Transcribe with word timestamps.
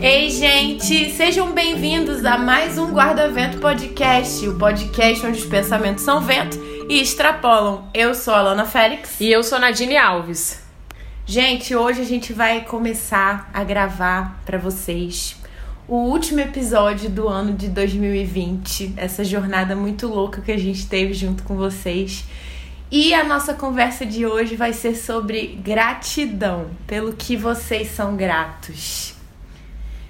Ei, 0.00 0.30
gente, 0.30 1.10
sejam 1.10 1.52
bem-vindos 1.52 2.24
a 2.24 2.38
mais 2.38 2.78
um 2.78 2.92
Guarda-Vento 2.92 3.58
Podcast, 3.58 4.48
o 4.48 4.58
podcast 4.58 5.26
onde 5.26 5.38
os 5.38 5.46
pensamentos 5.46 6.02
são 6.02 6.20
vento 6.20 6.58
e 6.88 7.00
extrapolam. 7.00 7.88
Eu 7.92 8.14
sou 8.14 8.34
a 8.34 8.38
Alana 8.38 8.64
Félix. 8.64 9.20
E 9.20 9.30
eu 9.30 9.42
sou 9.42 9.58
Nadine 9.58 9.96
Alves. 9.96 10.62
Gente, 11.26 11.74
hoje 11.76 12.00
a 12.00 12.04
gente 12.04 12.32
vai 12.32 12.62
começar 12.62 13.50
a 13.52 13.62
gravar 13.62 14.42
para 14.44 14.58
vocês 14.58 15.36
o 15.86 15.96
último 15.96 16.40
episódio 16.40 17.10
do 17.10 17.28
ano 17.28 17.52
de 17.52 17.68
2020, 17.68 18.94
essa 18.96 19.22
jornada 19.22 19.76
muito 19.76 20.06
louca 20.06 20.40
que 20.40 20.52
a 20.52 20.58
gente 20.58 20.86
teve 20.86 21.12
junto 21.12 21.42
com 21.42 21.56
vocês. 21.56 22.24
E 22.90 23.12
a 23.14 23.24
nossa 23.24 23.54
conversa 23.54 24.04
de 24.04 24.26
hoje 24.26 24.56
vai 24.56 24.72
ser 24.72 24.94
sobre 24.94 25.58
gratidão, 25.62 26.70
pelo 26.86 27.12
que 27.12 27.36
vocês 27.36 27.88
são 27.88 28.16
gratos. 28.16 29.14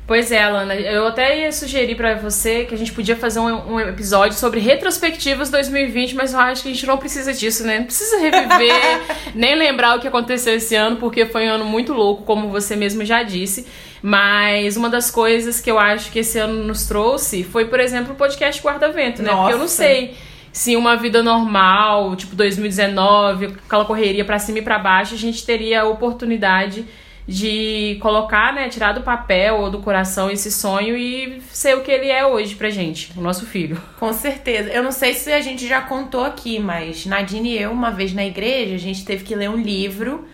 Pois 0.07 0.31
é, 0.31 0.43
Alana, 0.43 0.75
eu 0.75 1.07
até 1.07 1.41
ia 1.41 1.51
sugerir 1.51 1.95
para 1.95 2.15
você 2.17 2.65
que 2.65 2.75
a 2.75 2.77
gente 2.77 2.93
podia 2.93 3.17
fazer 3.17 3.41
um, 3.41 3.73
um, 3.73 3.81
episódio 3.81 4.37
sobre 4.37 4.61
retrospectivas 4.61 5.49
2020, 5.49 6.15
mas 6.15 6.35
eu 6.35 6.41
acho 6.41 6.63
que 6.63 6.69
a 6.69 6.73
gente 6.73 6.87
não 6.87 6.99
precisa 6.99 7.33
disso, 7.33 7.65
né? 7.65 7.79
Não 7.79 7.87
precisa 7.87 8.19
reviver, 8.19 9.01
nem 9.35 9.55
lembrar 9.55 9.97
o 9.97 10.01
que 10.01 10.07
aconteceu 10.07 10.57
esse 10.57 10.75
ano, 10.75 10.97
porque 10.97 11.25
foi 11.25 11.49
um 11.49 11.53
ano 11.53 11.65
muito 11.65 11.95
louco, 11.95 12.23
como 12.25 12.51
você 12.51 12.77
mesmo 12.77 13.03
já 13.03 13.23
disse. 13.23 13.67
Mas 14.03 14.77
uma 14.77 14.91
das 14.91 15.11
coisas 15.11 15.59
que 15.59 15.71
eu 15.71 15.79
acho 15.79 16.13
que 16.13 16.19
esse 16.19 16.39
ano 16.39 16.63
nos 16.65 16.87
trouxe 16.87 17.43
foi, 17.43 17.65
por 17.65 17.81
exemplo, 17.81 18.13
o 18.13 18.15
podcast 18.15 18.63
Guarda-Vento, 18.63 19.23
né? 19.23 19.31
Nossa. 19.31 19.41
Porque 19.41 19.55
eu 19.55 19.59
não 19.59 19.69
sei 19.69 20.15
se 20.55 20.77
uma 20.77 20.97
vida 20.97 21.21
normal, 21.21 22.15
tipo 22.15 22.37
2019, 22.37 23.47
aquela 23.67 23.85
correria 23.85 24.25
para 24.25 24.39
cima 24.39 24.61
e 24.61 24.63
para 24.63 24.79
baixo, 24.79 25.13
a 25.13 25.19
gente 25.19 25.45
teria 25.45 25.83
a 25.83 25.85
oportunidade 25.85 26.87
de 27.27 27.99
colocar, 28.01 28.53
né, 28.53 28.69
tirar 28.69 28.93
do 28.93 29.01
papel 29.01 29.57
ou 29.57 29.69
do 29.69 29.81
coração 29.81 30.31
esse 30.31 30.53
sonho 30.53 30.97
e 30.97 31.43
ser 31.51 31.77
o 31.77 31.81
que 31.81 31.91
ele 31.91 32.09
é 32.09 32.25
hoje 32.25 32.55
pra 32.55 32.71
gente, 32.71 33.11
o 33.17 33.21
nosso 33.21 33.47
filho. 33.47 33.83
Com 33.99 34.13
certeza. 34.13 34.71
Eu 34.71 34.85
não 34.85 34.93
sei 34.93 35.15
se 35.15 35.33
a 35.33 35.41
gente 35.41 35.67
já 35.67 35.81
contou 35.81 36.25
aqui, 36.25 36.61
mas 36.61 37.05
Nadine 37.05 37.57
e 37.57 37.59
eu, 37.61 37.73
uma 37.73 37.91
vez 37.91 38.15
na 38.15 38.25
igreja, 38.25 38.77
a 38.77 38.79
gente 38.79 39.05
teve 39.05 39.25
que 39.25 39.35
ler 39.35 39.51
um 39.51 39.57
livro 39.57 40.25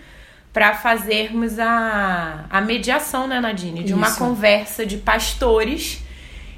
para 0.53 0.75
fazermos 0.75 1.59
a, 1.59 2.45
a 2.51 2.61
mediação, 2.61 3.27
né, 3.27 3.41
Nadine? 3.41 3.85
De 3.85 3.95
uma 3.95 4.09
Isso. 4.09 4.19
conversa 4.19 4.85
de 4.85 4.99
pastores. 4.99 6.03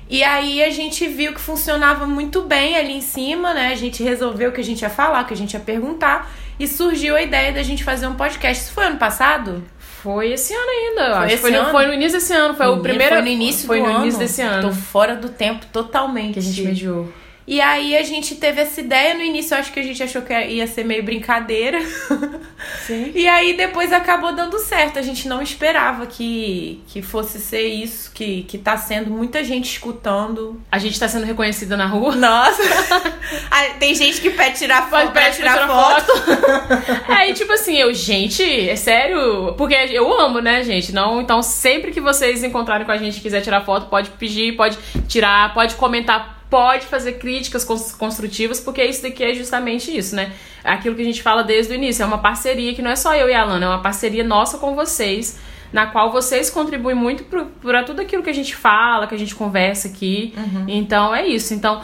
E 0.08 0.22
aí 0.22 0.62
a 0.62 0.70
gente 0.70 1.06
viu 1.08 1.32
que 1.32 1.40
funcionava 1.40 2.06
muito 2.06 2.42
bem 2.42 2.76
ali 2.76 2.92
em 2.92 3.00
cima, 3.00 3.54
né? 3.54 3.72
A 3.72 3.76
gente 3.76 4.02
resolveu 4.02 4.50
o 4.50 4.52
que 4.52 4.60
a 4.60 4.64
gente 4.64 4.82
ia 4.82 4.90
falar, 4.90 5.22
o 5.22 5.26
que 5.26 5.34
a 5.34 5.36
gente 5.36 5.54
ia 5.54 5.60
perguntar. 5.60 6.30
E 6.58 6.68
surgiu 6.68 7.16
a 7.16 7.22
ideia 7.22 7.52
da 7.52 7.62
gente 7.62 7.82
fazer 7.82 8.06
um 8.06 8.14
podcast. 8.14 8.64
Isso 8.64 8.72
foi 8.72 8.84
ano 8.84 8.98
passado? 8.98 9.64
Foi 9.78 10.32
esse 10.32 10.52
ano 10.52 10.68
ainda, 10.68 11.04
Foi 11.04 11.24
acho. 11.24 11.34
esse 11.34 11.42
Foi 11.42 11.50
no, 11.52 11.58
ano? 11.60 11.70
foi 11.70 11.86
no 11.86 11.94
início 11.94 12.18
desse 12.18 12.32
ano, 12.32 12.54
foi 12.54 12.66
o 12.66 12.80
primeiro. 12.80 13.14
Foi 13.14 13.22
no 13.22 13.28
início 13.28 13.66
foi 13.66 13.78
do 13.80 13.86
no 13.86 13.90
ano. 13.92 14.02
início 14.02 14.18
desse 14.18 14.42
ano. 14.42 14.68
Tô 14.68 14.74
fora 14.74 15.14
do 15.14 15.28
tempo 15.28 15.64
totalmente. 15.72 16.34
Que 16.34 16.38
a 16.40 16.42
gente 16.42 16.62
mediou. 16.62 17.12
E 17.46 17.60
aí 17.60 17.96
a 17.96 18.02
gente 18.02 18.36
teve 18.36 18.60
essa 18.60 18.80
ideia. 18.80 19.14
No 19.14 19.22
início 19.22 19.56
acho 19.56 19.72
que 19.72 19.80
a 19.80 19.82
gente 19.82 20.02
achou 20.02 20.22
que 20.22 20.32
ia 20.32 20.66
ser 20.66 20.84
meio 20.84 21.02
brincadeira. 21.02 21.80
Sim. 22.86 23.12
E 23.14 23.26
aí 23.26 23.54
depois 23.56 23.92
acabou 23.92 24.32
dando 24.32 24.58
certo. 24.58 24.98
A 24.98 25.02
gente 25.02 25.26
não 25.26 25.42
esperava 25.42 26.06
que, 26.06 26.80
que 26.86 27.02
fosse 27.02 27.40
ser 27.40 27.66
isso, 27.66 28.12
que, 28.12 28.42
que 28.44 28.58
tá 28.58 28.76
sendo 28.76 29.10
muita 29.10 29.42
gente 29.42 29.70
escutando. 29.70 30.60
A 30.70 30.78
gente 30.78 30.98
tá 30.98 31.08
sendo 31.08 31.26
reconhecida 31.26 31.76
na 31.76 31.86
rua. 31.86 32.14
Nossa! 32.14 32.62
Tem 33.78 33.94
gente 33.94 34.20
que 34.20 34.30
pede 34.30 34.58
tirar 34.58 34.88
foto, 34.88 35.10
pra 35.10 35.22
pede 35.22 35.36
tirar 35.36 35.58
pra 35.58 35.68
foto. 35.68 36.06
foto. 36.06 37.02
Aí, 37.10 37.34
tipo 37.34 37.52
assim, 37.52 37.76
eu, 37.76 37.92
gente, 37.92 38.42
é 38.42 38.76
sério? 38.76 39.54
Porque 39.56 39.74
eu 39.74 40.12
amo, 40.20 40.40
né, 40.40 40.62
gente? 40.62 40.92
Não, 40.92 41.20
então, 41.20 41.42
sempre 41.42 41.90
que 41.90 42.00
vocês 42.00 42.44
encontrarem 42.44 42.86
com 42.86 42.92
a 42.92 42.96
gente 42.96 43.18
e 43.18 43.20
quiser 43.20 43.40
tirar 43.40 43.62
foto, 43.62 43.86
pode 43.86 44.10
pedir, 44.10 44.56
pode 44.56 44.78
tirar, 45.08 45.52
pode 45.52 45.74
comentar, 45.74 46.41
pode 46.56 46.84
fazer 46.84 47.12
críticas 47.14 47.64
cons- 47.64 47.92
construtivas, 47.94 48.60
porque 48.60 48.84
isso 48.84 49.02
daqui 49.02 49.24
é 49.24 49.32
justamente 49.32 49.96
isso, 49.96 50.14
né? 50.14 50.32
Aquilo 50.62 50.94
que 50.94 51.00
a 51.00 51.04
gente 51.04 51.22
fala 51.22 51.42
desde 51.42 51.72
o 51.72 51.74
início, 51.74 52.02
é 52.02 52.06
uma 52.06 52.18
parceria 52.18 52.74
que 52.74 52.82
não 52.82 52.90
é 52.90 52.96
só 52.96 53.14
eu 53.14 53.28
e 53.28 53.34
a 53.34 53.40
Alana, 53.40 53.64
é 53.64 53.68
uma 53.70 53.80
parceria 53.82 54.22
nossa 54.22 54.58
com 54.58 54.74
vocês, 54.74 55.40
na 55.72 55.86
qual 55.86 56.12
vocês 56.12 56.50
contribuem 56.50 56.94
muito 56.94 57.24
pra 57.62 57.82
tudo 57.82 58.00
aquilo 58.02 58.22
que 58.22 58.28
a 58.28 58.34
gente 58.34 58.54
fala, 58.54 59.06
que 59.06 59.14
a 59.14 59.18
gente 59.18 59.34
conversa 59.34 59.88
aqui. 59.88 60.34
Então, 60.68 61.14
é 61.14 61.26
isso. 61.26 61.54
Então, 61.54 61.80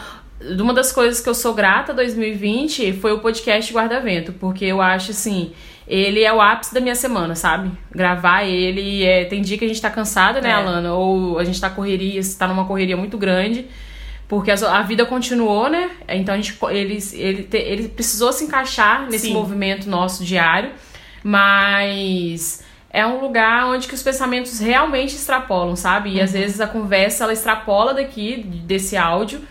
uma 0.59 0.73
das 0.73 0.91
coisas 0.91 1.19
que 1.19 1.27
eu 1.27 1.33
sou 1.33 1.53
grata 1.55 1.91
2020 1.91 2.93
foi 2.93 3.11
o 3.11 3.19
podcast 3.19 3.73
Guarda-Vento, 3.73 4.33
porque 4.33 4.65
eu 4.65 4.79
acho 4.81 5.09
assim, 5.11 5.51
ele 5.87 6.23
é 6.23 6.31
o 6.31 6.39
ápice 6.39 6.73
da 6.73 6.79
minha 6.79 6.93
semana, 6.95 7.33
sabe? 7.33 7.71
Gravar 7.91 8.43
ele, 8.43 9.03
é, 9.03 9.25
tem 9.25 9.41
dia 9.41 9.57
que 9.57 9.65
a 9.65 9.67
gente 9.67 9.81
tá 9.81 9.89
cansada, 9.89 10.39
né, 10.39 10.49
É. 10.49 10.53
Alana? 10.53 10.93
Ou 10.93 11.39
a 11.39 11.43
gente 11.43 11.59
tá 11.59 11.69
correria, 11.71 12.21
tá 12.37 12.47
numa 12.47 12.65
correria 12.65 12.95
muito 12.95 13.17
grande. 13.17 13.65
Porque 14.29 14.51
a 14.51 14.81
vida 14.83 15.05
continuou, 15.07 15.67
né? 15.69 15.89
Então 16.07 16.35
a 16.35 16.37
gente, 16.37 16.55
ele, 16.69 16.99
ele, 17.13 17.43
te- 17.43 17.57
ele 17.57 17.87
precisou 17.89 18.31
se 18.31 18.43
encaixar 18.45 19.07
nesse 19.09 19.25
Sim. 19.27 19.33
movimento 19.33 19.89
nosso 19.89 20.23
diário, 20.23 20.71
mas 21.23 22.63
é 22.91 23.05
um 23.07 23.19
lugar 23.21 23.65
onde 23.67 23.87
que 23.87 23.93
os 23.95 24.03
pensamentos 24.03 24.59
realmente 24.59 25.15
extrapolam, 25.15 25.75
sabe? 25.75 26.13
E 26.13 26.21
às 26.21 26.33
vezes 26.33 26.61
a 26.61 26.67
conversa 26.67 27.23
ela 27.23 27.33
extrapola 27.33 27.93
daqui, 27.93 28.43
desse 28.65 28.95
áudio, 28.95 29.41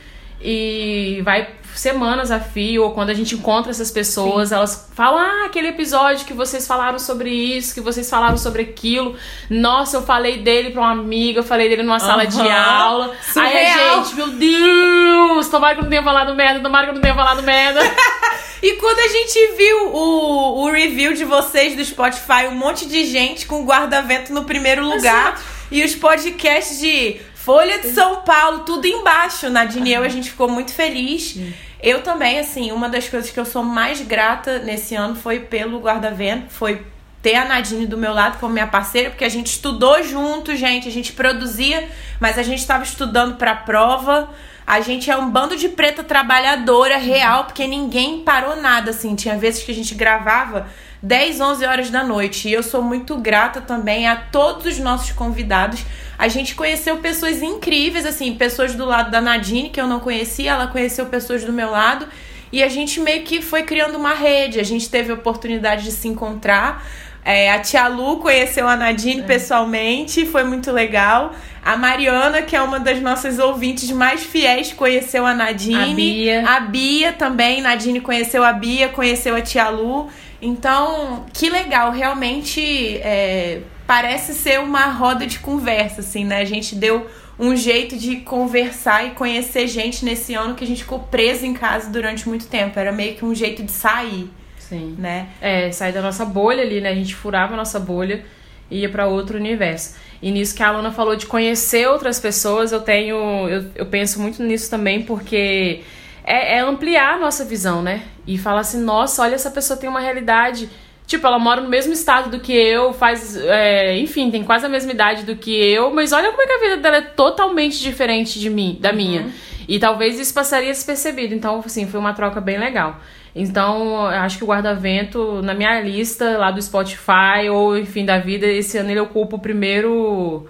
e 0.40 1.20
vai 1.24 1.48
semanas 1.78 2.30
a 2.30 2.40
fio, 2.40 2.82
ou 2.82 2.92
quando 2.92 3.10
a 3.10 3.14
gente 3.14 3.34
encontra 3.34 3.70
essas 3.70 3.90
pessoas, 3.90 4.52
elas 4.52 4.88
falam: 4.94 5.18
Ah, 5.18 5.46
aquele 5.46 5.68
episódio 5.68 6.26
que 6.26 6.32
vocês 6.32 6.66
falaram 6.66 6.98
sobre 6.98 7.30
isso, 7.30 7.74
que 7.74 7.80
vocês 7.80 8.08
falaram 8.08 8.36
sobre 8.36 8.62
aquilo. 8.62 9.16
Nossa, 9.48 9.96
eu 9.96 10.02
falei 10.02 10.38
dele 10.38 10.70
pra 10.70 10.82
uma 10.82 10.92
amiga, 10.92 11.40
eu 11.40 11.44
falei 11.44 11.68
dele 11.68 11.82
numa 11.82 12.00
sala 12.00 12.26
de 12.26 12.40
aula. 12.40 13.12
Aí 13.36 13.66
a 13.66 13.72
Surreal. 13.72 14.04
gente, 14.04 14.14
meu 14.16 14.28
Deus, 14.30 15.48
tomara 15.48 15.74
que 15.74 15.80
eu 15.80 15.84
não 15.84 15.90
tenha 15.90 16.02
falado 16.02 16.34
merda, 16.34 16.60
tomara 16.60 16.84
que 16.84 16.90
eu 16.90 16.94
não 16.94 17.02
tenha 17.02 17.14
falado 17.14 17.42
merda. 17.42 17.80
E 18.62 18.72
quando 18.74 18.98
a 18.98 19.08
gente 19.08 19.56
viu 19.56 19.94
o, 19.94 20.64
o 20.64 20.70
review 20.70 21.12
de 21.12 21.24
vocês 21.24 21.76
do 21.76 21.84
Spotify, 21.84 22.48
um 22.50 22.56
monte 22.56 22.86
de 22.86 23.04
gente 23.04 23.46
com 23.46 23.64
guarda-vento 23.64 24.32
no 24.32 24.44
primeiro 24.44 24.84
lugar. 24.84 25.40
E 25.70 25.84
os 25.84 25.94
podcasts 25.94 26.80
de 26.80 27.20
Folha 27.34 27.78
de 27.78 27.90
São 27.92 28.22
Paulo, 28.22 28.60
tudo 28.60 28.86
embaixo. 28.86 29.48
Nadine 29.48 29.90
e 29.90 29.94
eu, 29.94 30.02
a 30.02 30.08
gente 30.08 30.30
ficou 30.30 30.48
muito 30.48 30.72
feliz. 30.72 31.36
Eu 31.80 32.02
também, 32.02 32.38
assim, 32.38 32.72
uma 32.72 32.88
das 32.88 33.08
coisas 33.08 33.30
que 33.30 33.38
eu 33.38 33.44
sou 33.44 33.62
mais 33.62 34.00
grata 34.00 34.58
nesse 34.58 34.94
ano 34.94 35.14
foi 35.14 35.40
pelo 35.40 35.78
guarda-vento, 35.80 36.50
foi 36.50 36.84
ter 37.22 37.34
a 37.34 37.44
Nadine 37.44 37.86
do 37.86 37.96
meu 37.96 38.12
lado 38.12 38.38
como 38.38 38.52
minha 38.52 38.66
parceira, 38.66 39.10
porque 39.10 39.24
a 39.24 39.28
gente 39.28 39.46
estudou 39.46 40.02
junto, 40.02 40.56
gente, 40.56 40.88
a 40.88 40.92
gente 40.92 41.12
produzia, 41.12 41.88
mas 42.20 42.38
a 42.38 42.42
gente 42.42 42.60
estava 42.60 42.82
estudando 42.82 43.36
pra 43.36 43.54
prova. 43.54 44.30
A 44.66 44.80
gente 44.80 45.10
é 45.10 45.16
um 45.16 45.30
bando 45.30 45.56
de 45.56 45.68
preta 45.68 46.04
trabalhadora 46.04 46.98
real, 46.98 47.44
porque 47.44 47.66
ninguém 47.66 48.22
parou 48.22 48.56
nada, 48.56 48.90
assim. 48.90 49.14
Tinha 49.14 49.36
vezes 49.36 49.62
que 49.62 49.72
a 49.72 49.74
gente 49.74 49.94
gravava 49.94 50.66
10, 51.02 51.40
11 51.40 51.64
horas 51.64 51.90
da 51.90 52.04
noite. 52.04 52.48
E 52.48 52.52
eu 52.52 52.62
sou 52.62 52.82
muito 52.82 53.16
grata 53.16 53.62
também 53.62 54.06
a 54.06 54.14
todos 54.14 54.66
os 54.66 54.78
nossos 54.78 55.12
convidados. 55.12 55.84
A 56.18 56.26
gente 56.26 56.54
conheceu 56.56 56.96
pessoas 56.96 57.40
incríveis, 57.40 58.04
assim, 58.04 58.34
pessoas 58.34 58.74
do 58.74 58.84
lado 58.84 59.10
da 59.10 59.20
Nadine, 59.20 59.70
que 59.70 59.80
eu 59.80 59.86
não 59.86 60.00
conhecia, 60.00 60.50
ela 60.50 60.66
conheceu 60.66 61.06
pessoas 61.06 61.44
do 61.44 61.52
meu 61.52 61.70
lado. 61.70 62.08
E 62.52 62.62
a 62.62 62.68
gente 62.68 62.98
meio 62.98 63.22
que 63.22 63.40
foi 63.40 63.62
criando 63.62 63.96
uma 63.96 64.14
rede. 64.14 64.58
A 64.58 64.64
gente 64.64 64.90
teve 64.90 65.12
a 65.12 65.14
oportunidade 65.14 65.84
de 65.84 65.92
se 65.92 66.08
encontrar. 66.08 66.84
É, 67.24 67.52
a 67.52 67.60
tia 67.60 67.86
Lu 67.88 68.16
conheceu 68.18 68.66
a 68.66 68.74
Nadine 68.74 69.22
pessoalmente, 69.22 70.24
foi 70.24 70.44
muito 70.44 70.72
legal. 70.72 71.34
A 71.62 71.76
Mariana, 71.76 72.40
que 72.40 72.56
é 72.56 72.62
uma 72.62 72.80
das 72.80 73.00
nossas 73.00 73.38
ouvintes 73.38 73.90
mais 73.90 74.22
fiéis, 74.22 74.72
conheceu 74.72 75.26
a 75.26 75.34
Nadine. 75.34 75.92
A 75.92 75.94
Bia. 75.94 76.48
A 76.48 76.60
Bia 76.60 77.12
também. 77.12 77.60
Nadine 77.60 78.00
conheceu 78.00 78.42
a 78.42 78.52
Bia, 78.52 78.88
conheceu 78.88 79.36
a 79.36 79.42
tia 79.42 79.68
Lu. 79.68 80.08
Então, 80.40 81.26
que 81.32 81.50
legal. 81.50 81.92
Realmente 81.92 82.96
é, 83.02 83.60
parece 83.88 84.34
ser 84.34 84.60
uma 84.60 84.84
roda 84.84 85.26
de 85.26 85.38
conversa, 85.38 86.02
assim, 86.02 86.22
né? 86.22 86.42
A 86.42 86.44
gente 86.44 86.74
deu 86.74 87.06
um 87.38 87.56
jeito 87.56 87.96
de 87.96 88.16
conversar 88.16 89.06
e 89.06 89.12
conhecer 89.12 89.66
gente 89.66 90.04
nesse 90.04 90.34
ano 90.34 90.54
que 90.54 90.62
a 90.62 90.66
gente 90.66 90.82
ficou 90.82 90.98
preso 90.98 91.46
em 91.46 91.54
casa 91.54 91.88
durante 91.88 92.28
muito 92.28 92.48
tempo. 92.48 92.78
Era 92.78 92.92
meio 92.92 93.14
que 93.14 93.24
um 93.24 93.34
jeito 93.34 93.62
de 93.62 93.72
sair, 93.72 94.30
Sim. 94.58 94.94
né? 94.98 95.28
É, 95.40 95.72
sair 95.72 95.92
da 95.92 96.02
nossa 96.02 96.26
bolha 96.26 96.62
ali, 96.62 96.82
né? 96.82 96.90
A 96.90 96.94
gente 96.94 97.14
furava 97.14 97.54
a 97.54 97.56
nossa 97.56 97.80
bolha 97.80 98.26
e 98.70 98.80
ia 98.80 98.90
pra 98.90 99.06
outro 99.06 99.38
universo. 99.38 99.96
E 100.20 100.30
nisso 100.30 100.54
que 100.54 100.62
a 100.62 100.68
Aluna 100.68 100.92
falou 100.92 101.16
de 101.16 101.24
conhecer 101.24 101.88
outras 101.88 102.20
pessoas, 102.20 102.72
eu 102.72 102.82
tenho. 102.82 103.16
Eu, 103.48 103.70
eu 103.74 103.86
penso 103.86 104.20
muito 104.20 104.42
nisso 104.42 104.68
também, 104.68 105.02
porque 105.02 105.80
é, 106.24 106.56
é 106.56 106.60
ampliar 106.60 107.14
a 107.14 107.18
nossa 107.18 107.42
visão, 107.42 107.80
né? 107.80 108.02
E 108.26 108.36
falar 108.36 108.60
assim, 108.60 108.82
nossa, 108.82 109.22
olha, 109.22 109.34
essa 109.34 109.50
pessoa 109.50 109.78
tem 109.78 109.88
uma 109.88 110.00
realidade. 110.00 110.68
Tipo, 111.08 111.26
ela 111.26 111.38
mora 111.38 111.62
no 111.62 111.70
mesmo 111.70 111.94
estado 111.94 112.28
do 112.28 112.38
que 112.38 112.52
eu, 112.52 112.92
faz. 112.92 113.34
é, 113.34 113.98
enfim, 113.98 114.30
tem 114.30 114.44
quase 114.44 114.66
a 114.66 114.68
mesma 114.68 114.92
idade 114.92 115.24
do 115.24 115.34
que 115.34 115.50
eu, 115.50 115.90
mas 115.90 116.12
olha 116.12 116.30
como 116.30 116.42
é 116.42 116.46
que 116.46 116.52
a 116.52 116.58
vida 116.58 116.76
dela 116.76 116.98
é 116.98 117.00
totalmente 117.00 117.80
diferente 117.80 118.38
de 118.38 118.50
mim, 118.50 118.76
da 118.78 118.92
minha. 118.92 119.32
E 119.66 119.78
talvez 119.78 120.20
isso 120.20 120.34
passaria 120.34 120.68
despercebido. 120.68 121.34
Então, 121.34 121.62
assim, 121.64 121.86
foi 121.86 121.98
uma 121.98 122.12
troca 122.12 122.42
bem 122.42 122.58
legal. 122.58 123.00
Então, 123.34 124.02
eu 124.02 124.20
acho 124.20 124.36
que 124.36 124.44
o 124.44 124.46
guarda-vento, 124.46 125.40
na 125.40 125.54
minha 125.54 125.80
lista 125.80 126.36
lá 126.36 126.50
do 126.50 126.60
Spotify, 126.60 127.48
ou 127.50 127.78
enfim, 127.78 128.04
da 128.04 128.18
vida, 128.18 128.46
esse 128.46 128.76
ano 128.76 128.90
ele 128.90 129.00
ocupa 129.00 129.36
o 129.36 129.40
primeiro. 129.40 130.46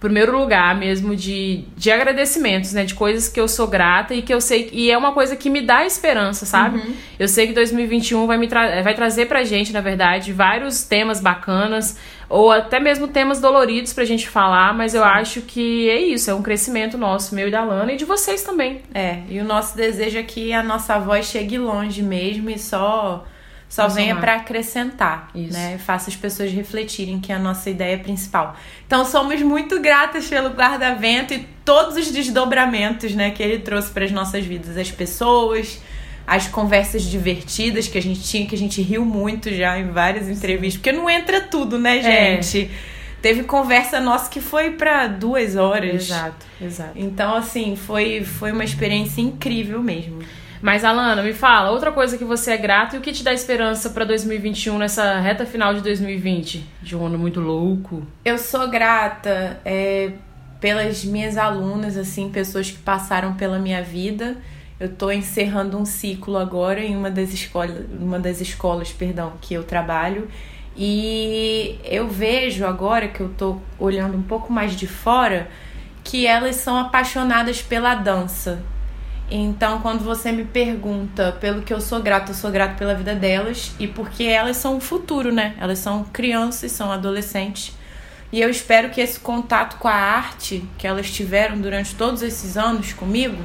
Primeiro 0.00 0.38
lugar 0.38 0.76
mesmo 0.76 1.16
de, 1.16 1.64
de 1.76 1.90
agradecimentos, 1.90 2.72
né? 2.72 2.84
De 2.84 2.94
coisas 2.94 3.28
que 3.28 3.40
eu 3.40 3.48
sou 3.48 3.66
grata 3.66 4.14
e 4.14 4.22
que 4.22 4.32
eu 4.32 4.40
sei. 4.40 4.68
E 4.72 4.90
é 4.90 4.96
uma 4.96 5.12
coisa 5.12 5.34
que 5.34 5.50
me 5.50 5.60
dá 5.60 5.84
esperança, 5.84 6.46
sabe? 6.46 6.78
Uhum. 6.78 6.94
Eu 7.18 7.26
sei 7.26 7.48
que 7.48 7.52
2021 7.52 8.26
vai, 8.26 8.38
me 8.38 8.46
tra 8.46 8.80
vai 8.82 8.94
trazer 8.94 9.26
pra 9.26 9.42
gente, 9.42 9.72
na 9.72 9.80
verdade, 9.80 10.32
vários 10.32 10.84
temas 10.84 11.20
bacanas, 11.20 11.98
ou 12.28 12.52
até 12.52 12.78
mesmo 12.78 13.08
temas 13.08 13.40
doloridos 13.40 13.92
pra 13.92 14.04
gente 14.04 14.28
falar, 14.28 14.72
mas 14.72 14.94
eu 14.94 15.02
acho 15.02 15.42
que 15.42 15.90
é 15.90 16.00
isso, 16.00 16.30
é 16.30 16.34
um 16.34 16.42
crescimento 16.42 16.96
nosso, 16.96 17.34
meu 17.34 17.48
e 17.48 17.50
da 17.50 17.64
Lana, 17.64 17.92
e 17.92 17.96
de 17.96 18.04
vocês 18.04 18.42
também. 18.42 18.82
É, 18.94 19.20
e 19.28 19.40
o 19.40 19.44
nosso 19.44 19.76
desejo 19.76 20.18
é 20.18 20.22
que 20.22 20.52
a 20.52 20.62
nossa 20.62 20.98
voz 20.98 21.26
chegue 21.26 21.58
longe 21.58 22.02
mesmo 22.02 22.50
e 22.50 22.58
só 22.58 23.24
só 23.68 23.86
venha 23.86 24.16
para 24.16 24.36
acrescentar, 24.36 25.28
Isso. 25.34 25.52
né? 25.52 25.78
Faça 25.78 26.08
as 26.08 26.16
pessoas 26.16 26.50
refletirem 26.50 27.20
que 27.20 27.30
é 27.30 27.34
a 27.34 27.38
nossa 27.38 27.68
ideia 27.68 27.98
principal. 27.98 28.56
Então 28.86 29.04
somos 29.04 29.42
muito 29.42 29.78
gratas 29.78 30.26
pelo 30.26 30.48
guarda-vento 30.50 31.34
e 31.34 31.46
todos 31.64 31.96
os 31.96 32.10
desdobramentos, 32.10 33.14
né, 33.14 33.30
que 33.30 33.42
ele 33.42 33.58
trouxe 33.58 33.90
para 33.90 34.06
as 34.06 34.10
nossas 34.10 34.44
vidas, 34.46 34.76
as 34.78 34.90
pessoas, 34.90 35.82
as 36.26 36.48
conversas 36.48 37.02
divertidas 37.02 37.88
que 37.88 37.98
a 37.98 38.02
gente 38.02 38.22
tinha, 38.22 38.46
que 38.46 38.54
a 38.54 38.58
gente 38.58 38.80
riu 38.80 39.04
muito 39.04 39.52
já 39.52 39.78
em 39.78 39.90
várias 39.90 40.30
entrevistas, 40.30 40.80
porque 40.80 40.92
não 40.92 41.08
entra 41.08 41.42
tudo, 41.42 41.78
né, 41.78 41.98
é. 41.98 42.02
gente? 42.42 42.70
É. 42.72 42.98
Teve 43.20 43.42
conversa 43.42 44.00
nossa 44.00 44.30
que 44.30 44.40
foi 44.40 44.70
para 44.70 45.08
duas 45.08 45.56
horas. 45.56 46.04
Exato, 46.04 46.46
exato. 46.60 46.92
Então, 46.94 47.34
assim, 47.34 47.74
foi, 47.74 48.22
foi 48.22 48.52
uma 48.52 48.62
experiência 48.62 49.20
incrível 49.20 49.82
mesmo. 49.82 50.20
Mas, 50.60 50.84
Alana, 50.84 51.22
me 51.22 51.32
fala, 51.32 51.70
outra 51.70 51.92
coisa 51.92 52.18
que 52.18 52.24
você 52.24 52.52
é 52.52 52.56
grata 52.56 52.96
e 52.96 52.98
o 52.98 53.02
que 53.02 53.12
te 53.12 53.22
dá 53.22 53.32
esperança 53.32 53.90
para 53.90 54.04
2021 54.04 54.76
nessa 54.76 55.18
reta 55.20 55.46
final 55.46 55.72
de 55.74 55.80
2020? 55.80 56.66
De 56.82 56.96
um 56.96 57.06
ano 57.06 57.18
muito 57.18 57.40
louco. 57.40 58.06
Eu 58.24 58.38
sou 58.38 58.68
grata 58.68 59.60
é, 59.64 60.12
pelas 60.60 61.04
minhas 61.04 61.36
alunas, 61.36 61.96
assim, 61.96 62.30
pessoas 62.30 62.70
que 62.70 62.78
passaram 62.78 63.34
pela 63.34 63.58
minha 63.58 63.82
vida. 63.82 64.36
Eu 64.80 64.88
estou 64.88 65.12
encerrando 65.12 65.78
um 65.78 65.84
ciclo 65.84 66.36
agora 66.36 66.80
em 66.80 66.96
uma 66.96 67.10
das 67.10 67.32
escolas, 67.32 67.84
uma 67.98 68.18
das 68.18 68.40
escolas, 68.40 68.90
perdão, 68.90 69.32
que 69.40 69.54
eu 69.54 69.62
trabalho. 69.62 70.28
E 70.76 71.78
eu 71.84 72.08
vejo 72.08 72.64
agora 72.64 73.08
que 73.08 73.20
eu 73.20 73.26
estou 73.26 73.60
olhando 73.78 74.16
um 74.16 74.22
pouco 74.22 74.52
mais 74.52 74.76
de 74.76 74.86
fora 74.86 75.48
que 76.04 76.26
elas 76.26 76.56
são 76.56 76.76
apaixonadas 76.78 77.60
pela 77.60 77.94
dança. 77.94 78.62
Então, 79.30 79.80
quando 79.80 80.02
você 80.02 80.32
me 80.32 80.44
pergunta 80.44 81.36
pelo 81.38 81.60
que 81.60 81.72
eu 81.72 81.80
sou 81.82 82.00
grata, 82.00 82.30
eu 82.30 82.34
sou 82.34 82.50
grata 82.50 82.74
pela 82.74 82.94
vida 82.94 83.14
delas 83.14 83.72
e 83.78 83.86
porque 83.86 84.24
elas 84.24 84.56
são 84.56 84.78
o 84.78 84.80
futuro, 84.80 85.30
né? 85.30 85.54
Elas 85.60 85.78
são 85.80 86.04
crianças, 86.04 86.72
são 86.72 86.90
adolescentes. 86.90 87.76
E 88.32 88.40
eu 88.40 88.48
espero 88.48 88.90
que 88.90 89.00
esse 89.00 89.20
contato 89.20 89.76
com 89.78 89.88
a 89.88 89.94
arte 89.94 90.64
que 90.78 90.86
elas 90.86 91.10
tiveram 91.10 91.58
durante 91.58 91.94
todos 91.94 92.22
esses 92.22 92.56
anos 92.56 92.92
comigo, 92.94 93.36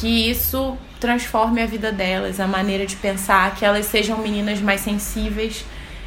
que 0.00 0.30
isso 0.30 0.76
transforme 1.00 1.60
a 1.60 1.66
vida 1.66 1.90
delas, 1.90 2.38
a 2.38 2.46
maneira 2.46 2.86
de 2.86 2.94
pensar, 2.94 3.56
que 3.56 3.64
elas 3.64 3.86
sejam 3.86 4.18
meninas 4.18 4.60
mais 4.60 4.80
sensíveis. 4.80 5.64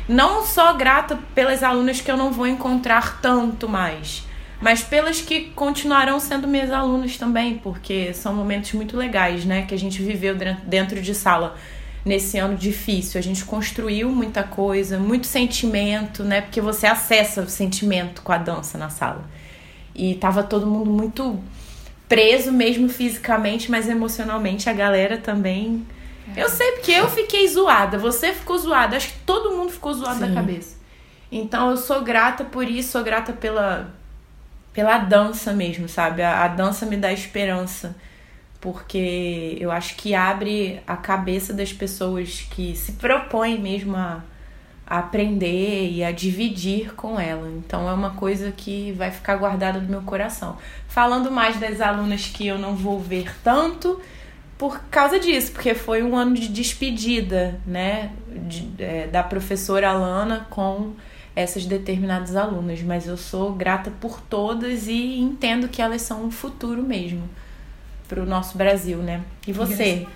Não 0.08 0.46
só 0.46 0.74
grata 0.74 1.20
pelas 1.34 1.64
alunas 1.64 2.00
que 2.00 2.10
eu 2.10 2.16
não 2.16 2.32
vou 2.32 2.48
encontrar 2.48 3.20
tanto 3.22 3.68
mais, 3.68 4.24
mas 4.62 4.82
pelas 4.82 5.22
que 5.22 5.50
continuarão 5.52 6.20
sendo 6.20 6.48
minhas 6.48 6.72
alunas 6.72 7.18
também, 7.18 7.58
porque 7.58 8.14
são 8.14 8.34
momentos 8.34 8.72
muito 8.74 8.96
legais, 8.96 9.46
né, 9.46 9.64
que 9.64 9.74
a 9.74 9.78
gente 9.78 10.02
viveu 10.02 10.36
dentro 10.66 11.02
de 11.02 11.14
sala 11.14 11.56
nesse 12.06 12.38
ano 12.38 12.56
difícil. 12.56 13.20
A 13.20 13.24
gente 13.24 13.44
construiu 13.44 14.10
muita 14.10 14.44
coisa, 14.44 14.98
muito 15.00 15.28
sentimento, 15.28 16.24
né, 16.24 16.42
porque 16.42 16.62
você 16.62 16.88
acessa 16.88 17.42
o 17.42 17.50
sentimento 17.50 18.22
com 18.22 18.32
a 18.32 18.38
dança 18.38 18.78
na 18.78 18.90
sala. 18.90 19.26
E 19.94 20.16
tava 20.16 20.44
todo 20.44 20.68
mundo 20.68 20.92
muito 20.92 21.40
preso 22.08 22.52
mesmo 22.52 22.88
fisicamente, 22.88 23.70
mas 23.72 23.90
emocionalmente 23.90 24.70
a 24.70 24.74
galera 24.74 25.18
também. 25.18 25.86
É. 26.36 26.44
Eu 26.44 26.50
sei 26.50 26.74
porque 26.74 26.92
eu 26.92 27.10
fiquei 27.10 27.48
zoada, 27.48 27.98
você 27.98 28.32
ficou 28.34 28.58
zoada, 28.58 28.96
acho 28.98 29.10
que 29.10 29.20
todo 29.26 29.56
mundo 29.56 29.72
ficou 29.72 29.94
zoado 29.94 30.20
Sim. 30.20 30.28
da 30.28 30.34
cabeça. 30.34 30.78
Então 31.32 31.72
eu 31.72 31.78
sou 31.78 32.02
grata 32.02 32.44
por 32.44 32.70
isso, 32.70 32.92
sou 32.92 33.04
grata 33.04 33.34
pela 33.34 33.90
pela 34.76 34.98
dança 34.98 35.54
mesmo, 35.54 35.88
sabe? 35.88 36.22
A, 36.22 36.44
a, 36.44 36.48
dança 36.50 36.86
me 36.86 36.98
dá 36.98 37.12
esperança, 37.14 37.96
porque 38.60 39.58
eu 39.58 39.72
acho 39.72 39.96
que 39.96 40.14
abre 40.14 40.82
a 40.86 40.98
cabeça 40.98 41.54
das 41.54 41.72
pessoas 41.72 42.46
que 42.52 42.76
se 42.76 42.92
propõem 42.94 43.58
mesmo 43.58 43.96
a, 43.96 44.22
a 44.86 45.00
aprender 45.00 45.90
e 45.90 46.04
a 46.04 46.12
dividir 46.12 46.94
com 46.94 47.18
ela. 47.18 47.50
Então 47.50 47.90
é 47.90 47.94
uma 47.94 48.12
coisa 48.12 48.52
que 48.52 48.92
vai 48.92 49.12
ficar 49.12 49.38
guardada 49.38 49.80
no 49.80 49.88
meu 49.88 50.02
coração. 50.02 50.58
Falando 50.90 51.32
mais 51.32 51.58
das 51.58 51.80
alunas 51.80 52.28
que 52.28 52.46
eu 52.46 52.60
não 52.60 52.76
vou 52.76 53.00
ver 53.00 53.34
tanto, 53.42 54.02
por 54.58 54.82
causa 54.92 55.20
disso, 55.20 55.54
porque 55.54 55.74
foi 55.74 56.04
um 56.04 56.18
ano 56.18 56.34
de 56.34 56.50
despedida, 56.50 57.60
né, 57.66 58.12
de, 58.28 58.72
é, 58.80 59.08
da 59.08 59.24
professora 59.24 59.90
Alana 59.90 60.48
com 60.50 60.94
essas 61.36 61.66
determinadas 61.66 62.36
alunas, 62.36 62.82
mas 62.82 63.08
eu 63.08 63.18
sou 63.18 63.54
grata 63.54 63.92
por 64.00 64.22
todas 64.22 64.88
e 64.88 65.20
entendo 65.20 65.68
que 65.68 65.82
elas 65.82 66.02
são 66.02 66.24
um 66.24 66.32
futuro 66.32 66.82
mesmo 66.82 67.30
para 68.08 68.22
o 68.22 68.26
nosso 68.26 68.58
Brasil, 68.58 69.00
né? 69.00 69.22
E 69.46 69.52
você? 69.52 70.08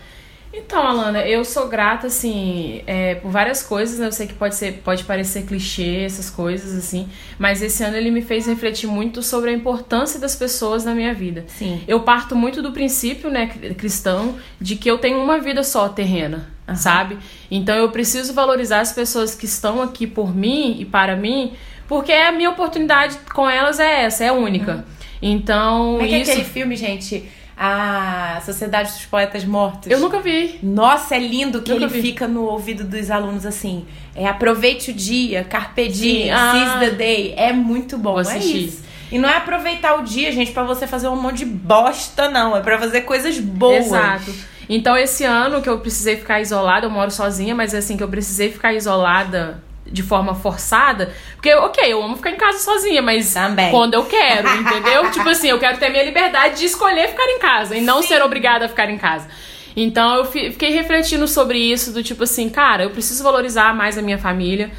Então, 0.52 0.82
Alana, 0.82 1.28
eu 1.28 1.46
sou 1.46 1.68
grata, 1.68 2.08
assim, 2.08 2.82
é, 2.88 3.16
por 3.16 3.30
várias 3.30 3.62
coisas, 3.62 4.00
né? 4.00 4.08
Eu 4.08 4.12
sei 4.12 4.26
que 4.26 4.34
pode, 4.34 4.56
ser, 4.56 4.82
pode 4.84 5.04
parecer 5.04 5.44
clichê, 5.44 6.04
essas 6.06 6.30
coisas, 6.30 6.76
assim, 6.76 7.08
mas 7.38 7.62
esse 7.62 7.84
ano 7.84 7.96
ele 7.96 8.10
me 8.10 8.22
fez 8.22 8.48
refletir 8.48 8.88
muito 8.88 9.22
sobre 9.22 9.52
a 9.52 9.54
importância 9.54 10.20
das 10.20 10.36
pessoas 10.36 10.84
na 10.84 10.96
minha 10.96 11.14
vida. 11.14 11.46
Sim. 11.48 11.82
Eu 11.88 12.00
parto 12.00 12.36
muito 12.36 12.64
do 12.64 12.72
princípio, 12.72 13.30
né, 13.30 13.48
cristão, 13.78 14.38
de 14.60 14.76
que 14.76 14.90
eu 14.90 14.98
tenho 14.98 15.22
uma 15.22 15.38
vida 15.38 15.64
só 15.64 15.88
terrena, 15.88 16.50
uhum. 16.68 16.76
sabe? 16.76 17.20
Então 17.52 17.76
eu 17.76 17.90
preciso 17.90 18.34
valorizar 18.34 18.80
as 18.80 18.92
pessoas 18.92 19.36
que 19.36 19.46
estão 19.46 19.84
aqui 19.84 20.08
por 20.08 20.36
mim 20.36 20.78
e 20.80 20.86
para 20.86 21.16
mim, 21.16 21.54
porque 21.88 22.12
a 22.12 22.32
minha 22.32 22.50
oportunidade 22.50 23.20
com 23.34 23.48
elas 23.48 23.80
é 23.80 24.04
essa, 24.04 24.24
é 24.24 24.32
única. 24.32 24.78
Uhum. 24.78 24.84
Então, 25.22 25.94
Como 25.98 26.02
é 26.04 26.08
que 26.08 26.16
isso... 26.18 26.32
é 26.32 26.34
aquele 26.34 26.50
filme, 26.50 26.76
gente? 26.76 27.30
A 27.62 28.40
Sociedade 28.46 28.94
dos 28.94 29.06
Poetas 29.06 29.44
Mortos. 29.44 29.92
Eu 29.92 30.00
nunca 30.00 30.22
vi. 30.22 30.58
Nossa, 30.64 31.18
é 31.18 31.20
lindo 31.20 31.62
que 31.62 31.72
nunca 31.74 31.84
ele 31.84 31.94
vi. 31.94 32.02
fica 32.02 32.26
no 32.26 32.44
ouvido 32.44 32.86
dos 32.86 33.12
alunos 33.12 33.46
assim. 33.46 33.86
É 34.16 34.26
aproveite 34.26 34.92
o 34.92 34.94
dia, 34.94 35.44
carpe 35.44 35.90
diem, 35.90 36.32
ah, 36.32 36.54
seize 36.54 36.92
the 36.92 36.96
day. 36.96 37.34
É 37.36 37.52
muito 37.52 37.98
bom, 37.98 38.24
Vou 38.24 38.32
é 38.32 38.38
isso. 38.38 38.82
E 39.12 39.20
não 39.20 39.28
é 39.28 39.36
aproveitar 39.36 39.96
o 39.96 40.04
dia, 40.04 40.32
gente, 40.32 40.52
para 40.52 40.64
você 40.64 40.88
fazer 40.88 41.10
um 41.10 41.22
monte 41.22 41.40
de 41.40 41.46
bosta, 41.46 42.30
não. 42.30 42.56
É 42.56 42.62
para 42.62 42.80
fazer 42.80 43.02
coisas 43.02 43.38
boas. 43.38 43.88
Exato. 43.88 44.34
Então, 44.70 44.96
esse 44.96 45.26
ano 45.26 45.62
que 45.62 45.68
eu 45.68 45.80
precisei 45.80 46.16
ficar 46.16 46.40
isolada, 46.40 46.86
eu 46.86 46.92
moro 46.92 47.12
sozinha, 47.12 47.54
mas 47.54 47.74
assim, 47.74 47.98
que 47.98 48.04
eu 48.04 48.08
precisei 48.08 48.52
ficar 48.52 48.72
isolada 48.74 49.62
de 49.92 50.04
forma 50.04 50.36
forçada. 50.36 51.14
Porque, 51.36 51.54
ok, 51.54 51.92
eu 51.92 52.04
amo 52.04 52.16
ficar 52.18 52.32
em 52.32 52.38
casa 52.38 52.60
sozinha, 52.60 53.02
mas 53.02 53.34
Também. 53.34 53.72
quando 53.72 53.94
eu 53.94 54.06
quero, 54.06 54.48
entendeu? 54.60 55.12
tipo 55.12 55.30
assim, 55.30 55.50
eu 55.50 55.60
quero 55.60 55.78
ter 55.78 55.90
minha 55.90 56.04
liberdade 56.04 56.60
de 56.60 56.66
escolher 56.66 57.10
ficar 57.10 57.26
em 57.26 57.40
casa 57.40 57.76
e 57.76 57.82
não 57.82 58.02
Sim. 58.02 58.10
ser 58.10 58.22
obrigada 58.22 58.66
a 58.66 58.70
ficar 58.70 58.90
em 58.90 58.98
casa. 58.98 59.28
Então 59.76 60.16
eu 60.16 60.26
fiquei 60.26 60.72
refletindo 60.72 61.28
sobre 61.28 61.58
isso, 61.58 61.94
do 61.94 62.04
tipo 62.04 62.24
assim, 62.24 62.50
cara, 62.50 62.84
eu 62.84 62.90
preciso 62.90 63.24
valorizar 63.24 63.74
mais 63.74 63.98
a 63.98 64.02
minha 64.02 64.18
família. 64.18 64.72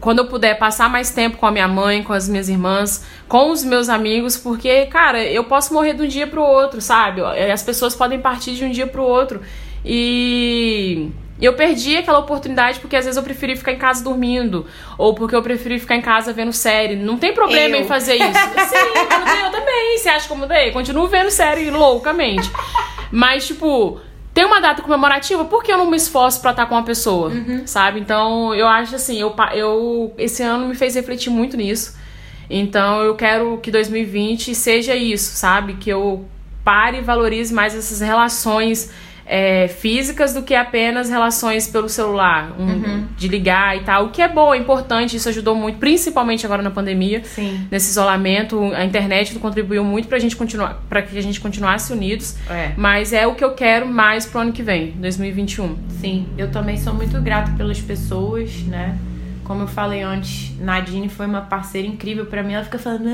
Quando 0.00 0.18
eu 0.18 0.26
puder 0.26 0.58
passar 0.58 0.90
mais 0.90 1.10
tempo 1.10 1.38
com 1.38 1.46
a 1.46 1.50
minha 1.50 1.66
mãe, 1.66 2.02
com 2.02 2.12
as 2.12 2.28
minhas 2.28 2.48
irmãs, 2.48 3.04
com 3.26 3.50
os 3.50 3.64
meus 3.64 3.88
amigos, 3.88 4.36
porque, 4.36 4.86
cara, 4.86 5.24
eu 5.24 5.44
posso 5.44 5.72
morrer 5.72 5.94
de 5.94 6.02
um 6.02 6.06
dia 6.06 6.26
pro 6.26 6.42
outro, 6.42 6.80
sabe? 6.82 7.22
As 7.22 7.62
pessoas 7.62 7.94
podem 7.96 8.20
partir 8.20 8.54
de 8.54 8.64
um 8.64 8.70
dia 8.70 8.86
pro 8.86 9.02
outro. 9.02 9.40
E 9.84 11.10
e 11.38 11.44
eu 11.44 11.52
perdi 11.54 11.96
aquela 11.96 12.18
oportunidade 12.18 12.80
porque 12.80 12.96
às 12.96 13.04
vezes 13.04 13.16
eu 13.16 13.22
preferi 13.22 13.56
ficar 13.56 13.72
em 13.72 13.78
casa 13.78 14.02
dormindo. 14.02 14.66
Ou 14.96 15.14
porque 15.14 15.36
eu 15.36 15.42
preferi 15.42 15.78
ficar 15.78 15.96
em 15.96 16.00
casa 16.00 16.32
vendo 16.32 16.52
série. 16.52 16.96
Não 16.96 17.18
tem 17.18 17.34
problema 17.34 17.76
eu. 17.76 17.82
em 17.82 17.84
fazer 17.84 18.14
isso. 18.14 18.24
Sim, 18.68 19.44
eu 19.44 19.50
também. 19.50 19.98
Você 19.98 20.08
acha 20.08 20.26
que 20.26 20.32
eu 20.32 20.36
mudei? 20.36 20.70
Continuo 20.70 21.06
vendo 21.06 21.30
série 21.30 21.70
loucamente. 21.70 22.50
Mas, 23.12 23.46
tipo, 23.46 24.00
tem 24.32 24.44
uma 24.44 24.60
data 24.60 24.82
comemorativa, 24.82 25.44
por 25.44 25.62
que 25.62 25.72
eu 25.72 25.78
não 25.78 25.90
me 25.90 25.96
esforço 25.96 26.40
pra 26.40 26.52
estar 26.52 26.66
com 26.66 26.74
uma 26.74 26.84
pessoa? 26.84 27.28
Uhum. 27.28 27.66
Sabe? 27.66 28.00
Então, 28.00 28.54
eu 28.54 28.66
acho 28.66 28.94
assim, 28.94 29.20
eu, 29.20 29.34
eu, 29.54 30.14
esse 30.16 30.42
ano 30.42 30.68
me 30.68 30.74
fez 30.74 30.94
refletir 30.94 31.30
muito 31.30 31.56
nisso. 31.56 31.96
Então, 32.48 33.02
eu 33.02 33.14
quero 33.14 33.58
que 33.58 33.70
2020 33.70 34.54
seja 34.54 34.94
isso, 34.94 35.36
sabe? 35.36 35.74
Que 35.74 35.90
eu 35.90 36.26
pare 36.64 36.98
e 36.98 37.00
valorize 37.00 37.52
mais 37.52 37.74
essas 37.74 38.00
relações 38.00 38.90
é, 39.26 39.66
físicas 39.68 40.32
do 40.32 40.42
que 40.42 40.54
apenas 40.54 41.10
relações 41.10 41.66
pelo 41.66 41.88
celular, 41.88 42.54
um, 42.58 42.64
uhum. 42.64 43.06
de 43.16 43.28
ligar 43.28 43.76
e 43.76 43.80
tal. 43.80 44.06
O 44.06 44.10
que 44.10 44.22
é 44.22 44.28
bom, 44.28 44.54
é 44.54 44.58
importante, 44.58 45.16
isso 45.16 45.28
ajudou 45.28 45.54
muito, 45.54 45.78
principalmente 45.78 46.46
agora 46.46 46.62
na 46.62 46.70
pandemia, 46.70 47.22
Sim. 47.24 47.66
nesse 47.70 47.90
isolamento. 47.90 48.72
A 48.74 48.84
internet 48.84 49.34
contribuiu 49.38 49.84
muito 49.84 50.08
pra 50.08 50.18
gente 50.18 50.36
continuar, 50.36 50.82
para 50.88 51.02
que 51.02 51.18
a 51.18 51.22
gente 51.22 51.40
continuasse 51.40 51.92
unidos. 51.92 52.36
É. 52.48 52.72
Mas 52.76 53.12
é 53.12 53.26
o 53.26 53.34
que 53.34 53.44
eu 53.44 53.52
quero 53.54 53.86
mais 53.86 54.24
pro 54.26 54.40
ano 54.40 54.52
que 54.52 54.62
vem, 54.62 54.92
2021. 54.92 55.76
Sim, 56.00 56.26
eu 56.38 56.50
também 56.50 56.76
sou 56.76 56.94
muito 56.94 57.20
grata 57.20 57.50
pelas 57.56 57.80
pessoas, 57.80 58.62
né? 58.62 58.96
Como 59.46 59.62
eu 59.62 59.68
falei 59.68 60.02
antes, 60.02 60.58
Nadine 60.58 61.08
foi 61.08 61.26
uma 61.26 61.40
parceira 61.40 61.86
incrível 61.86 62.26
para 62.26 62.42
mim. 62.42 62.54
Ela 62.54 62.64
fica 62.64 62.78
falando, 62.78 63.04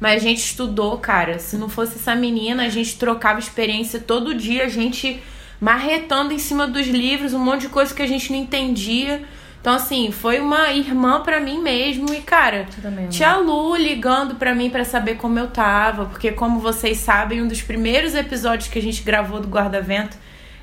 mas 0.00 0.16
a 0.16 0.18
gente 0.18 0.38
estudou, 0.38 0.96
cara. 0.98 1.38
Se 1.38 1.56
não 1.58 1.68
fosse 1.68 1.96
essa 1.96 2.14
menina, 2.14 2.64
a 2.64 2.68
gente 2.70 2.96
trocava 2.96 3.38
experiência 3.38 4.00
todo 4.00 4.34
dia, 4.34 4.64
a 4.64 4.68
gente 4.68 5.22
marretando 5.60 6.32
em 6.32 6.38
cima 6.38 6.66
dos 6.66 6.86
livros, 6.86 7.34
um 7.34 7.38
monte 7.38 7.62
de 7.62 7.68
coisa 7.68 7.94
que 7.94 8.02
a 8.02 8.06
gente 8.06 8.32
não 8.32 8.38
entendia. 8.38 9.22
Então, 9.60 9.74
assim, 9.74 10.10
foi 10.10 10.38
uma 10.40 10.72
irmã 10.72 11.20
para 11.20 11.38
mim 11.40 11.60
mesmo. 11.60 12.14
E, 12.14 12.22
cara, 12.22 12.66
também, 12.80 13.08
tia 13.08 13.36
Lu 13.36 13.76
ligando 13.76 14.36
para 14.36 14.54
mim 14.54 14.70
para 14.70 14.84
saber 14.84 15.16
como 15.16 15.38
eu 15.38 15.48
tava. 15.48 16.06
Porque, 16.06 16.32
como 16.32 16.60
vocês 16.60 16.98
sabem, 16.98 17.42
um 17.42 17.48
dos 17.48 17.60
primeiros 17.60 18.14
episódios 18.14 18.68
que 18.68 18.78
a 18.78 18.82
gente 18.82 19.02
gravou 19.02 19.40
do 19.40 19.48
Guarda-Vento 19.48 20.16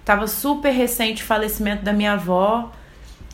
tava 0.05 0.25
super 0.25 0.71
recente 0.71 1.21
o 1.21 1.25
falecimento 1.25 1.83
da 1.83 1.93
minha 1.93 2.13
avó. 2.13 2.71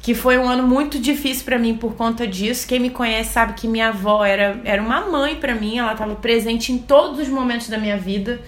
Que 0.01 0.15
foi 0.15 0.37
um 0.37 0.47
ano 0.47 0.63
muito 0.63 0.97
difícil 0.97 1.43
para 1.43 1.59
mim 1.59 1.75
por 1.75 1.95
conta 1.95 2.25
disso. 2.25 2.67
Quem 2.67 2.79
me 2.79 2.89
conhece 2.89 3.33
sabe 3.33 3.53
que 3.53 3.67
minha 3.67 3.89
avó 3.89 4.23
era, 4.23 4.59
era 4.63 4.81
uma 4.81 5.01
mãe 5.01 5.35
para 5.35 5.53
mim. 5.53 5.77
Ela 5.77 5.93
tava 5.93 6.15
presente 6.15 6.71
em 6.71 6.77
todos 6.77 7.19
os 7.19 7.27
momentos 7.27 7.67
da 7.67 7.77
minha 7.77 7.97
vida. 7.97 8.39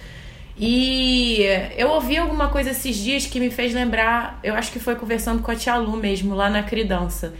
E 0.58 1.40
eu 1.76 1.88
ouvi 1.90 2.16
alguma 2.16 2.48
coisa 2.48 2.70
esses 2.70 2.96
dias 2.96 3.26
que 3.26 3.40
me 3.40 3.50
fez 3.50 3.72
lembrar, 3.72 4.38
eu 4.44 4.54
acho 4.54 4.70
que 4.70 4.78
foi 4.78 4.94
conversando 4.94 5.42
com 5.42 5.50
a 5.50 5.56
tia 5.56 5.76
Lu 5.76 5.96
mesmo, 5.96 6.34
lá 6.34 6.50
na 6.50 6.62
criança. 6.62 7.34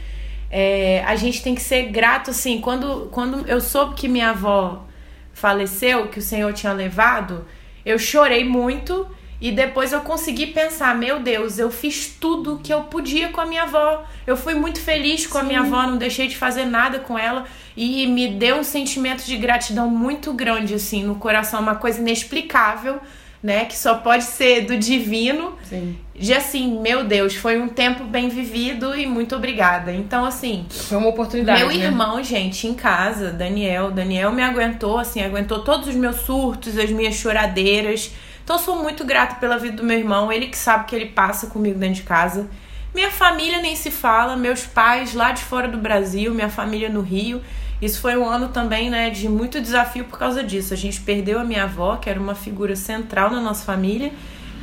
É, 0.51 1.03
a 1.07 1.15
gente 1.17 1.43
tem 1.43 1.55
que 1.55 1.63
ser 1.63 1.85
grato, 1.85 2.31
assim, 2.31 2.61
quando, 2.61 3.09
quando 3.11 3.47
eu 3.47 3.61
soube 3.61 3.95
que 3.95 4.09
minha 4.09 4.31
avó 4.31 4.85
faleceu, 5.33 6.09
que 6.09 6.19
o 6.19 6.23
Senhor 6.23 6.53
tinha 6.53 6.73
levado, 6.73 7.47
eu 7.85 7.99
chorei 7.99 8.45
muito 8.45 9.07
e 9.43 9.51
depois 9.51 9.93
eu 9.93 10.03
consegui 10.03 10.47
pensar, 10.47 10.95
meu 10.95 11.19
Deus, 11.19 11.59
eu 11.59 11.69
fiz 11.69 12.17
tudo 12.21 12.61
que 12.63 12.73
eu 12.73 12.83
podia 12.83 13.29
com 13.31 13.41
a 13.41 13.45
minha 13.45 13.65
avó. 13.65 14.05
Eu 14.25 14.37
fui 14.37 14.55
muito 14.55 14.81
feliz 14.81 15.27
com 15.27 15.37
Sim. 15.37 15.45
a 15.45 15.49
minha 15.49 15.61
avó, 15.63 15.83
não 15.83 15.97
deixei 15.97 16.29
de 16.29 16.37
fazer 16.37 16.65
nada 16.65 17.01
com 17.01 17.19
ela 17.19 17.45
e 17.77 18.07
me 18.07 18.29
deu 18.29 18.59
um 18.59 18.63
sentimento 18.63 19.25
de 19.25 19.37
gratidão 19.37 19.91
muito 19.91 20.33
grande 20.33 20.75
assim 20.75 21.03
no 21.03 21.17
coração, 21.17 21.61
uma 21.61 21.75
coisa 21.75 22.01
inexplicável, 22.01 23.01
né, 23.43 23.65
que 23.65 23.77
só 23.77 23.97
pode 23.97 24.23
ser 24.23 24.61
do 24.61 24.79
divino. 24.79 25.57
Sim. 25.65 25.99
De 26.15 26.33
assim, 26.33 26.79
meu 26.81 27.03
Deus, 27.03 27.35
foi 27.35 27.61
um 27.61 27.67
tempo 27.67 28.05
bem 28.05 28.29
vivido 28.29 28.95
e 28.95 29.07
muito 29.07 29.35
obrigada. 29.35 29.93
Então 29.93 30.25
assim, 30.25 30.67
foi 30.71 30.99
uma 30.99 31.09
oportunidade. 31.09 31.59
Meu 31.59 31.77
né? 31.77 31.85
irmão, 31.85 32.23
gente, 32.23 32.69
em 32.69 32.75
casa, 32.75 33.33
Daniel, 33.33 33.91
Daniel 33.91 34.31
me 34.31 34.41
aguentou, 34.41 34.99
assim, 34.99 35.21
aguentou 35.21 35.65
todos 35.65 35.89
os 35.89 35.97
meus 35.97 36.21
surtos, 36.21 36.79
as 36.79 36.91
minhas 36.91 37.17
choradeiras 37.17 38.13
então 38.45 38.57
eu 38.57 38.61
sou 38.63 38.83
muito 38.83 39.05
grata 39.05 39.37
pela 39.37 39.59
vida 39.59 39.77
do 39.77 39.85
meu 39.85 39.99
irmão, 39.99 40.33
ele 40.33 40.49
que 40.49 40.59
sabe 40.59 40.85
que 40.87 40.97
ele 40.97 41.07
passa 41.07 41.47
comigo 41.47 41.79
dentro 41.79 41.97
de 41.97 42.03
casa. 42.03 42.49
Minha 42.95 43.11
família 43.11 43.61
nem 43.61 43.75
se 43.75 43.91
fala, 43.91 44.37
meus 44.37 44.67
pais 44.67 45.15
lá 45.15 45.33
de 45.33 45.43
fora 45.43 45.67
do 45.67 45.79
Brasil, 45.79 46.35
minha 46.35 46.49
família 46.49 46.89
no 46.89 47.01
Rio. 47.01 47.41
Isso 47.81 48.01
foi 48.01 48.17
um 48.17 48.29
ano 48.29 48.49
também, 48.49 48.91
né, 48.91 49.11
de 49.11 49.29
muito 49.29 49.61
desafio 49.61 50.05
por 50.05 50.19
causa 50.19 50.45
disso. 50.45 50.75
A 50.75 50.77
gente 50.77 51.01
perdeu 51.01 51.41
a 51.41 51.45
minha 51.45 51.65
avó, 51.65 51.97
que 51.97 52.09
era 52.11 52.21
uma 52.21 52.35
figura 52.35 52.77
central 52.77 53.31
na 53.31 53.41
nossa 53.41 53.65
família, 53.65 54.13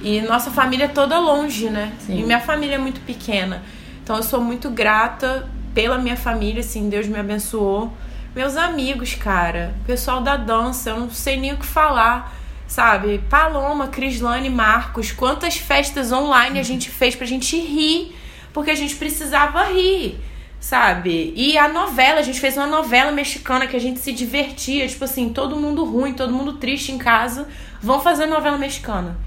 e 0.01 0.21
nossa 0.21 0.51
família 0.51 0.85
é 0.85 0.87
toda 0.87 1.19
longe, 1.19 1.69
né? 1.69 1.91
Sim. 1.99 2.19
E 2.19 2.23
minha 2.23 2.39
família 2.39 2.75
é 2.75 2.77
muito 2.77 3.01
pequena. 3.01 3.63
Então 4.03 4.15
eu 4.15 4.23
sou 4.23 4.39
muito 4.39 4.69
grata 4.69 5.49
pela 5.73 5.97
minha 5.97 6.15
família, 6.15 6.61
assim, 6.61 6.87
Deus 6.87 7.07
me 7.07 7.19
abençoou. 7.19 7.91
Meus 8.35 8.55
amigos, 8.55 9.15
cara, 9.15 9.73
pessoal 9.85 10.21
da 10.21 10.37
dança, 10.37 10.91
eu 10.91 10.99
não 10.99 11.09
sei 11.09 11.37
nem 11.37 11.53
o 11.53 11.57
que 11.57 11.65
falar 11.65 12.38
sabe? 12.69 13.17
Paloma, 13.27 13.87
Crislane, 13.87 14.47
Marcos, 14.47 15.11
quantas 15.11 15.57
festas 15.57 16.11
online 16.11 16.59
a 16.59 16.63
gente 16.63 16.87
fez 16.89 17.15
pra 17.15 17.25
gente 17.25 17.59
rir, 17.59 18.15
porque 18.53 18.69
a 18.69 18.75
gente 18.75 18.95
precisava 18.95 19.63
rir, 19.65 20.19
sabe? 20.59 21.33
E 21.35 21.57
a 21.57 21.67
novela, 21.67 22.19
a 22.19 22.21
gente 22.21 22.39
fez 22.39 22.55
uma 22.55 22.67
novela 22.67 23.11
mexicana 23.11 23.65
que 23.65 23.75
a 23.75 23.79
gente 23.79 23.99
se 23.99 24.13
divertia, 24.13 24.87
tipo 24.87 25.03
assim, 25.03 25.29
todo 25.29 25.55
mundo 25.55 25.83
ruim, 25.83 26.13
todo 26.13 26.31
mundo 26.31 26.53
triste 26.53 26.91
em 26.91 26.99
casa, 26.99 27.47
vão 27.81 27.99
fazer 27.99 28.27
novela 28.27 28.57
mexicana. 28.57 29.17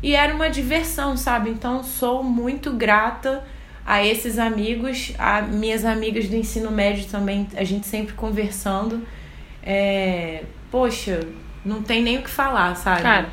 E 0.00 0.14
era 0.14 0.32
uma 0.32 0.48
diversão, 0.48 1.16
sabe? 1.16 1.50
Então 1.50 1.82
sou 1.82 2.22
muito 2.22 2.72
grata 2.72 3.42
a 3.84 4.04
esses 4.06 4.38
amigos, 4.38 5.12
a 5.18 5.42
minhas 5.42 5.84
amigas 5.84 6.28
do 6.28 6.36
ensino 6.36 6.70
médio 6.70 7.06
também, 7.06 7.48
a 7.56 7.64
gente 7.64 7.84
sempre 7.88 8.14
conversando. 8.14 9.04
É, 9.60 10.44
poxa, 10.70 11.20
não 11.64 11.82
tem 11.82 12.02
nem 12.02 12.18
o 12.18 12.22
que 12.22 12.30
falar, 12.30 12.74
sabe? 12.76 13.02
Cara, 13.02 13.28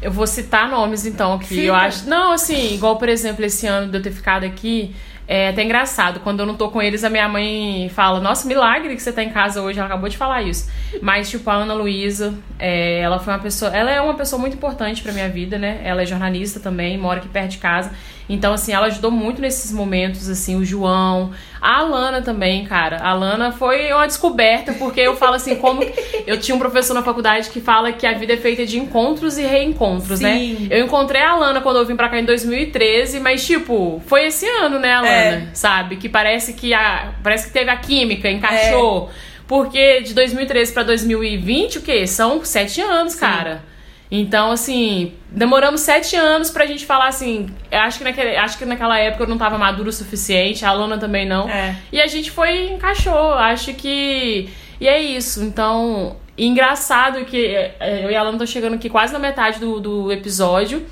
eu 0.00 0.10
vou 0.10 0.26
citar 0.26 0.68
nomes 0.68 1.06
então 1.06 1.38
que 1.38 1.64
eu 1.64 1.74
acho. 1.74 2.08
Não, 2.08 2.32
assim, 2.32 2.74
igual 2.74 2.96
por 2.96 3.08
exemplo 3.08 3.44
esse 3.44 3.66
ano 3.66 3.90
de 3.90 3.98
eu 3.98 4.02
ter 4.02 4.12
ficado 4.12 4.44
aqui. 4.44 4.94
É 5.30 5.50
até 5.50 5.62
engraçado, 5.62 6.20
quando 6.20 6.40
eu 6.40 6.46
não 6.46 6.54
tô 6.54 6.70
com 6.70 6.80
eles, 6.80 7.04
a 7.04 7.10
minha 7.10 7.28
mãe 7.28 7.90
fala: 7.90 8.18
Nossa, 8.18 8.48
milagre 8.48 8.96
que 8.96 9.02
você 9.02 9.12
tá 9.12 9.22
em 9.22 9.28
casa 9.28 9.60
hoje. 9.60 9.78
Ela 9.78 9.86
acabou 9.86 10.08
de 10.08 10.16
falar 10.16 10.40
isso. 10.40 10.70
Mas, 11.02 11.28
tipo, 11.28 11.50
a 11.50 11.52
Ana 11.52 11.74
Luísa, 11.74 12.32
é, 12.58 13.00
ela 13.00 13.18
foi 13.18 13.34
uma 13.34 13.38
pessoa. 13.38 13.70
Ela 13.70 13.90
é 13.90 14.00
uma 14.00 14.14
pessoa 14.14 14.40
muito 14.40 14.54
importante 14.54 15.02
pra 15.02 15.12
minha 15.12 15.28
vida, 15.28 15.58
né? 15.58 15.82
Ela 15.84 16.00
é 16.00 16.06
jornalista 16.06 16.60
também, 16.60 16.96
mora 16.96 17.18
aqui 17.18 17.28
perto 17.28 17.50
de 17.50 17.58
casa. 17.58 17.92
Então, 18.28 18.52
assim, 18.52 18.72
ela 18.72 18.86
ajudou 18.86 19.10
muito 19.10 19.40
nesses 19.40 19.72
momentos, 19.72 20.28
assim, 20.28 20.54
o 20.56 20.64
João, 20.64 21.30
a 21.60 21.78
Alana 21.78 22.20
também, 22.20 22.64
cara. 22.64 22.98
A 22.98 23.10
Alana 23.10 23.52
foi 23.52 23.90
uma 23.92 24.06
descoberta, 24.06 24.74
porque 24.74 25.00
eu 25.00 25.16
falo 25.16 25.34
assim, 25.34 25.56
como. 25.56 25.82
Eu 26.26 26.38
tinha 26.38 26.54
um 26.54 26.58
professor 26.58 26.92
na 26.92 27.02
faculdade 27.02 27.48
que 27.48 27.60
fala 27.60 27.90
que 27.90 28.06
a 28.06 28.12
vida 28.12 28.34
é 28.34 28.36
feita 28.36 28.66
de 28.66 28.78
encontros 28.78 29.38
e 29.38 29.42
reencontros, 29.42 30.20
né? 30.20 30.34
Sim. 30.34 30.68
né? 30.68 30.78
Eu 30.78 30.84
encontrei 30.84 31.22
a 31.22 31.30
Alana 31.30 31.60
quando 31.62 31.78
eu 31.78 31.86
vim 31.86 31.96
pra 31.96 32.08
cá 32.08 32.18
em 32.18 32.24
2013, 32.24 33.18
mas, 33.20 33.46
tipo, 33.46 34.02
foi 34.06 34.26
esse 34.26 34.46
ano, 34.46 34.78
né, 34.78 34.92
Alana? 34.92 35.14
É. 35.14 35.48
Sabe? 35.54 35.96
Que 35.96 36.08
parece 36.08 36.52
que 36.52 36.74
a. 36.74 37.12
Parece 37.22 37.46
que 37.46 37.52
teve 37.52 37.70
a 37.70 37.76
química, 37.76 38.30
encaixou. 38.30 39.10
É. 39.24 39.28
Porque 39.46 40.02
de 40.02 40.12
2013 40.12 40.72
para 40.72 40.82
2020, 40.82 41.78
o 41.78 41.80
quê? 41.80 42.06
São 42.06 42.44
sete 42.44 42.82
anos, 42.82 43.14
Sim. 43.14 43.20
cara. 43.20 43.62
Então, 44.10 44.50
assim, 44.50 45.12
demoramos 45.30 45.82
sete 45.82 46.16
anos 46.16 46.50
pra 46.50 46.66
gente 46.66 46.86
falar 46.86 47.08
assim. 47.08 47.46
Acho 47.70 47.98
que, 47.98 48.04
naquele, 48.04 48.36
acho 48.36 48.56
que 48.56 48.64
naquela 48.64 48.98
época 48.98 49.24
eu 49.24 49.28
não 49.28 49.36
tava 49.36 49.58
maduro 49.58 49.90
o 49.90 49.92
suficiente, 49.92 50.64
a 50.64 50.72
Luna 50.72 50.96
também 50.96 51.26
não. 51.26 51.48
É. 51.48 51.76
E 51.92 52.00
a 52.00 52.06
gente 52.06 52.30
foi 52.30 52.70
encaixou. 52.70 53.32
Acho 53.34 53.74
que. 53.74 54.48
E 54.80 54.88
é 54.88 55.00
isso. 55.00 55.44
Então, 55.44 56.16
engraçado 56.38 57.24
que 57.26 57.54
é, 57.54 58.04
eu 58.04 58.10
e 58.10 58.16
a 58.16 58.22
Luna 58.22 58.36
estão 58.36 58.46
chegando 58.46 58.74
aqui 58.74 58.88
quase 58.88 59.12
na 59.12 59.18
metade 59.18 59.58
do, 59.58 59.78
do 59.78 60.12
episódio. 60.12 60.86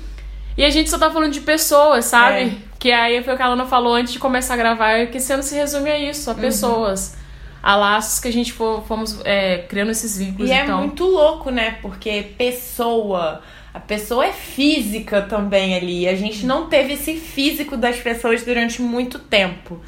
E 0.55 0.63
a 0.63 0.69
gente 0.69 0.89
só 0.89 0.97
tá 0.97 1.09
falando 1.09 1.31
de 1.31 1.41
pessoas, 1.41 2.05
sabe? 2.05 2.41
É. 2.41 2.51
Que 2.79 2.91
aí 2.91 3.23
foi 3.23 3.33
o 3.33 3.37
que 3.37 3.43
a 3.43 3.49
Luna 3.49 3.65
falou 3.65 3.95
antes 3.95 4.13
de 4.13 4.19
começar 4.19 4.53
a 4.53 4.57
gravar, 4.57 5.07
que 5.07 5.17
esse 5.17 5.33
ano 5.33 5.41
se 5.41 5.55
resume 5.55 5.89
a 5.89 5.99
isso, 5.99 6.29
a 6.29 6.33
uhum. 6.33 6.39
A 7.61 7.75
laços 7.75 8.19
que 8.19 8.27
a 8.27 8.31
gente 8.31 8.53
for, 8.53 8.83
fomos 8.85 9.19
é, 9.25 9.59
criando 9.69 9.91
esses 9.91 10.17
vínculos. 10.17 10.49
E 10.49 10.53
é 10.53 10.63
então. 10.63 10.79
é 10.79 10.81
muito 10.81 11.05
louco, 11.05 11.49
né? 11.49 11.77
Porque 11.81 12.31
pessoa. 12.37 13.41
A 13.73 13.79
pessoa 13.79 14.25
é 14.25 14.31
física 14.31 15.21
também 15.21 15.75
ali. 15.75 16.07
A 16.07 16.15
gente 16.15 16.45
não 16.45 16.67
teve 16.67 16.93
esse 16.93 17.15
físico 17.15 17.77
das 17.77 17.97
pessoas 17.97 18.43
durante 18.43 18.81
muito 18.81 19.19
tempo, 19.19 19.79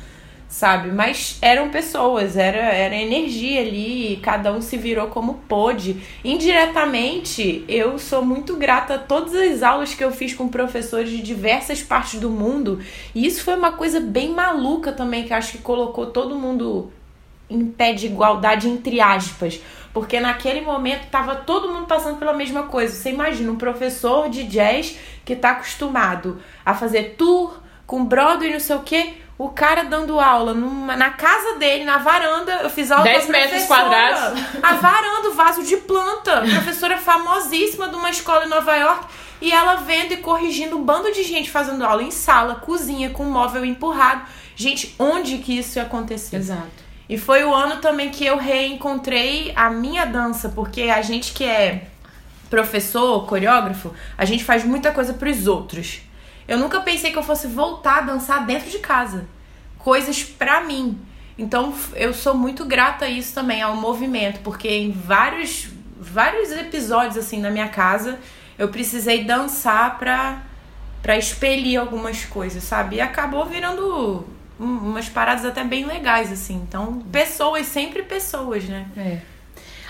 sabe? 0.47 0.91
Mas 0.91 1.39
eram 1.41 1.69
pessoas, 1.69 2.37
era, 2.37 2.57
era 2.57 2.95
energia 2.95 3.61
ali, 3.61 4.19
cada 4.21 4.53
um 4.53 4.61
se 4.61 4.77
virou 4.77 5.07
como 5.07 5.35
pôde. 5.47 6.03
Indiretamente, 6.23 7.65
eu 7.67 7.97
sou 7.97 8.23
muito 8.23 8.57
grata 8.57 8.93
a 8.93 8.99
todas 8.99 9.33
as 9.33 9.63
aulas 9.63 9.95
que 9.95 10.03
eu 10.03 10.11
fiz 10.11 10.35
com 10.35 10.47
professores 10.47 11.09
de 11.09 11.23
diversas 11.23 11.81
partes 11.81 12.19
do 12.19 12.29
mundo. 12.29 12.79
E 13.15 13.25
isso 13.25 13.43
foi 13.43 13.55
uma 13.55 13.71
coisa 13.71 13.99
bem 13.99 14.29
maluca 14.29 14.91
também, 14.91 15.23
que 15.23 15.33
acho 15.33 15.53
que 15.53 15.57
colocou 15.59 16.07
todo 16.07 16.35
mundo 16.35 16.91
em 17.49 17.65
pé 17.65 17.93
de 17.93 18.05
igualdade 18.05 18.69
entre 18.69 19.01
aspas, 19.01 19.59
porque 19.93 20.19
naquele 20.19 20.61
momento 20.61 21.09
tava 21.09 21.35
todo 21.35 21.69
mundo 21.73 21.87
passando 21.87 22.17
pela 22.17 22.33
mesma 22.33 22.63
coisa. 22.63 22.93
Você 22.93 23.09
imagina 23.09 23.51
um 23.51 23.57
professor 23.57 24.29
de 24.29 24.43
jazz 24.43 24.97
que 25.25 25.35
tá 25.35 25.51
acostumado 25.51 26.41
a 26.65 26.73
fazer 26.73 27.15
tour 27.17 27.59
com 27.87 28.05
Broadway, 28.05 28.53
não 28.53 28.59
sei 28.59 28.75
o 28.75 28.81
quê, 28.81 29.13
o 29.39 29.49
cara 29.49 29.83
dando 29.83 30.19
aula 30.19 30.53
numa, 30.53 30.97
na 30.97 31.11
casa 31.11 31.57
dele, 31.57 31.85
na 31.85 31.97
varanda. 31.97 32.51
Eu 32.61 32.69
fiz 32.69 32.91
aula 32.91 33.05
10 33.05 33.29
metros 33.29 33.63
quadrados. 33.63 34.39
A 34.61 34.73
varanda, 34.73 35.29
o 35.29 35.33
vaso 35.33 35.63
de 35.63 35.77
planta. 35.77 36.41
Professora 36.41 36.97
famosíssima 36.97 37.87
de 37.87 37.95
uma 37.95 38.09
escola 38.09 38.45
em 38.45 38.49
Nova 38.49 38.75
York. 38.75 39.07
E 39.41 39.51
ela 39.51 39.75
vendo 39.75 40.13
e 40.13 40.17
corrigindo 40.17 40.77
um 40.77 40.83
bando 40.83 41.09
de 41.13 41.23
gente 41.23 41.49
fazendo 41.49 41.85
aula 41.85 42.03
em 42.03 42.11
sala, 42.11 42.55
cozinha, 42.55 43.11
com 43.11 43.23
móvel 43.23 43.63
empurrado. 43.63 44.23
Gente, 44.57 44.93
onde 44.99 45.37
que 45.37 45.57
isso 45.57 45.79
ia 45.79 45.83
acontecer? 45.83 46.35
Exato. 46.35 46.88
E 47.09 47.17
foi 47.17 47.43
o 47.43 47.53
ano 47.53 47.77
também 47.77 48.11
que 48.11 48.23
eu 48.23 48.37
reencontrei 48.37 49.51
a 49.55 49.67
minha 49.71 50.05
dança, 50.05 50.49
porque 50.49 50.83
a 50.83 51.01
gente 51.01 51.33
que 51.33 51.43
é 51.43 51.87
professor, 52.51 53.25
coreógrafo, 53.25 53.91
a 54.15 54.25
gente 54.25 54.43
faz 54.43 54.63
muita 54.63 54.91
coisa 54.91 55.13
para 55.13 55.29
os 55.29 55.47
outros. 55.47 56.01
Eu 56.47 56.59
nunca 56.59 56.79
pensei 56.81 57.11
que 57.11 57.17
eu 57.17 57.23
fosse 57.23 57.47
voltar 57.47 57.97
a 57.97 58.01
dançar 58.01 58.45
dentro 58.45 58.69
de 58.69 58.77
casa. 58.77 59.27
Coisas 59.79 60.23
para 60.23 60.61
mim. 60.61 60.99
Então 61.35 61.73
eu 61.95 62.13
sou 62.13 62.35
muito 62.35 62.63
grata 62.63 63.05
a 63.05 63.09
isso 63.09 63.33
também, 63.33 63.61
ao 63.61 63.75
movimento, 63.75 64.41
porque 64.41 64.67
em 64.67 64.91
vários 64.91 65.67
vários 66.01 66.51
episódios 66.51 67.17
assim 67.17 67.41
na 67.41 67.49
minha 67.49 67.67
casa, 67.67 68.19
eu 68.57 68.69
precisei 68.69 69.23
dançar 69.23 69.97
pra 69.97 70.43
para 71.01 71.17
expelir 71.17 71.79
algumas 71.79 72.25
coisas, 72.25 72.61
sabe? 72.61 72.97
E 72.97 73.01
acabou 73.01 73.45
virando 73.45 74.27
umas 74.59 75.07
paradas 75.07 75.45
até 75.45 75.63
bem 75.63 75.85
legais, 75.85 76.31
assim. 76.31 76.55
Então, 76.55 77.01
pessoas, 77.11 77.65
sempre 77.65 78.03
pessoas, 78.03 78.65
né? 78.65 78.85
É. 78.97 79.17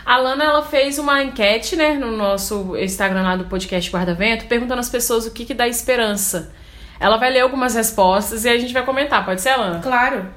A 0.06 0.18
Lana, 0.18 0.44
ela 0.44 0.64
fez 0.64 0.98
uma 0.98 1.22
enquete, 1.24 1.76
né, 1.76 1.94
no 1.94 2.12
nosso 2.16 2.76
Instagram 2.78 3.22
lá 3.22 3.36
do 3.36 3.46
podcast 3.46 3.92
Guarda-Vento, 3.92 4.46
perguntando 4.46 4.80
às 4.80 4.90
pessoas 4.90 5.26
o 5.26 5.32
que 5.32 5.46
que 5.46 5.54
dá 5.54 5.68
esperança. 5.68 6.52
Ela 7.00 7.18
vai 7.18 7.32
ler 7.32 7.42
algumas 7.42 7.76
respostas 7.76 8.46
e 8.46 8.50
a 8.50 8.58
gente 8.58 8.74
vai 8.74 8.84
comentar. 8.84 9.26
Pode 9.26 9.42
ser, 9.42 9.56
Lana? 9.56 9.80
Claro. 9.80 10.28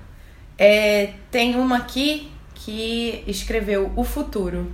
É, 0.58 1.14
tem 1.30 1.56
uma 1.56 1.78
aqui 1.78 2.30
que 2.54 3.24
escreveu 3.26 3.92
o 3.96 4.04
futuro. 4.04 4.72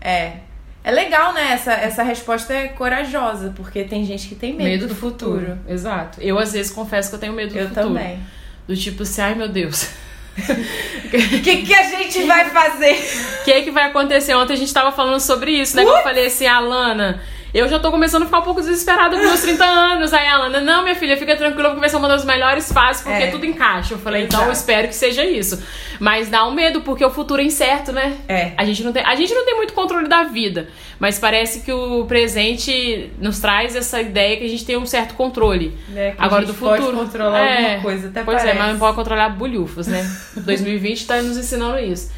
É. 0.00 0.36
É 0.84 0.90
legal, 0.90 1.32
né? 1.32 1.52
Essa, 1.52 1.72
essa 1.74 2.02
resposta 2.02 2.52
é 2.52 2.68
corajosa, 2.68 3.52
porque 3.56 3.84
tem 3.84 4.04
gente 4.04 4.28
que 4.28 4.34
tem 4.34 4.54
medo, 4.54 4.88
do, 4.88 4.94
futuro. 4.94 5.58
Exato. 5.68 6.20
Eu, 6.20 6.38
às 6.38 6.52
vezes, 6.52 6.72
confesso 6.72 7.08
que 7.08 7.14
eu 7.14 7.20
tenho 7.20 7.32
medo 7.32 7.52
do 7.52 7.58
Eu 7.58 7.68
futuro. 7.68 7.86
também. 7.86 8.18
Do 8.66 8.76
tipo 8.76 9.02
assim, 9.04 9.20
ai 9.20 9.34
meu 9.34 9.48
Deus. 9.48 9.90
O 10.36 11.10
que, 11.42 11.62
que 11.62 11.74
a 11.74 11.82
gente 11.84 12.24
vai 12.24 12.50
fazer? 12.50 12.94
O 13.40 13.44
que 13.44 13.62
que 13.62 13.70
vai 13.70 13.84
acontecer? 13.84 14.34
Ontem 14.34 14.54
a 14.54 14.56
gente 14.56 14.72
tava 14.72 14.90
falando 14.90 15.20
sobre 15.20 15.52
isso, 15.52 15.76
né? 15.76 15.84
Que 15.84 15.90
eu 15.90 16.02
falei 16.02 16.26
assim, 16.26 16.46
Alana, 16.46 17.20
eu 17.54 17.68
já 17.68 17.78
tô 17.78 17.90
começando 17.90 18.22
a 18.22 18.26
ficar 18.26 18.38
um 18.38 18.42
pouco 18.42 18.60
desesperada 18.60 19.16
com 19.16 19.22
meus 19.22 19.40
30 19.42 19.64
anos. 19.64 20.12
Aí 20.12 20.26
a 20.26 20.34
Alana, 20.36 20.60
não, 20.60 20.82
minha 20.82 20.94
filha, 20.94 21.16
fica 21.16 21.36
tranquila, 21.36 21.68
porque 21.68 21.80
vai 21.80 21.88
ser 21.88 21.96
uma 21.96 22.08
das 22.08 22.24
melhores 22.24 22.72
fases, 22.72 23.02
porque 23.02 23.22
É. 23.24 23.30
tudo 23.30 23.44
encaixa. 23.46 23.94
Eu 23.94 23.98
falei, 23.98 24.24
então 24.24 24.40
eu 24.40 24.46
Exato. 24.46 24.58
espero 24.58 24.88
que 24.88 24.94
seja 24.94 25.24
isso. 25.24 25.62
Mas 26.00 26.28
dá 26.28 26.46
um 26.46 26.52
medo, 26.52 26.80
porque 26.80 27.04
o 27.04 27.10
futuro 27.10 27.40
é 27.42 27.44
incerto, 27.44 27.92
né? 27.92 28.16
É. 28.28 28.52
A 28.56 28.64
gente 28.64 28.82
não 28.82 28.92
tem, 28.92 29.04
a 29.04 29.14
gente 29.14 29.32
não 29.34 29.44
tem 29.44 29.54
muito 29.56 29.72
controle 29.72 30.08
da 30.08 30.24
vida, 30.24 30.68
mas 30.98 31.18
parece 31.18 31.60
que 31.60 31.72
o 31.72 32.04
presente 32.06 33.10
nos 33.20 33.38
traz 33.38 33.76
essa 33.76 34.00
ideia 34.00 34.36
que 34.36 34.44
a 34.44 34.48
gente 34.48 34.64
tem 34.64 34.76
um 34.76 34.86
certo 34.86 35.14
controle. 35.14 35.76
Que 35.92 35.98
a 36.18 36.24
Agora 36.24 36.42
gente 36.42 36.52
do 36.52 36.58
futuro. 36.58 36.82
pode 36.82 36.96
controlar 36.96 37.38
É, 37.38 37.64
alguma 37.66 37.82
coisa, 37.82 38.08
até 38.08 38.22
Pois 38.22 38.36
é, 38.38 38.40
parece. 38.40 38.58
mas 38.58 38.72
não 38.72 38.78
pode 38.78 38.96
controlar 38.96 39.28
bulhufas, 39.28 39.86
né? 39.86 40.02
2020 40.36 41.06
tá 41.06 41.20
nos 41.22 41.36
ensinando 41.36 41.78
isso. 41.78 42.10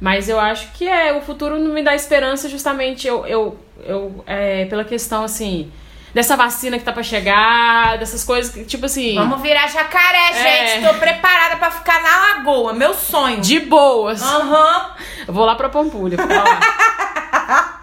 Mas 0.00 0.28
eu 0.28 0.40
acho 0.40 0.72
que 0.72 0.88
é, 0.88 1.12
o 1.12 1.20
futuro 1.20 1.58
não 1.58 1.72
me 1.74 1.82
dá 1.82 1.94
esperança 1.94 2.48
justamente 2.48 3.06
eu, 3.06 3.26
eu, 3.26 3.58
eu 3.84 4.24
é, 4.26 4.64
pela 4.64 4.82
questão 4.82 5.24
assim, 5.24 5.70
dessa 6.14 6.36
vacina 6.36 6.78
que 6.78 6.84
tá 6.84 6.90
pra 6.92 7.02
chegar, 7.02 7.98
dessas 7.98 8.24
coisas 8.24 8.50
que, 8.52 8.64
tipo 8.64 8.86
assim, 8.86 9.14
Vamos 9.14 9.42
virar 9.42 9.66
jacaré, 9.68 10.30
É. 10.32 10.66
gente. 10.80 10.88
Tô 10.88 10.94
preparada 10.94 11.56
pra 11.56 11.70
ficar 11.70 12.02
na 12.02 12.36
lagoa. 12.38 12.72
Meu 12.72 12.94
sonho. 12.94 13.40
de 13.42 13.60
boas. 13.60 14.22
Aham. 14.22 14.90
Eu 15.28 15.34
vou 15.34 15.44
lá 15.44 15.54
pra 15.54 15.68
Pampulha, 15.68 16.16
ficar 16.16 16.44
lá. 16.44 17.80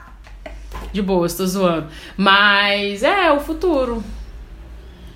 De 0.91 1.01
boas, 1.01 1.35
tô 1.35 1.45
zoando. 1.45 1.87
Mas 2.15 3.03
é 3.03 3.31
o 3.31 3.39
futuro. 3.39 4.03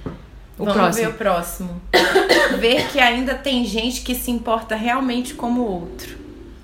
O 0.06 0.66
Vamos 0.66 0.74
próximo. 0.74 1.06
ver 1.08 1.12
o 1.12 1.18
próximo. 1.18 1.82
ver 2.60 2.88
que 2.90 3.00
ainda 3.00 3.34
tem 3.34 3.66
gente 3.66 4.02
que 4.02 4.14
se 4.14 4.30
importa 4.30 4.76
realmente 4.76 5.34
como 5.34 5.62
o 5.62 5.72
outro. 5.82 6.21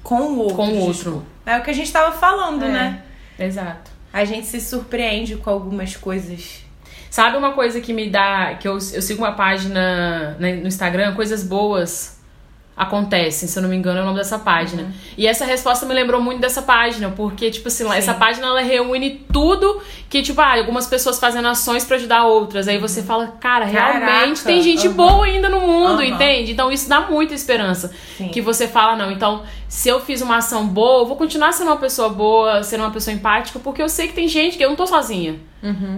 Com 0.07 0.21
o 0.21 0.37
outro. 0.39 0.55
Com 0.55 0.67
o 0.69 0.79
outro. 0.79 1.25
É 1.45 1.57
o 1.57 1.61
que 1.63 1.69
a 1.69 1.73
gente 1.73 1.91
tava 1.91 2.15
falando, 2.15 2.63
É. 2.63 2.69
né? 2.71 3.03
Exato. 3.37 3.91
A 4.13 4.23
gente 4.23 4.47
se 4.47 4.61
surpreende 4.61 5.35
com 5.35 5.49
algumas 5.49 5.97
coisas. 5.97 6.63
Sabe 7.09 7.35
uma 7.35 7.51
coisa 7.51 7.81
que 7.81 7.91
me 7.91 8.09
dá. 8.09 8.55
Que 8.55 8.69
eu, 8.69 8.75
eu 8.75 9.01
sigo 9.01 9.21
uma 9.21 9.33
página 9.33 10.37
né, 10.39 10.53
no 10.55 10.67
Instagram, 10.67 11.13
Coisas 11.13 11.43
Boas 11.43 12.16
Acontecem, 12.77 13.49
se 13.49 13.57
eu 13.57 13.63
não 13.63 13.69
me 13.69 13.75
engano, 13.75 13.97
é 13.97 14.01
o 14.03 14.05
nome 14.05 14.19
dessa 14.19 14.37
página. 14.37 14.93
E 15.17 15.25
essa 15.25 15.43
resposta 15.45 15.83
me 15.83 15.95
lembrou 15.95 16.21
muito 16.21 16.39
dessa 16.39 16.61
página, 16.61 17.09
porque, 17.09 17.49
tipo 17.49 17.69
assim, 17.69 17.91
essa 17.91 18.13
página 18.13 18.45
ela 18.45 18.61
reúne 18.61 19.25
tudo 19.33 19.81
que, 20.07 20.21
tipo, 20.21 20.39
ah, 20.39 20.59
algumas 20.59 20.85
pessoas 20.85 21.19
fazendo 21.19 21.47
ações 21.47 21.83
pra 21.83 21.97
ajudar 21.97 22.25
outras. 22.25 22.67
Aí 22.67 22.77
você 22.77 23.01
fala, 23.01 23.35
cara, 23.39 23.65
realmente 23.65 24.43
Caraca, 24.43 24.43
tem 24.43 24.61
gente 24.61 24.85
aham. 24.87 24.95
boa 24.95 25.25
ainda 25.25 25.49
no 25.49 25.59
mundo, 25.61 26.03
entende? 26.03 26.51
Então 26.51 26.71
isso 26.71 26.87
dá 26.87 27.01
muita 27.01 27.33
esperança. 27.33 27.91
Sim. 28.15 28.27
Que 28.29 28.41
você 28.41 28.67
fala, 28.67 28.95
não, 28.95 29.11
então, 29.11 29.41
se 29.67 29.89
eu 29.89 29.99
fiz 29.99 30.21
uma 30.21 30.37
ação 30.37 30.67
boa, 30.67 31.01
eu 31.01 31.07
vou 31.07 31.17
continuar 31.17 31.53
sendo 31.53 31.67
uma 31.71 31.77
pessoa 31.77 32.09
boa, 32.09 32.61
sendo 32.61 32.81
uma 32.83 32.91
pessoa 32.91 33.11
empática, 33.11 33.57
porque 33.57 33.81
eu 33.81 33.89
sei 33.89 34.07
que 34.07 34.13
tem 34.13 34.27
gente 34.27 34.55
que 34.55 34.63
eu 34.63 34.69
não 34.69 34.75
tô 34.75 34.85
sozinha. 34.85 35.39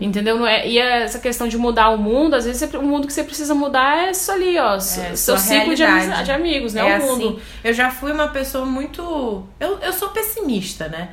Entendeu? 0.01 0.37
Não 0.37 0.47
é, 0.47 0.67
e 0.67 0.77
essa 0.77 1.19
questão 1.19 1.47
de 1.47 1.57
mudar 1.57 1.89
o 1.89 1.97
mundo, 1.97 2.35
às 2.35 2.45
vezes 2.45 2.59
você- 2.69 2.77
o 2.77 2.81
mundo 2.83 3.05
que 3.07 3.13
você 3.13 3.23
precisa 3.23 3.53
mudar 3.53 4.07
é 4.07 4.11
isso 4.11 4.31
ali, 4.31 4.57
ó. 4.59 4.79
seu 4.79 5.03
É, 5.03 5.15
seu 5.15 5.37
ciclo 5.37 5.75
de, 5.75 5.83
amizade, 5.83 6.23
de 6.25 6.31
amigos, 6.31 6.73
né? 6.73 6.81
É 6.81 6.97
o 6.97 7.01
mundo. 7.01 7.27
assim. 7.29 7.39
Eu 7.63 7.73
já 7.73 7.89
fui 7.91 8.11
uma 8.11 8.27
pessoa 8.29 8.65
muito. 8.65 9.43
Eu, 9.59 9.77
eu 9.79 9.93
sou 9.93 10.09
pessimista, 10.09 10.87
né? 10.87 11.09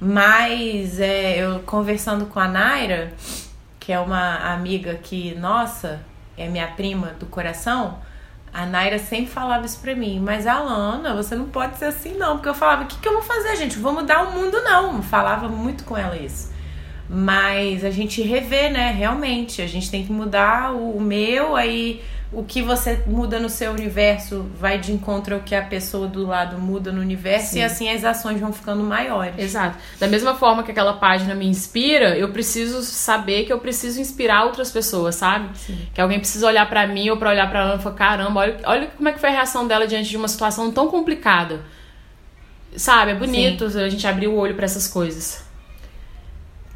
Mas 0.00 0.98
é, 0.98 1.38
eu 1.38 1.60
conversando 1.60 2.26
com 2.26 2.40
a 2.40 2.48
Naira, 2.48 3.12
que 3.78 3.92
é 3.92 4.00
uma 4.00 4.36
amiga 4.52 4.94
que, 5.02 5.34
nossa, 5.36 6.00
é 6.36 6.48
minha 6.48 6.66
prima 6.68 7.08
do 7.20 7.26
coração. 7.26 7.98
A 8.52 8.66
Naira 8.66 8.98
sempre 8.98 9.30
falava 9.30 9.64
isso 9.64 9.78
pra 9.80 9.94
mim, 9.94 10.18
mas 10.18 10.46
Alana, 10.46 11.14
você 11.14 11.36
não 11.36 11.44
pode 11.46 11.78
ser 11.78 11.84
assim 11.84 12.14
não, 12.16 12.36
porque 12.36 12.48
eu 12.48 12.54
falava, 12.54 12.82
o 12.82 12.86
que, 12.86 12.98
que 12.98 13.06
eu 13.08 13.12
vou 13.12 13.22
fazer, 13.22 13.54
gente? 13.56 13.78
Vou 13.78 13.92
mudar 13.92 14.22
o 14.24 14.32
mundo 14.32 14.60
não. 14.62 15.00
Falava 15.02 15.48
muito 15.48 15.84
com 15.84 15.96
ela 15.96 16.16
isso. 16.16 16.50
Mas 17.12 17.84
a 17.84 17.90
gente 17.90 18.22
revê, 18.22 18.68
né? 18.68 18.92
Realmente, 18.92 19.60
a 19.60 19.66
gente 19.66 19.90
tem 19.90 20.06
que 20.06 20.12
mudar 20.12 20.72
o 20.72 21.00
meu, 21.00 21.56
aí 21.56 22.00
o 22.32 22.44
que 22.44 22.62
você 22.62 23.02
muda 23.04 23.40
no 23.40 23.48
seu 23.48 23.72
universo 23.72 24.48
vai 24.56 24.78
de 24.78 24.92
encontro 24.92 25.34
ao 25.34 25.40
que 25.40 25.52
a 25.52 25.62
pessoa 25.62 26.06
do 26.06 26.24
lado 26.24 26.56
muda 26.58 26.92
no 26.92 27.00
universo 27.00 27.54
Sim. 27.54 27.58
e 27.58 27.62
assim 27.64 27.90
as 27.90 28.04
ações 28.04 28.40
vão 28.40 28.52
ficando 28.52 28.84
maiores. 28.84 29.34
Exato. 29.36 29.76
Da 29.98 30.06
mesma 30.06 30.36
forma 30.36 30.62
que 30.62 30.70
aquela 30.70 30.92
página 30.92 31.34
me 31.34 31.46
inspira, 31.46 32.16
eu 32.16 32.28
preciso 32.30 32.82
saber 32.82 33.44
que 33.44 33.52
eu 33.52 33.58
preciso 33.58 34.00
inspirar 34.00 34.44
outras 34.44 34.70
pessoas, 34.70 35.16
sabe? 35.16 35.48
Que 35.92 36.00
alguém 36.00 36.20
precisa 36.20 36.46
olhar 36.46 36.68
pra 36.68 36.86
mim 36.86 37.10
ou 37.10 37.16
pra 37.16 37.30
olhar 37.30 37.50
pra 37.50 37.60
ela 37.62 37.76
e 37.76 37.82
falar, 37.82 37.96
caramba, 37.96 38.40
olha, 38.40 38.56
olha 38.64 38.86
como 38.96 39.08
é 39.08 39.12
que 39.12 39.18
foi 39.18 39.30
a 39.30 39.32
reação 39.32 39.66
dela 39.66 39.84
diante 39.88 40.08
de 40.08 40.16
uma 40.16 40.28
situação 40.28 40.70
tão 40.70 40.86
complicada. 40.86 41.60
Sabe, 42.76 43.10
é 43.10 43.14
bonito 43.16 43.64
a 43.64 43.88
gente 43.88 44.06
abrir 44.06 44.28
o 44.28 44.36
olho 44.36 44.54
pra 44.54 44.64
essas 44.64 44.86
coisas. 44.86 45.49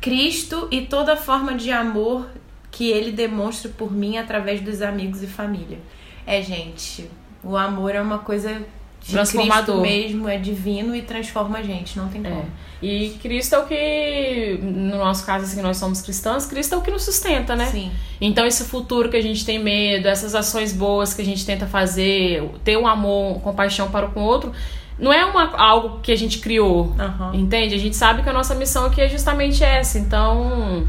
Cristo 0.05 0.69
e 0.71 0.83
toda 0.83 1.17
forma 1.17 1.55
de 1.55 1.71
amor 1.71 2.29
que 2.71 2.91
ele 2.91 3.11
demonstra 3.11 3.71
por 3.71 3.91
mim 3.91 4.19
através 4.19 4.61
dos 4.61 4.83
amigos 4.83 5.23
e 5.23 5.27
família. 5.27 5.79
É, 6.27 6.43
gente, 6.43 7.11
o 7.43 7.57
amor 7.57 7.95
é 7.95 8.03
uma 8.03 8.19
coisa 8.19 8.67
de 9.01 9.13
Transformador. 9.13 9.81
Cristo 9.81 9.81
mesmo, 9.81 10.29
é 10.29 10.37
divino 10.37 10.95
e 10.95 11.01
transforma 11.01 11.57
a 11.57 11.63
gente, 11.63 11.97
não 11.97 12.11
tem 12.11 12.23
como. 12.23 12.43
É. 12.43 12.45
E 12.83 13.17
Cristo 13.23 13.55
é 13.55 13.59
o 13.61 13.65
que, 13.65 14.59
no 14.61 14.99
nosso 14.99 15.25
caso, 15.25 15.47
assim, 15.47 15.63
nós 15.63 15.79
somos 15.79 16.03
cristãos, 16.03 16.45
Cristo 16.45 16.75
é 16.75 16.77
o 16.77 16.83
que 16.83 16.91
nos 16.91 17.03
sustenta, 17.03 17.57
né? 17.57 17.65
Sim. 17.69 17.91
Então, 18.21 18.45
esse 18.45 18.65
futuro 18.65 19.09
que 19.09 19.17
a 19.17 19.23
gente 19.23 19.43
tem 19.43 19.59
medo, 19.59 20.07
essas 20.07 20.35
ações 20.35 20.71
boas 20.71 21.15
que 21.15 21.23
a 21.23 21.25
gente 21.25 21.47
tenta 21.47 21.67
fazer, 21.67 22.43
ter 22.63 22.77
um 22.77 22.87
amor, 22.87 23.41
compaixão 23.41 23.91
para 23.91 24.05
o 24.05 24.13
com 24.13 24.21
o 24.21 24.25
outro, 24.25 24.53
não 24.99 25.13
é 25.13 25.25
uma, 25.25 25.57
algo 25.57 26.01
que 26.01 26.13
a 26.13 26.17
gente 26.17 26.39
criou, 26.39 26.95
Aham. 26.99 27.33
entende? 27.35 27.75
A 27.75 27.79
gente 27.79 27.97
sabe 27.97 28.23
que 28.23 28.29
a 28.29 28.33
nossa 28.33 28.55
missão 28.55 28.87
aqui 28.87 29.01
é 29.01 29.09
justamente 29.09 29.63
essa. 29.65 29.99
Então, 29.99 30.87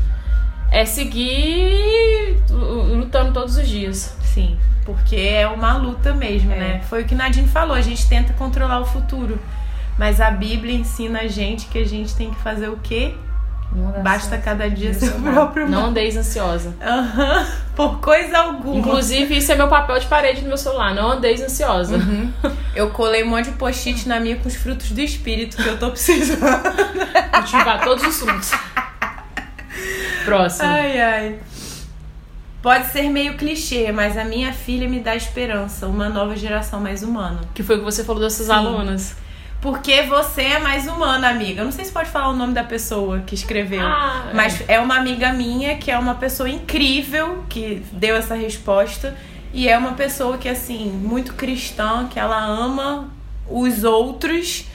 é 0.71 0.85
seguir 0.85 2.37
lutando 2.49 3.33
todos 3.33 3.57
os 3.57 3.67
dias. 3.67 4.15
Sim, 4.21 4.57
porque 4.85 5.15
é 5.15 5.47
uma 5.47 5.77
luta 5.77 6.13
mesmo, 6.13 6.51
É. 6.51 6.55
né? 6.57 6.81
Foi 6.89 7.03
o 7.03 7.05
que 7.05 7.15
Nadine 7.15 7.47
falou, 7.47 7.75
a 7.75 7.81
gente 7.81 8.07
tenta 8.07 8.33
controlar 8.33 8.79
o 8.79 8.85
futuro. 8.85 9.39
Mas 9.97 10.19
a 10.19 10.29
Bíblia 10.29 10.75
ensina 10.75 11.21
a 11.21 11.27
gente 11.27 11.67
que 11.67 11.77
a 11.77 11.85
gente 11.85 12.13
tem 12.15 12.29
que 12.29 12.35
fazer 12.41 12.67
o 12.67 12.77
quê? 12.83 13.15
Basta 14.01 14.37
cada 14.37 14.69
dia 14.69 14.93
seu 14.93 15.11
próprio 15.19 15.67
Não 15.67 15.87
andeis 15.87 16.15
ansiosa. 16.15 16.73
Aham, 16.81 17.45
por 17.75 17.99
coisa 17.99 18.37
alguma. 18.37 18.77
Inclusive, 18.77 19.37
isso 19.37 19.51
é 19.51 19.55
meu 19.55 19.67
papel 19.67 19.99
de 19.99 20.07
parede 20.07 20.41
do 20.41 20.47
meu 20.47 20.57
celular. 20.57 20.93
Não 20.93 21.11
andeis 21.11 21.41
ansiosa. 21.41 21.97
Eu 22.73 22.91
colei 22.91 23.23
um 23.23 23.29
monte 23.29 23.51
de 23.51 23.57
post-it 23.57 24.07
na 24.07 24.19
minha 24.19 24.37
com 24.37 24.47
os 24.47 24.55
frutos 24.55 24.91
do 24.91 25.01
espírito 25.01 25.55
que 25.55 25.67
eu 25.67 25.79
tô 25.79 25.91
precisando. 25.91 26.41
Cultivar 27.31 27.81
todos 27.83 28.05
os 28.05 28.19
frutos. 28.19 28.51
Próximo. 30.25 30.67
Ai, 30.67 31.01
ai. 31.01 31.39
Pode 32.61 32.87
ser 32.87 33.09
meio 33.09 33.35
clichê, 33.37 33.91
mas 33.91 34.17
a 34.17 34.25
minha 34.25 34.51
filha 34.51 34.89
me 34.89 34.99
dá 34.99 35.15
esperança, 35.15 35.87
uma 35.87 36.09
nova 36.09 36.35
geração 36.35 36.79
mais 36.79 37.03
humana. 37.03 37.39
Que 37.53 37.61
foi 37.61 37.75
o 37.75 37.79
que 37.79 37.85
você 37.85 38.03
falou 38.03 38.21
dessas 38.21 38.47
Sim. 38.47 38.53
alunas. 38.53 39.15
Porque 39.65 40.03
você 40.03 40.43
é 40.43 40.59
mais 40.59 40.85
humana, 40.85 41.27
amiga. 41.27 41.61
Eu 41.61 41.65
não 41.65 41.71
sei 41.71 41.85
se 41.85 41.91
pode 41.91 42.07
falar 42.11 42.29
o 42.29 42.35
nome 42.35 42.53
da 42.53 42.63
pessoa 42.63 43.21
que 43.25 43.33
escreveu. 43.33 43.81
Ah, 43.81 44.27
é. 44.29 44.33
mas 44.35 44.63
é 44.67 44.79
uma 44.79 44.95
amiga 44.95 45.33
minha 45.33 45.75
que 45.75 45.89
é 45.89 45.97
uma 45.97 46.13
pessoa 46.13 46.47
incrível 46.47 47.43
que 47.49 47.81
deu 47.91 48.15
essa 48.15 48.35
resposta. 48.35 49.17
E 49.51 49.67
é 49.67 49.75
uma 49.75 49.93
pessoa 49.93 50.37
que, 50.37 50.47
assim, 50.47 50.91
muito 50.91 51.33
cristã, 51.33 52.07
que 52.07 52.19
ela 52.19 52.37
ama 52.45 53.09
os 53.49 53.83
outros. 53.83 54.65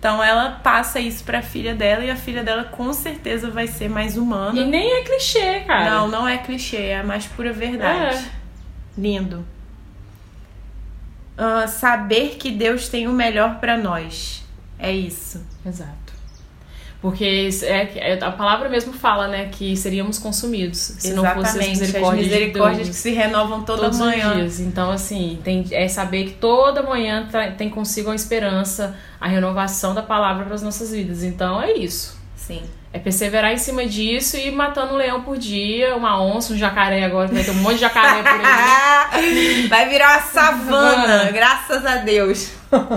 Então 0.00 0.20
ela 0.20 0.50
passa 0.50 0.98
isso 0.98 1.22
pra 1.22 1.42
filha 1.42 1.72
dela 1.72 2.04
e 2.04 2.10
a 2.10 2.16
filha 2.16 2.42
dela 2.42 2.64
com 2.64 2.92
certeza 2.92 3.52
vai 3.52 3.68
ser 3.68 3.88
mais 3.88 4.16
humana. 4.16 4.58
E 4.58 4.64
nem 4.64 4.98
é 4.98 5.02
clichê, 5.04 5.60
cara. 5.60 5.90
Não, 5.90 6.08
não 6.08 6.26
é 6.26 6.38
clichê, 6.38 6.86
é 6.86 6.98
a 6.98 7.04
mais 7.04 7.24
pura 7.24 7.52
verdade. 7.52 8.16
É. 8.16 9.00
Lindo. 9.00 9.46
Ah, 11.42 11.66
saber 11.66 12.36
que 12.38 12.50
Deus 12.50 12.88
tem 12.88 13.08
o 13.08 13.12
melhor 13.12 13.58
pra 13.60 13.78
nós. 13.78 14.44
É 14.78 14.92
isso. 14.92 15.42
Exato. 15.64 16.10
Porque 17.00 17.48
é, 17.62 18.12
é, 18.12 18.22
a 18.22 18.30
palavra 18.30 18.68
mesmo 18.68 18.92
fala, 18.92 19.26
né, 19.26 19.48
que 19.50 19.74
seríamos 19.74 20.18
consumidos 20.18 20.76
se 20.78 21.14
não 21.14 21.24
fosse 21.24 21.38
as 21.38 21.54
Exatamente, 21.54 21.70
misericórdias, 21.70 22.26
as 22.26 22.32
misericórdias 22.32 22.76
de 22.76 22.82
que 22.84 22.90
Deus. 22.90 22.96
se 22.96 23.10
renovam 23.12 23.62
toda 23.62 23.84
todos 23.84 23.98
manhã. 23.98 24.28
os 24.32 24.36
dias. 24.36 24.60
Então, 24.60 24.90
assim, 24.90 25.38
tem, 25.42 25.66
é 25.70 25.88
saber 25.88 26.24
que 26.24 26.32
toda 26.32 26.82
manhã 26.82 27.26
tem 27.56 27.70
consigo 27.70 28.10
a 28.10 28.14
esperança, 28.14 28.94
a 29.18 29.26
renovação 29.26 29.94
da 29.94 30.02
palavra 30.02 30.44
para 30.44 30.54
as 30.54 30.62
nossas 30.62 30.90
vidas. 30.92 31.22
Então, 31.22 31.62
é 31.62 31.72
isso. 31.72 32.18
Sim. 32.36 32.60
É 32.92 32.98
perseverar 32.98 33.52
em 33.52 33.56
cima 33.56 33.86
disso 33.86 34.36
e 34.36 34.48
ir 34.48 34.50
matando 34.50 34.94
um 34.94 34.96
leão 34.96 35.22
por 35.22 35.38
dia, 35.38 35.94
uma 35.94 36.20
onça, 36.20 36.52
um 36.52 36.56
jacaré 36.56 37.04
agora, 37.04 37.28
vai 37.28 37.44
ter 37.44 37.52
um 37.52 37.54
monte 37.54 37.74
de 37.74 37.80
jacaré 37.82 38.20
por 38.20 38.40
aí. 38.44 39.66
Vai 39.68 39.88
virar 39.88 40.18
uma 40.18 40.22
savana, 40.22 41.30
graças 41.30 41.86
a 41.86 41.96
Deus. 41.96 42.50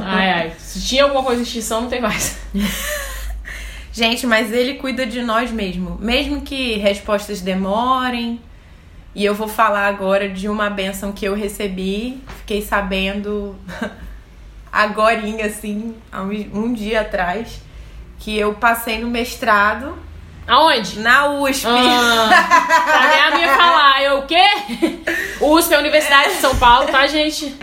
Ai, 0.04 0.30
ai. 0.32 0.54
Se 0.58 0.82
tinha 0.82 1.04
alguma 1.04 1.24
coisa 1.24 1.44
de 1.44 1.48
extinção, 1.48 1.82
não 1.82 1.90
tem 1.90 2.02
mais. 2.02 2.40
Gente, 3.94 4.26
mas 4.26 4.52
ele 4.52 4.76
cuida 4.76 5.06
de 5.06 5.22
nós 5.22 5.52
mesmo. 5.52 5.98
Mesmo 6.00 6.42
que 6.42 6.78
respostas 6.78 7.42
demorem. 7.42 8.42
E 9.14 9.24
eu 9.24 9.36
vou 9.36 9.48
falar 9.48 9.88
agora 9.88 10.28
de 10.28 10.50
uma 10.50 10.70
benção 10.70 11.12
que 11.12 11.26
eu 11.26 11.36
recebi. 11.36 12.20
Fiquei 12.40 12.64
sabendo 12.64 13.56
agorinha, 14.72 15.46
assim, 15.46 15.94
um 16.52 16.74
dia 16.74 17.02
atrás. 17.02 17.62
Que 18.24 18.40
eu 18.40 18.54
passei 18.54 19.00
no 19.00 19.10
mestrado 19.10 19.98
Aonde? 20.48 21.00
na 21.00 21.30
USP. 21.30 21.68
Ah, 21.68 22.30
pra 22.86 23.08
minha 23.10 23.28
amiga 23.28 23.54
falar, 23.54 24.02
eu 24.02 24.20
o 24.20 24.26
quê? 24.26 24.46
USP 25.42 25.74
é 25.74 25.76
a 25.76 25.80
Universidade 25.80 26.30
de 26.30 26.40
São 26.40 26.56
Paulo, 26.56 26.88
tá, 26.90 27.06
gente? 27.06 27.54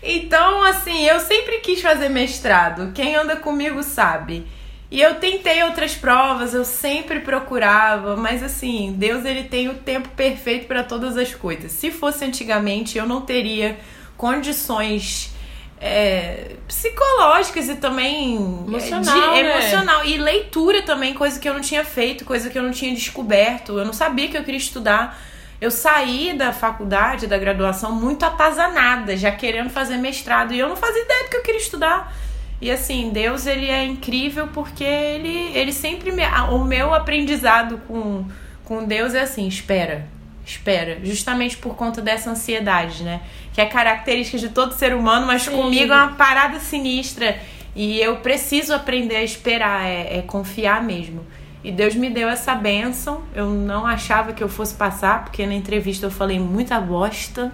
Então, 0.00 0.62
assim, 0.62 1.02
eu 1.02 1.18
sempre 1.18 1.58
quis 1.58 1.82
fazer 1.82 2.08
mestrado. 2.08 2.92
Quem 2.92 3.16
anda 3.16 3.34
comigo 3.34 3.82
sabe. 3.82 4.46
E 4.92 5.00
eu 5.00 5.16
tentei 5.16 5.62
outras 5.64 5.96
provas, 5.96 6.54
eu 6.54 6.64
sempre 6.64 7.18
procurava, 7.20 8.16
mas 8.16 8.44
assim, 8.44 8.94
Deus 8.96 9.24
ele 9.24 9.44
tem 9.44 9.68
o 9.68 9.74
tempo 9.74 10.08
perfeito 10.10 10.66
para 10.66 10.84
todas 10.84 11.16
as 11.16 11.34
coisas. 11.34 11.72
Se 11.72 11.90
fosse 11.90 12.24
antigamente, 12.24 12.96
eu 12.96 13.06
não 13.06 13.22
teria 13.22 13.76
condições 14.16 15.32
é, 15.80 16.56
psicológicas 16.68 17.68
e 17.68 17.76
também 17.76 18.36
Emocional, 18.66 19.34
de- 19.34 19.42
né? 19.42 19.54
emocional 19.56 20.04
e 20.04 20.18
leitura 20.18 20.82
também, 20.82 21.14
coisa 21.14 21.38
que 21.40 21.48
eu 21.48 21.54
não 21.54 21.60
tinha 21.60 21.84
feito, 21.84 22.24
coisa 22.24 22.50
que 22.50 22.58
eu 22.58 22.62
não 22.62 22.70
tinha 22.70 22.94
descoberto. 22.94 23.78
Eu 23.78 23.84
não 23.84 23.92
sabia 23.92 24.28
que 24.28 24.36
eu 24.36 24.44
queria 24.44 24.58
estudar. 24.58 25.18
Eu 25.60 25.70
saí 25.70 26.32
da 26.34 26.52
faculdade, 26.52 27.26
da 27.26 27.36
graduação, 27.36 27.92
muito 27.92 28.24
atazanada, 28.24 29.16
já 29.16 29.30
querendo 29.30 29.68
fazer 29.70 29.96
mestrado. 29.98 30.52
E 30.54 30.58
eu 30.58 30.68
não 30.68 30.76
fazia 30.76 31.02
ideia 31.02 31.24
do 31.24 31.30
que 31.30 31.36
eu 31.36 31.42
queria 31.42 31.60
estudar. 31.60 32.14
E 32.62 32.70
assim, 32.70 33.10
Deus, 33.10 33.46
ele 33.46 33.68
é 33.70 33.84
incrível 33.84 34.48
porque 34.48 34.84
ele, 34.84 35.50
ele 35.54 35.72
sempre 35.72 36.12
me. 36.12 36.22
O 36.50 36.64
meu 36.64 36.94
aprendizado 36.94 37.78
com, 37.88 38.26
com 38.64 38.84
Deus 38.84 39.14
é 39.14 39.20
assim: 39.22 39.46
espera, 39.48 40.06
espera. 40.50 40.98
Justamente 41.02 41.56
por 41.56 41.74
conta 41.74 42.00
dessa 42.00 42.30
ansiedade, 42.30 43.02
né? 43.02 43.20
Que 43.52 43.60
é 43.60 43.66
característica 43.66 44.38
de 44.38 44.48
todo 44.48 44.72
ser 44.74 44.94
humano, 44.94 45.26
mas 45.26 45.42
Sim. 45.42 45.52
comigo 45.52 45.92
é 45.92 45.96
uma 45.96 46.12
parada 46.12 46.58
sinistra. 46.60 47.38
E 47.74 48.00
eu 48.00 48.16
preciso 48.16 48.74
aprender 48.74 49.16
a 49.16 49.22
esperar, 49.22 49.86
é, 49.86 50.18
é 50.18 50.22
confiar 50.22 50.82
mesmo. 50.82 51.24
E 51.62 51.70
Deus 51.70 51.94
me 51.94 52.10
deu 52.10 52.28
essa 52.28 52.54
bênção. 52.54 53.22
Eu 53.34 53.48
não 53.50 53.86
achava 53.86 54.32
que 54.32 54.42
eu 54.42 54.48
fosse 54.48 54.74
passar, 54.74 55.24
porque 55.24 55.46
na 55.46 55.54
entrevista 55.54 56.06
eu 56.06 56.10
falei 56.10 56.38
muita 56.38 56.80
bosta. 56.80 57.52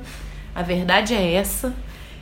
A 0.55 0.63
verdade 0.63 1.15
é 1.15 1.35
essa. 1.35 1.75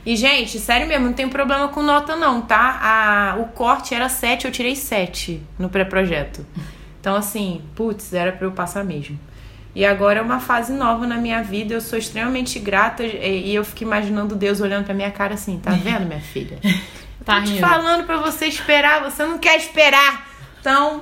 E, 0.05 0.15
gente, 0.15 0.59
sério 0.59 0.87
mesmo, 0.87 1.05
não 1.05 1.13
tem 1.13 1.27
problema 1.27 1.67
com 1.69 1.81
nota, 1.81 2.15
não, 2.15 2.41
tá? 2.41 2.79
A, 2.79 3.39
o 3.39 3.45
corte 3.45 3.95
era 3.95 4.07
7, 4.07 4.45
eu 4.45 4.51
tirei 4.51 4.75
7 4.75 5.41
no 5.57 5.67
pré-projeto. 5.67 6.45
Então, 6.99 7.15
assim, 7.15 7.61
putz, 7.75 8.13
era 8.13 8.31
pra 8.31 8.45
eu 8.45 8.51
passar 8.51 8.83
mesmo. 8.83 9.17
E 9.75 9.85
agora 9.85 10.19
é 10.19 10.21
uma 10.21 10.39
fase 10.39 10.71
nova 10.71 11.05
na 11.05 11.17
minha 11.17 11.43
vida, 11.43 11.73
eu 11.73 11.81
sou 11.81 11.99
extremamente 11.99 12.57
grata 12.59 13.03
e, 13.03 13.53
eu 13.53 13.63
fico 13.65 13.83
imaginando 13.83 14.33
Deus 14.33 14.61
olhando 14.61 14.85
pra 14.85 14.93
minha 14.93 15.11
cara 15.11 15.33
assim, 15.33 15.59
tá 15.59 15.71
vendo, 15.71 16.05
minha 16.05 16.21
filha? 16.21 16.57
Tá 17.25 17.41
Tô 17.41 17.47
te 17.47 17.59
falando 17.59 18.05
pra 18.05 18.17
você 18.17 18.45
esperar, 18.45 19.01
você 19.03 19.25
não 19.25 19.39
quer 19.39 19.57
esperar. 19.57 20.29
Então, 20.61 21.01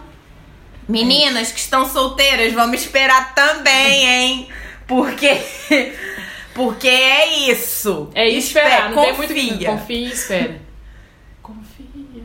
meninas 0.87 1.51
que 1.51 1.59
estão 1.59 1.85
solteiras, 1.85 2.53
vamos 2.53 2.81
esperar 2.81 3.35
também, 3.35 4.05
hein? 4.07 4.47
Porque 4.87 5.41
porque 6.55 6.87
é 6.87 7.49
isso. 7.49 8.09
É 8.15 8.25
isso, 8.25 8.47
Espera, 8.47 8.69
esperar. 8.69 8.89
Não 8.91 9.03
tem 9.03 9.15
confia. 9.15 9.45
muito 9.45 9.65
Confia 9.65 9.97
e 9.97 10.11
espera. 10.13 10.61
Confia. 11.41 12.23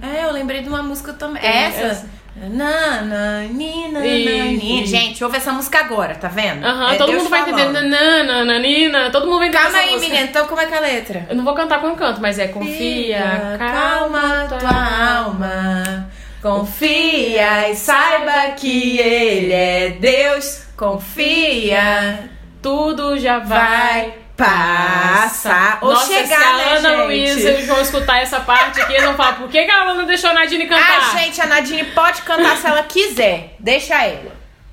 É, 0.00 0.24
eu 0.24 0.32
lembrei 0.32 0.62
de 0.62 0.68
uma 0.68 0.82
música 0.82 1.12
também. 1.12 1.42
Tem 1.42 1.50
essa? 1.50 1.80
essa. 1.80 2.10
Na, 2.48 3.02
na, 3.02 3.40
ni, 3.42 3.88
na, 3.92 4.00
na, 4.00 4.06
ni. 4.06 4.86
Gente, 4.86 5.22
ouve 5.22 5.36
essa 5.36 5.52
música 5.52 5.78
agora, 5.80 6.14
tá 6.14 6.28
vendo? 6.28 6.64
Aham, 6.64 6.92
É 6.94 6.96
todo 6.96 7.10
Deus 7.10 7.22
mundo 7.22 7.30
vai 7.30 7.44
falando. 7.44 7.76
entender. 7.76 8.44
Nanina, 8.44 9.10
todo 9.10 9.26
mundo 9.26 9.40
vai 9.40 9.48
entender 9.48 9.62
Calma 9.64 9.78
aí, 9.78 9.90
música. 9.90 10.08
menina. 10.10 10.26
Então, 10.30 10.46
como 10.46 10.60
é 10.60 10.66
que 10.66 10.72
é 10.74 10.78
a 10.78 10.80
letra? 10.80 11.26
Eu 11.28 11.36
não 11.36 11.44
vou 11.44 11.52
cantar 11.54 11.80
quando 11.80 11.96
canto, 11.96 12.20
mas 12.20 12.38
é 12.38 12.48
confia, 12.48 13.56
calma 13.58 14.46
tua 14.48 15.18
alma. 15.18 16.10
Confia 16.40 17.68
e 17.68 17.76
saiba 17.76 18.52
que 18.56 18.98
Ele 18.98 19.52
é 19.52 19.90
Deus. 20.00 20.62
Confia, 20.76 22.30
Tudo 22.62 23.18
já 23.18 23.38
vai 23.40 24.14
vai 24.40 25.20
passar. 25.30 25.78
Ou 25.82 25.92
Nossa, 25.92 26.06
chegar, 26.06 26.26
se 26.26 26.34
a 26.34 26.56
né, 26.56 26.78
Ana 26.78 26.88
gente? 26.88 27.06
Luísa 27.06 27.50
e 27.50 27.62
o 27.62 27.66
João 27.66 27.80
escutar 27.80 28.20
essa 28.20 28.40
parte 28.40 28.80
aqui, 28.80 28.92
eles 28.92 29.04
vão 29.04 29.14
falar, 29.14 29.36
por 29.36 29.48
que, 29.48 29.64
que 29.64 29.70
a 29.70 29.82
Ana 29.82 29.94
não 29.94 30.06
deixou 30.06 30.30
a 30.30 30.34
Nadine 30.34 30.66
cantar? 30.66 31.12
Ah, 31.12 31.18
gente, 31.18 31.40
a 31.40 31.46
Nadine 31.46 31.84
pode 31.84 32.22
cantar 32.22 32.56
se 32.56 32.66
ela 32.66 32.82
quiser. 32.82 33.54
Deixa 33.58 34.02
ela. 34.04 34.32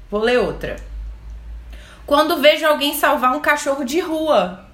Vou 0.09 0.21
ler 0.21 0.39
outra. 0.39 0.77
Quando 2.05 2.37
vejo 2.37 2.65
alguém 2.65 2.93
salvar 2.93 3.35
um 3.35 3.41
cachorro 3.41 3.83
de 3.83 3.99
rua. 3.99 4.65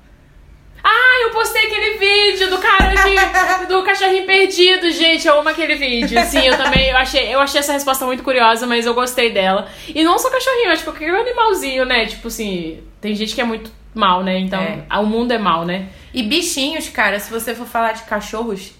Ah, 0.84 1.21
eu 1.23 1.32
postei 1.32 1.65
aquele 1.65 1.97
vídeo 1.97 2.49
do 2.49 2.58
cara 2.58 2.93
de, 2.93 3.65
do 3.67 3.84
cachorrinho 3.84 4.25
perdido, 4.25 4.91
gente. 4.91 5.25
Eu 5.25 5.39
amo 5.39 5.49
aquele 5.49 5.75
vídeo. 5.75 6.21
Sim, 6.25 6.45
eu 6.45 6.58
também 6.58 6.89
eu 6.89 6.97
achei, 6.97 7.34
eu 7.34 7.39
achei 7.39 7.62
essa 7.62 7.71
resposta 7.71 8.06
muito 8.06 8.21
curiosa, 8.21 8.67
mas 8.67 8.86
eu 8.86 8.93
gostei 8.93 9.32
dela. 9.32 9.67
E 9.88 10.03
não 10.03 10.19
só 10.19 10.29
cachorrinho, 10.29 10.71
acho 10.71 10.84
que 10.84 10.91
qualquer 10.91 11.10
animalzinho, 11.10 11.86
né? 11.86 12.06
Tipo 12.06 12.27
assim, 12.27 12.84
tem 12.99 13.15
gente 13.15 13.34
que 13.34 13.39
é 13.39 13.45
muito 13.45 13.71
mal, 13.93 14.23
né? 14.23 14.38
Então, 14.39 14.62
É. 14.62 14.86
o 14.99 15.06
mundo 15.06 15.32
é 15.32 15.38
mal, 15.38 15.65
né? 15.65 15.89
E 16.13 16.23
bichinhos, 16.23 16.89
cara, 16.89 17.19
se 17.19 17.32
você 17.32 17.53
for 17.56 17.67
falar 17.67 17.93
de 17.93 18.03
cachorros, 18.03 18.73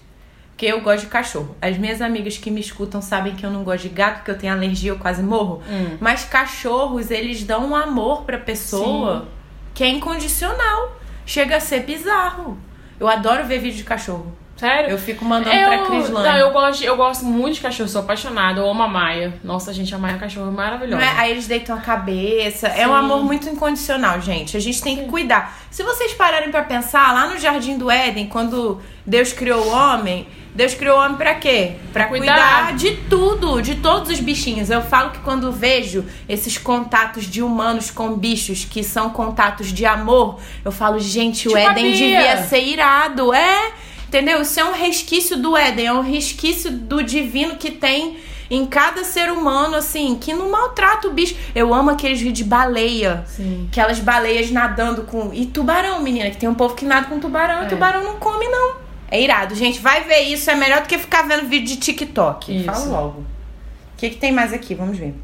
que 0.56 0.66
eu 0.66 0.80
gosto 0.82 1.04
de 1.04 1.10
cachorro. 1.10 1.56
As 1.60 1.76
minhas 1.76 2.00
amigas 2.00 2.38
que 2.38 2.50
me 2.50 2.60
escutam 2.60 3.02
sabem 3.02 3.34
que 3.34 3.44
eu 3.44 3.50
não 3.50 3.64
gosto 3.64 3.82
de 3.82 3.88
gato, 3.88 4.24
que 4.24 4.30
eu 4.30 4.38
tenho 4.38 4.52
alergia, 4.52 4.92
eu 4.92 4.98
quase 4.98 5.22
morro. 5.22 5.62
Hum. 5.68 5.96
Mas 6.00 6.24
cachorros, 6.24 7.10
eles 7.10 7.42
dão 7.42 7.70
um 7.70 7.74
amor 7.76 8.22
pra 8.22 8.38
pessoa 8.38 9.26
que 9.74 9.82
é 9.82 9.88
incondicional. 9.88 10.96
Chega 11.26 11.56
a 11.56 11.60
ser 11.60 11.80
bizarro. 11.80 12.56
Eu 13.00 13.08
adoro 13.08 13.44
ver 13.44 13.58
vídeo 13.58 13.78
de 13.78 13.84
cachorro. 13.84 14.32
Sério? 14.64 14.90
Eu 14.90 14.98
fico 14.98 15.24
mandando 15.24 15.54
pra 15.54 15.78
Crislane. 15.86 16.28
não, 16.28 16.36
eu 16.36 16.50
gosto, 16.50 16.82
eu 16.82 16.96
gosto 16.96 17.24
muito 17.24 17.56
de 17.56 17.60
cachorro, 17.60 17.88
sou 17.88 18.00
apaixonada. 18.00 18.60
Eu 18.60 18.68
amo 18.70 18.82
a 18.82 18.88
Maia. 18.88 19.34
Nossa, 19.44 19.72
gente, 19.72 19.94
a 19.94 19.98
Maia 19.98 20.12
é 20.12 20.14
uma 20.14 20.20
cachorro 20.20 20.46
Não 20.46 20.52
maravilhosa. 20.52 21.02
é? 21.04 21.08
Aí 21.18 21.30
eles 21.32 21.46
deitam 21.46 21.76
a 21.76 21.80
cabeça. 21.80 22.68
É 22.68 22.86
um 22.86 22.92
Sim. 22.92 22.96
amor 22.98 23.22
muito 23.24 23.48
incondicional, 23.48 24.20
gente. 24.20 24.56
A 24.56 24.60
gente 24.60 24.82
tem 24.82 24.96
que 24.96 25.04
cuidar. 25.04 25.58
Se 25.70 25.82
vocês 25.82 26.14
pararem 26.14 26.50
pra 26.50 26.62
pensar, 26.62 27.12
lá 27.12 27.26
no 27.26 27.38
Jardim 27.38 27.76
do 27.76 27.90
Éden, 27.90 28.26
quando 28.26 28.80
Deus 29.04 29.32
criou 29.32 29.66
o 29.66 29.68
homem, 29.70 30.26
Deus 30.54 30.72
criou 30.72 30.98
o 30.98 31.02
homem 31.02 31.16
pra 31.16 31.34
quê? 31.34 31.72
Pra 31.92 32.06
cuidar. 32.06 32.66
Cuidar. 32.68 32.76
de 32.76 32.92
tudo, 33.10 33.60
de 33.60 33.74
todos 33.74 34.08
os 34.10 34.20
bichinhos. 34.20 34.70
Eu 34.70 34.82
falo 34.82 35.10
que 35.10 35.18
quando 35.18 35.50
vejo 35.50 36.04
esses 36.28 36.56
contatos 36.56 37.24
de 37.24 37.42
humanos 37.42 37.90
com 37.90 38.16
bichos, 38.16 38.64
que 38.64 38.84
são 38.84 39.10
contatos 39.10 39.72
de 39.72 39.84
amor, 39.84 40.38
eu 40.64 40.70
falo, 40.70 40.98
gente, 41.00 41.48
o 41.48 41.50
Tipo 41.50 41.58
Éden 41.58 41.90
devia 41.92 42.44
ser 42.44 42.62
irado. 42.62 43.34
É, 43.34 43.72
entendeu? 44.14 44.42
Isso 44.42 44.60
é 44.60 44.64
um 44.64 44.72
resquício 44.72 45.36
do 45.36 45.56
Éden, 45.56 45.86
é 45.86 45.92
um 45.92 46.00
resquício 46.00 46.70
do 46.70 47.02
divino 47.02 47.56
que 47.56 47.70
tem 47.70 48.16
em 48.50 48.64
cada 48.66 49.02
ser 49.02 49.30
humano, 49.32 49.74
assim, 49.74 50.16
que 50.20 50.32
não 50.32 50.50
maltrata 50.50 51.08
o 51.08 51.12
bicho. 51.12 51.34
Eu 51.54 51.74
amo 51.74 51.90
aqueles 51.90 52.18
vídeos 52.20 52.38
de 52.38 52.44
baleia. 52.44 53.24
Sim. 53.26 53.68
Aquelas 53.70 53.98
baleias 53.98 54.50
nadando 54.50 55.02
com. 55.02 55.32
E 55.32 55.46
tubarão, 55.46 56.00
menina, 56.02 56.30
que 56.30 56.36
tem 56.36 56.48
um 56.48 56.54
povo 56.54 56.74
que 56.74 56.84
nada 56.84 57.06
com 57.08 57.18
tubarão 57.18 57.62
e 57.62 57.66
É. 57.66 57.68
tubarão 57.68 58.04
não 58.04 58.16
come, 58.18 58.46
não. 58.46 58.76
É 59.10 59.20
irado. 59.20 59.54
Gente, 59.54 59.80
vai 59.80 60.04
ver 60.04 60.20
isso. 60.20 60.50
É 60.50 60.54
melhor 60.54 60.82
do 60.82 60.86
que 60.88 60.98
ficar 60.98 61.22
vendo 61.22 61.48
vídeo 61.48 61.66
de 61.68 61.76
TikTok. 61.78 62.54
Isso. 62.56 62.64
Fala 62.66 62.84
logo. 62.84 63.20
O 63.20 63.96
que, 63.96 64.10
que 64.10 64.16
tem 64.16 64.30
mais 64.32 64.52
aqui? 64.52 64.74
Vamos 64.74 64.98
ver. 64.98 65.14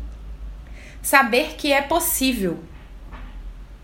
Saber 1.03 1.55
que 1.57 1.72
é 1.72 1.83
possível. 1.83 2.59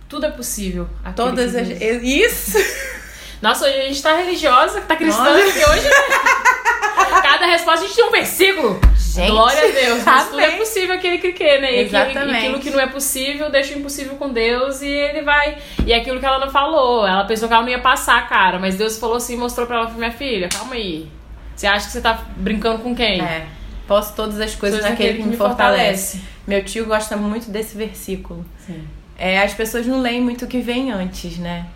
Tudo 0.09 0.27
é 0.27 0.31
possível. 0.31 0.89
Todas 1.15 1.55
as. 1.55 1.69
Isso! 2.03 2.59
Nossa, 3.43 3.67
hoje 3.67 3.79
a 3.79 3.83
gente 3.85 4.03
tá 4.03 4.17
religiosa, 4.17 4.81
tá 4.81 4.97
cristã 4.97 5.23
aqui 5.37 5.59
hoje, 5.71 5.85
né? 5.85 5.91
Cada 7.23 7.47
resposta 7.47 7.85
a 7.85 7.87
gente 7.87 7.97
tem 7.97 8.05
um 8.05 8.11
versículo. 8.11 8.81
Gente, 8.97 9.31
Glória 9.31 9.69
a 9.69 9.73
Deus. 9.73 10.05
Mas 10.05 10.29
tudo 10.29 10.41
é 10.41 10.51
possível 10.53 10.95
aquele 10.95 11.19
que 11.19 11.33
crê, 11.33 11.59
né? 11.59 11.73
E 11.75 11.81
aquilo- 11.87 12.03
Exatamente. 12.11 12.59
que 12.61 12.71
não 12.71 12.81
é 12.81 12.87
possível, 12.87 13.51
deixa 13.51 13.75
o 13.75 13.79
impossível 13.79 14.15
com 14.17 14.31
Deus 14.31 14.83
e 14.83 14.89
ele 14.89 15.23
vai. 15.23 15.57
E 15.87 15.93
é 15.93 15.97
aquilo 15.97 16.21
que 16.21 16.27
ela 16.27 16.39
não 16.39 16.51
falou. 16.51 17.07
Ela 17.07 17.25
pensou 17.25 17.49
que 17.49 17.55
ela 17.55 17.63
não 17.63 17.71
ia 17.71 17.79
passar, 17.79 18.29
cara. 18.29 18.59
Mas 18.59 18.77
Deus 18.77 18.99
falou 18.99 19.17
assim, 19.17 19.37
mostrou 19.37 19.67
pra 19.67 19.77
ela, 19.77 19.91
minha 19.91 20.11
filha, 20.13 20.49
calma 20.49 20.75
aí. 20.75 21.09
Você 21.55 21.67
acha 21.67 21.87
que 21.87 21.93
você 21.93 22.01
tá 22.01 22.21
brincando 22.37 22.81
com 22.83 22.95
quem? 22.95 23.21
É. 23.23 23.47
Posso 23.89 24.15
todas 24.15 24.39
as 24.41 24.55
coisas 24.55 24.81
Coisas 24.81 24.91
naquele 24.99 25.23
que 25.23 25.29
me 25.29 25.37
fortalece. 25.37 26.21
Meu 26.47 26.63
tio 26.65 26.85
gosta 26.87 27.17
muito 27.17 27.51
desse 27.51 27.77
versículo. 27.77 28.45
Sim. 28.67 28.87
É, 29.19 29.41
as 29.43 29.55
pessoas 29.55 29.87
não 29.87 30.01
leem 30.03 30.21
muito 30.21 30.45
o 30.45 30.49
que 30.49 30.59
vem 30.61 30.91
antes, 30.93 31.39
né? 31.39 31.67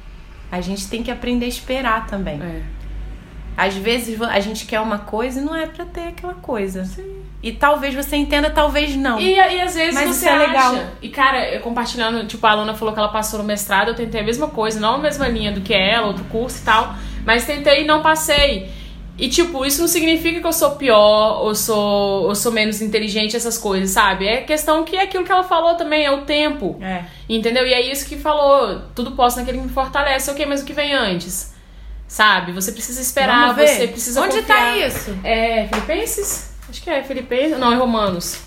A 0.51 0.61
gente 0.61 0.89
tem 0.89 1.03
que 1.03 1.11
aprender 1.11 1.47
a 1.47 1.49
esperar 1.49 2.07
também. 2.07 2.41
É. 2.43 2.63
Às 3.57 3.75
vezes 3.77 4.21
a 4.23 4.41
gente 4.41 4.65
quer 4.67 4.81
uma 4.81 4.99
coisa 4.99 5.41
e 5.41 5.45
não 5.45 5.55
é 5.55 5.67
pra 5.67 5.85
ter 5.85 6.09
aquela 6.09 6.35
coisa. 6.35 6.89
E 7.43 7.53
talvez 7.53 7.95
você 7.95 8.17
entenda, 8.17 8.51
talvez 8.51 8.95
não. 8.97 9.21
E, 9.21 9.35
e 9.35 9.61
às 9.61 9.75
vezes 9.75 9.95
Mas 9.95 10.09
você 10.17 10.29
é 10.29 10.35
legal. 10.37 10.75
acha- 10.75 10.89
E 11.03 11.09
cara, 11.09 11.49
eu 11.49 11.61
compartilhando, 11.61 12.27
tipo, 12.27 12.47
a 12.47 12.51
Alana 12.51 12.75
falou 12.75 12.93
que 12.95 13.01
ela 13.01 13.09
passou 13.09 13.39
no 13.39 13.45
mestrado, 13.45 13.89
eu 13.89 13.95
tentei 13.95 14.21
a 14.21 14.25
mesma 14.25 14.49
coisa, 14.49 14.79
não 14.81 14.95
a 14.95 14.99
mesma 14.99 15.29
linha 15.29 15.53
do 15.53 15.61
que 15.61 15.73
ela, 15.75 16.07
outro 16.07 16.25
curso 16.25 16.61
e 16.63 16.65
tal, 16.65 16.95
mas 17.25 17.45
tentei 17.45 17.83
e 17.83 17.87
não 17.87 18.03
passei. 18.03 18.71
E 19.21 19.29
tipo, 19.29 19.67
isso 19.67 19.83
não 19.83 19.87
significa 19.89 20.41
que 20.41 20.47
eu 20.47 20.53
sou 20.53 20.77
pior 20.77 21.43
ou 21.43 21.55
sou, 21.55 22.25
ou 22.25 22.35
sou 22.35 22.51
menos 22.51 22.81
inteligente, 22.81 23.37
essas 23.37 23.59
coisas, 23.59 23.91
sabe? 23.91 24.27
É 24.27 24.39
questão 24.41 24.83
que 24.83 24.97
é 24.97 25.03
aquilo 25.03 25.25
que 25.25 25.31
ela 25.31 25.45
falou 25.45 25.75
também, 25.75 26.07
é 26.07 26.11
o 26.11 26.23
tempo. 26.23 26.79
É. 26.81 27.05
Entendeu? 27.29 27.67
E 27.67 27.75
é 27.75 27.83
isso 27.83 28.09
que 28.09 28.17
falou. 28.17 28.81
Tudo 28.95 29.13
posso 29.13 29.39
naquele 29.39 29.59
que 29.59 29.65
me 29.65 29.71
fortalece. 29.71 30.31
Ok, 30.31 30.47
mas 30.47 30.63
o 30.63 30.65
que 30.65 30.73
vem 30.73 30.95
antes? 30.95 31.53
Sabe? 32.09 32.53
Você 32.53 32.73
precisa 32.73 33.01
esperar, 33.03 33.55
você 33.55 33.87
precisa 33.89 34.23
Onde 34.23 34.39
confiar. 34.41 34.57
tá 34.57 34.77
isso? 34.79 35.15
É 35.23 35.69
Filipenses? 35.69 36.55
Acho 36.71 36.83
que 36.83 36.89
é 36.89 37.03
Filipenses. 37.03 37.59
Não, 37.59 37.73
é 37.73 37.77
Romanos. 37.77 38.41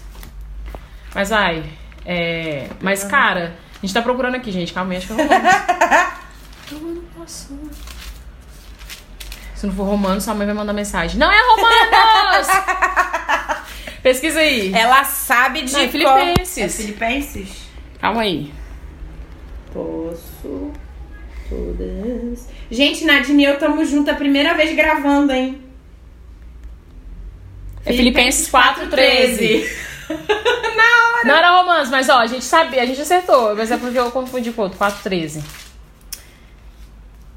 Mas 1.13 1.31
ai. 1.31 1.63
É. 2.03 2.67
Mas, 2.81 3.03
cara, 3.03 3.55
a 3.75 3.85
gente 3.85 3.93
tá 3.93 4.01
procurando 4.01 4.35
aqui, 4.35 4.51
gente. 4.51 4.73
Calma 4.73 4.93
aí, 4.93 4.97
acho 4.97 5.05
que 5.05 5.13
é 5.13 5.15
Romanos. 5.23 5.53
Eu 6.71 6.79
não 6.79 7.01
posso. 7.15 7.53
Se 9.63 9.67
não 9.67 9.73
for 9.73 9.85
Romanos, 9.85 10.25
sua 10.25 10.33
mãe 10.33 10.45
vai 10.45 10.53
mandar 10.53 10.73
mensagem. 10.73 11.17
Não 11.17 11.31
é 11.31 11.39
Romanos! 11.39 12.47
Pesquisa 14.03 14.41
aí. 14.41 14.73
Ela 14.73 15.05
sabe 15.05 15.61
de 15.61 15.71
Não, 15.71 15.79
é. 15.79 15.87
Filipenses. 15.87 16.57
É 16.57 16.67
Filipenses? 16.67 17.49
Calma 17.97 18.23
aí. 18.23 18.53
Posso 19.71 20.69
todas. 21.49 22.49
Gente, 22.69 23.05
Nadine 23.05 23.43
e 23.43 23.45
eu 23.45 23.53
estamos 23.53 23.89
juntas 23.89 24.13
a 24.13 24.17
primeira 24.17 24.53
vez 24.53 24.75
gravando, 24.75 25.31
hein? 25.31 25.63
É 27.85 27.93
Filipenses 27.93 28.51
4,13. 28.51 29.65
Não 31.23 31.35
era 31.35 31.57
romance, 31.61 31.89
mas 31.89 32.09
ó, 32.09 32.17
a 32.17 32.27
gente 32.27 32.43
sabia, 32.43 32.81
a 32.81 32.85
gente 32.85 32.99
acertou, 32.99 33.55
mas 33.55 33.71
é 33.71 33.77
porque 33.77 33.97
eu 33.97 34.11
confundi 34.11 34.51
com 34.51 34.61
o 34.61 34.65
outro, 34.65 34.77
4,13. 34.77 35.41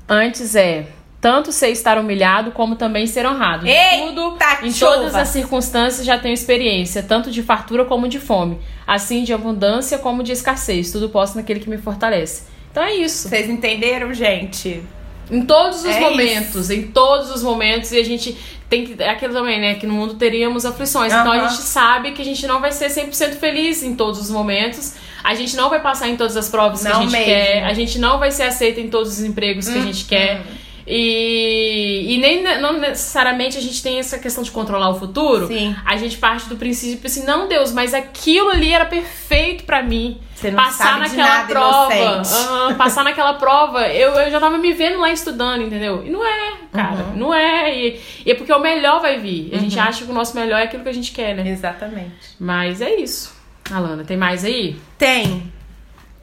Antes 0.09 0.57
é, 0.57 0.89
tanto 1.21 1.51
sei 1.53 1.73
estar 1.73 1.99
humilhado 1.99 2.51
como 2.53 2.77
também 2.77 3.07
ser 3.07 3.27
honrado. 3.27 3.67
Em 3.67 3.71
Eita, 3.71 4.07
Tudo, 4.07 4.37
em 4.63 4.71
chuva. 4.73 4.93
todas 4.93 5.15
as 5.15 5.29
circunstâncias 5.29 6.07
já 6.07 6.19
tenho 6.19 6.35
experiência, 6.35 7.03
tanto 7.03 7.31
de 7.31 7.43
fartura 7.43 7.85
como 7.85 8.07
de 8.09 8.21
fome, 8.21 8.59
assim 8.87 9.25
de 9.25 9.33
abundância 9.33 9.99
como 9.99 10.23
de 10.23 10.33
escassez. 10.33 10.93
Tudo 10.93 11.09
posso 11.09 11.37
naquele 11.37 11.61
que 11.61 11.69
me 11.71 11.79
fortalece. 11.79 12.45
Então 12.71 12.83
é 12.83 12.95
isso. 12.95 13.29
Vocês 13.29 13.49
entenderam, 13.49 14.13
gente? 14.13 14.83
Em 15.31 15.43
todos 15.43 15.79
os 15.81 15.87
É 15.87 15.99
momentos, 15.99 16.71
em 16.71 16.83
todos 16.89 17.31
os 17.35 17.43
momentos, 17.43 17.91
e 17.91 17.99
a 17.99 18.05
gente 18.05 18.37
tem 18.69 18.85
que. 18.87 19.03
É 19.03 19.09
aquilo 19.11 19.33
também, 19.33 19.61
né? 19.61 19.75
Que 19.75 19.85
no 19.87 19.95
mundo 19.95 20.15
teríamos 20.15 20.65
aflições. 20.65 21.13
Então 21.13 21.33
a 21.33 21.49
gente 21.49 21.63
sabe 21.63 22.13
que 22.13 22.23
a 22.23 22.25
gente 22.25 22.47
não 22.47 22.61
vai 22.61 22.71
ser 22.71 22.89
100% 22.89 23.35
feliz 23.39 23.83
em 23.83 23.97
todos 23.97 24.21
os 24.21 24.31
momentos. 24.31 24.95
A 25.25 25.35
gente 25.35 25.57
não 25.57 25.69
vai 25.69 25.81
passar 25.81 26.09
em 26.09 26.17
todas 26.17 26.37
as 26.37 26.49
provas 26.49 26.83
que 26.83 26.87
a 26.87 26.93
Não 26.95 27.03
gente 27.03 27.11
mesmo. 27.13 27.25
quer. 27.27 27.65
A 27.65 27.73
gente 27.73 27.99
não 27.99 28.21
vai 28.21 28.31
ser 28.31 28.45
aceita 28.45 28.81
em 28.81 28.89
todos 28.89 29.15
os 29.19 29.25
empregos 29.25 29.69
que 29.69 29.77
a 29.77 29.81
gente 29.83 30.05
quer. 30.05 30.43
E, 30.89 32.15
e 32.15 32.19
nem 32.19 32.43
ne- 32.43 32.59
não 32.59 32.75
necessariamente 32.79 33.59
a 33.59 33.61
gente 33.61 33.83
tem 33.83 33.99
essa 33.99 34.19
questão 34.19 34.43
de 34.45 34.51
controlar 34.53 34.89
o 34.91 34.99
futuro. 34.99 35.49
Sim. 35.49 35.75
A 35.85 35.97
gente 35.97 36.17
parte 36.19 36.49
do 36.49 36.57
princípio 36.57 37.07
assim, 37.07 37.25
não, 37.25 37.49
Deus, 37.49 37.73
mas 37.73 37.93
aquilo 37.93 38.51
ali 38.51 38.73
era 38.73 38.85
perfeito 38.85 39.65
pra 39.65 39.83
mim. 39.83 40.21
Você 40.35 40.51
não 40.51 40.63
passar 40.63 40.85
sabe 41.01 41.11
de 41.11 41.17
naquela 41.17 41.37
nada, 41.39 41.49
prova. 41.49 42.23
aham, 42.23 42.75
passar 42.75 43.03
naquela 43.05 43.35
prova, 43.35 43.89
eu, 43.89 44.13
eu 44.13 44.31
já 44.31 44.39
tava 44.39 44.59
me 44.59 44.73
vendo 44.73 45.01
lá 45.01 45.11
estudando, 45.11 45.63
entendeu? 45.63 46.05
E 46.07 46.11
não 46.11 46.25
é, 46.25 46.53
cara. 46.73 47.05
Uhum. 47.05 47.17
Não 47.17 47.35
é. 47.35 47.75
E, 47.77 48.01
e 48.25 48.31
é 48.31 48.35
porque 48.35 48.53
o 48.53 48.59
melhor 48.61 49.01
vai 49.01 49.19
vir. 49.19 49.51
A 49.55 49.59
gente 49.59 49.79
acha 49.79 50.05
que 50.05 50.11
o 50.11 50.15
nosso 50.15 50.37
melhor 50.37 50.61
é 50.61 50.65
aquilo 50.65 50.83
que 50.83 50.89
a 50.91 50.95
gente 50.95 51.11
quer, 51.13 51.35
né? 51.35 51.49
Exatamente. 51.49 52.13
Mas 52.39 52.81
é 52.81 52.95
isso. 52.97 53.35
Alana, 53.71 54.05
tem 54.05 54.17
mais 54.17 54.45
aí? 54.45 54.77
Tem. 54.99 55.53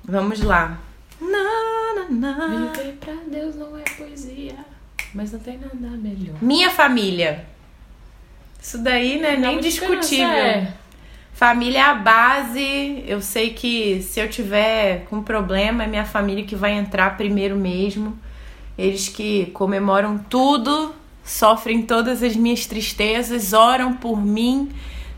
Vamos 0.05 0.41
lá. 0.41 0.77
Na, 1.31 2.03
na, 2.09 2.37
na. 2.37 2.71
Viver 2.73 2.93
pra 2.99 3.13
Deus 3.27 3.55
não 3.55 3.77
é 3.77 3.83
poesia, 3.97 4.55
mas 5.13 5.31
não 5.31 5.39
tem 5.39 5.57
nada 5.57 5.97
melhor. 5.97 6.35
Minha 6.41 6.69
família. 6.69 7.45
Isso 8.61 8.77
daí, 8.77 9.19
né? 9.19 9.31
Dá 9.31 9.37
Nem 9.41 9.53
muita 9.53 9.61
discutível. 9.67 10.27
é. 10.27 10.73
Família 11.33 11.79
é 11.79 11.81
a 11.81 11.93
base. 11.95 13.03
Eu 13.07 13.21
sei 13.21 13.51
que 13.51 14.01
se 14.01 14.19
eu 14.19 14.29
tiver 14.29 15.05
com 15.09 15.21
problema, 15.23 15.83
é 15.83 15.87
minha 15.87 16.05
família 16.05 16.43
que 16.45 16.55
vai 16.55 16.73
entrar 16.73 17.17
primeiro 17.17 17.55
mesmo. 17.55 18.17
Eles 18.77 19.09
que 19.09 19.47
comemoram 19.47 20.17
tudo, 20.17 20.93
sofrem 21.23 21.81
todas 21.81 22.23
as 22.23 22.35
minhas 22.35 22.65
tristezas, 22.65 23.53
oram 23.53 23.93
por 23.93 24.19
mim, 24.23 24.69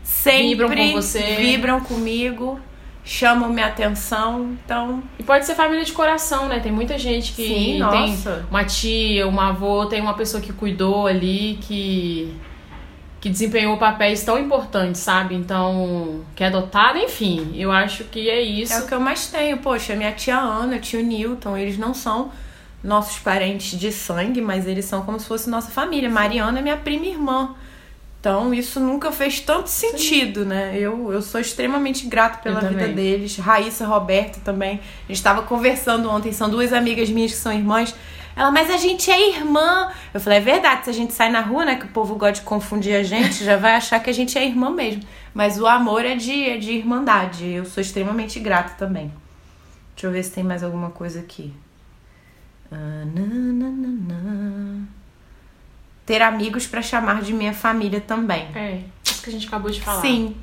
sempre 0.02 0.48
Vibram 0.48 0.68
com 0.76 0.92
você. 0.92 1.36
vibram 1.36 1.80
comigo, 1.80 2.60
chamam 3.06 3.48
minha 3.50 3.66
atenção. 3.68 4.58
Então, 4.64 5.02
E 5.18 5.22
pode 5.22 5.46
ser 5.46 5.54
família 5.54 5.84
de 5.84 5.92
coração, 5.92 6.48
né? 6.48 6.58
Tem 6.58 6.72
muita 6.72 6.98
gente 6.98 7.32
que 7.32 7.46
Sim, 7.46 7.64
tem 7.90 8.10
nossa. 8.10 8.44
uma 8.50 8.64
tia, 8.64 9.26
uma 9.28 9.50
avó, 9.50 9.86
tem 9.86 10.00
uma 10.00 10.14
pessoa 10.14 10.42
que 10.42 10.52
cuidou 10.52 11.06
ali, 11.06 11.58
que 11.62 12.34
que 13.18 13.30
desempenhou 13.30 13.76
papéis 13.76 14.22
tão 14.22 14.38
importantes, 14.38 15.00
sabe? 15.00 15.34
Então, 15.34 16.20
que 16.36 16.44
é 16.44 16.46
adotada, 16.46 16.98
enfim, 16.98 17.52
eu 17.56 17.72
acho 17.72 18.04
que 18.04 18.28
é 18.28 18.40
isso. 18.40 18.72
é 18.72 18.78
o 18.80 18.86
que 18.86 18.94
eu 18.94 19.00
mais 19.00 19.26
tenho. 19.28 19.56
Poxa, 19.58 19.96
minha 19.96 20.12
tia 20.12 20.38
Ana, 20.38 20.78
tio 20.78 21.02
Newton, 21.02 21.56
eles 21.56 21.76
não 21.78 21.92
são 21.94 22.30
nossos 22.84 23.18
parentes 23.18 23.76
de 23.78 23.90
sangue, 23.90 24.40
mas 24.40 24.66
eles 24.68 24.84
são 24.84 25.02
como 25.02 25.18
se 25.18 25.26
fosse 25.26 25.50
nossa 25.50 25.70
família. 25.72 26.08
Mariana 26.08 26.58
é 26.60 26.62
minha 26.62 26.76
prima 26.76 27.06
irmã. 27.06 27.54
Então, 28.26 28.52
isso 28.52 28.80
nunca 28.80 29.12
fez 29.12 29.38
tanto 29.38 29.68
sentido, 29.70 30.44
né? 30.44 30.76
Eu, 30.76 31.12
eu 31.12 31.22
sou 31.22 31.40
extremamente 31.40 32.08
grata 32.08 32.38
pela 32.38 32.60
Eu 32.60 32.70
vida 32.70 32.80
também. 32.80 32.94
deles. 32.96 33.36
Raíssa, 33.36 33.86
Roberta 33.86 34.40
também. 34.44 34.80
A 35.04 35.06
gente 35.06 35.18
estava 35.18 35.42
conversando 35.42 36.10
ontem, 36.10 36.32
são 36.32 36.50
duas 36.50 36.72
amigas 36.72 37.08
minhas 37.08 37.30
que 37.30 37.36
são 37.36 37.52
irmãs. 37.52 37.94
Ela, 38.34 38.50
mas 38.50 38.68
a 38.68 38.78
gente 38.78 39.08
é 39.12 39.28
irmã. 39.30 39.92
Eu 40.12 40.18
falei, 40.18 40.38
é 40.38 40.40
verdade, 40.40 40.86
se 40.86 40.90
a 40.90 40.92
gente 40.92 41.12
sai 41.12 41.30
na 41.30 41.40
rua, 41.40 41.64
né? 41.64 41.76
Que 41.76 41.84
o 41.84 41.90
povo 41.90 42.16
gosta 42.16 42.40
de 42.40 42.40
confundir 42.40 42.96
a 42.96 43.04
gente, 43.04 43.44
já 43.44 43.56
vai 43.56 43.76
achar 43.76 44.00
que 44.00 44.10
a 44.10 44.12
gente 44.12 44.36
é 44.36 44.44
irmã 44.44 44.70
mesmo. 44.70 45.04
Mas 45.32 45.60
o 45.60 45.66
amor 45.68 46.04
é 46.04 46.16
de, 46.16 46.50
é 46.50 46.56
de 46.56 46.72
irmandade. 46.72 47.46
Eu 47.46 47.64
sou 47.64 47.80
extremamente 47.80 48.40
grata 48.40 48.74
também. 48.76 49.12
Deixa 49.94 50.08
eu 50.08 50.10
ver 50.10 50.24
se 50.24 50.32
tem 50.32 50.42
mais 50.42 50.64
alguma 50.64 50.90
coisa 50.90 51.20
aqui. 51.20 51.54
Ah, 52.72 53.04
nananana. 53.06 54.88
Ter 56.06 56.22
amigos 56.22 56.66
pra 56.66 56.80
chamar 56.80 57.20
de 57.20 57.34
minha 57.34 57.52
família 57.52 58.00
também. 58.00 58.46
É, 58.54 58.80
isso 59.04 59.22
que 59.22 59.28
a 59.28 59.32
gente 59.32 59.46
acabou 59.48 59.70
de 59.70 59.82
falar. 59.82 60.00
Sim. 60.00 60.36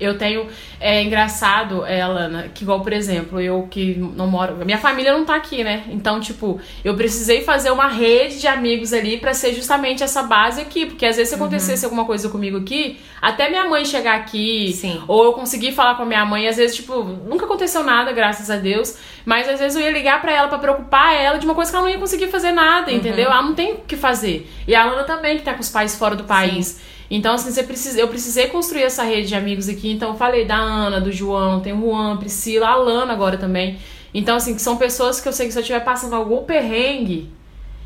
Eu 0.00 0.16
tenho. 0.16 0.46
É 0.80 1.02
engraçado, 1.02 1.84
é, 1.84 2.00
Alana, 2.00 2.50
que 2.54 2.64
igual, 2.64 2.80
por 2.80 2.92
exemplo, 2.92 3.38
eu 3.40 3.68
que 3.70 3.94
não 4.16 4.26
moro. 4.26 4.56
Minha 4.64 4.78
família 4.78 5.12
não 5.12 5.24
tá 5.26 5.34
aqui, 5.34 5.62
né? 5.62 5.84
Então, 5.90 6.18
tipo, 6.18 6.58
eu 6.82 6.94
precisei 6.94 7.42
fazer 7.42 7.70
uma 7.70 7.86
rede 7.86 8.40
de 8.40 8.46
amigos 8.46 8.92
ali 8.94 9.18
pra 9.18 9.34
ser 9.34 9.52
justamente 9.52 10.02
essa 10.02 10.22
base 10.22 10.60
aqui. 10.60 10.86
Porque 10.86 11.04
às 11.04 11.16
vezes 11.16 11.28
se 11.28 11.34
acontecesse 11.34 11.84
alguma 11.84 12.06
coisa 12.06 12.30
comigo 12.30 12.56
aqui, 12.56 12.98
até 13.20 13.50
minha 13.50 13.68
mãe 13.68 13.84
chegar 13.84 14.16
aqui, 14.16 14.72
Sim. 14.72 15.02
ou 15.06 15.24
eu 15.24 15.32
conseguir 15.34 15.72
falar 15.72 15.96
com 15.96 16.02
a 16.02 16.06
minha 16.06 16.24
mãe, 16.24 16.48
às 16.48 16.56
vezes, 16.56 16.76
tipo, 16.76 17.02
nunca 17.02 17.44
aconteceu 17.44 17.84
nada, 17.84 18.10
graças 18.12 18.50
a 18.50 18.56
Deus. 18.56 18.96
Mas 19.24 19.48
às 19.48 19.60
vezes 19.60 19.76
eu 19.76 19.82
ia 19.82 19.90
ligar 19.90 20.20
pra 20.22 20.32
ela 20.32 20.48
pra 20.48 20.58
preocupar 20.58 21.14
ela 21.14 21.38
de 21.38 21.44
uma 21.44 21.54
coisa 21.54 21.70
que 21.70 21.76
ela 21.76 21.84
não 21.84 21.92
ia 21.92 21.98
conseguir 21.98 22.28
fazer 22.28 22.52
nada, 22.52 22.90
entendeu? 22.90 23.26
Ela 23.26 23.42
não 23.42 23.54
tem 23.54 23.74
o 23.74 23.76
que 23.78 23.96
fazer. 23.96 24.50
E 24.66 24.74
a 24.74 24.82
Alana 24.82 25.04
também, 25.04 25.36
que 25.36 25.44
tá 25.44 25.52
com 25.52 25.60
os 25.60 25.68
pais 25.68 25.94
fora 25.94 26.16
do 26.16 26.24
país. 26.24 26.80
Então, 27.10 27.34
assim, 27.34 27.50
você 27.50 27.64
precisa, 27.64 27.98
eu 27.98 28.06
precisei 28.06 28.46
construir 28.46 28.84
essa 28.84 29.02
rede 29.02 29.28
de 29.28 29.34
amigos 29.34 29.68
aqui. 29.68 29.90
Então, 29.90 30.10
eu 30.10 30.14
falei 30.14 30.44
da 30.44 30.56
Ana, 30.56 31.00
do 31.00 31.10
João, 31.10 31.60
tem 31.60 31.72
o 31.72 31.80
Juan, 31.80 32.16
Priscila, 32.18 32.68
a 32.68 32.72
Alana 32.72 33.12
agora 33.12 33.36
também. 33.36 33.78
Então, 34.14 34.36
assim, 34.36 34.54
que 34.54 34.62
são 34.62 34.76
pessoas 34.76 35.20
que 35.20 35.28
eu 35.28 35.32
sei 35.32 35.46
que 35.46 35.52
se 35.52 35.58
eu 35.58 35.62
estiver 35.62 35.80
passando 35.80 36.14
algum 36.14 36.44
perrengue 36.44 37.28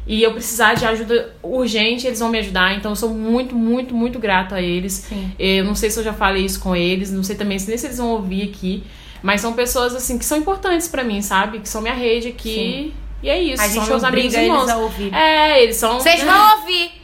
e 0.06 0.22
eu 0.22 0.32
precisar 0.32 0.74
de 0.74 0.84
ajuda 0.84 1.34
urgente, 1.42 2.06
eles 2.06 2.18
vão 2.18 2.28
me 2.28 2.38
ajudar. 2.38 2.76
Então, 2.76 2.92
eu 2.92 2.96
sou 2.96 3.08
muito, 3.10 3.54
muito, 3.54 3.94
muito 3.94 4.18
grata 4.18 4.56
a 4.56 4.62
eles. 4.62 4.92
Sim. 5.08 5.32
Eu 5.38 5.64
não 5.64 5.74
sei 5.74 5.88
se 5.90 5.98
eu 5.98 6.04
já 6.04 6.12
falei 6.12 6.44
isso 6.44 6.60
com 6.60 6.76
eles, 6.76 7.10
não 7.10 7.22
sei 7.22 7.34
também 7.34 7.58
se 7.58 7.66
nem 7.68 7.78
se 7.78 7.87
eles 7.87 7.96
vão 7.96 8.10
ouvir 8.10 8.42
aqui. 8.50 8.84
Mas 9.22 9.40
são 9.40 9.54
pessoas, 9.54 9.94
assim, 9.94 10.18
que 10.18 10.24
são 10.24 10.37
importantes 10.37 10.87
pra 10.87 11.02
mim, 11.02 11.22
sabe? 11.22 11.60
Que 11.60 11.68
são 11.68 11.80
minha 11.80 11.94
rede 11.94 12.28
aqui. 12.28 12.92
E 13.22 13.30
é 13.30 13.42
isso, 13.42 13.62
A 13.62 13.68
são 13.68 13.87
meus 13.87 14.04
amigos 14.04 14.34
obriga 14.34 14.38
eles 14.38 14.52
irmãos. 14.52 14.68
a 14.68 14.76
ouvir. 14.76 15.14
É, 15.14 15.62
eles 15.62 15.76
são. 15.76 15.98
Vocês 15.98 16.22
vão 16.22 16.58
ouvir! 16.60 17.03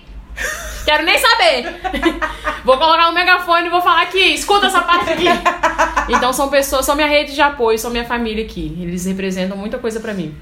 Quero 0.84 1.04
nem 1.04 1.18
saber. 1.18 1.80
vou 2.64 2.78
colocar 2.78 3.06
no 3.06 3.12
megafone 3.12 3.66
e 3.66 3.70
vou 3.70 3.80
falar 3.80 4.02
aqui, 4.02 4.34
escuta 4.34 4.66
essa 4.66 4.82
parte 4.82 5.10
aqui. 5.10 5.26
Então 6.08 6.32
são 6.32 6.48
pessoas, 6.48 6.84
são 6.84 6.94
minha 6.94 7.06
rede 7.06 7.34
de 7.34 7.40
apoio, 7.40 7.78
são 7.78 7.90
minha 7.90 8.04
família 8.04 8.44
aqui. 8.44 8.76
Eles 8.80 9.06
representam 9.06 9.56
muita 9.56 9.78
coisa 9.78 10.00
pra 10.00 10.12
mim. 10.14 10.34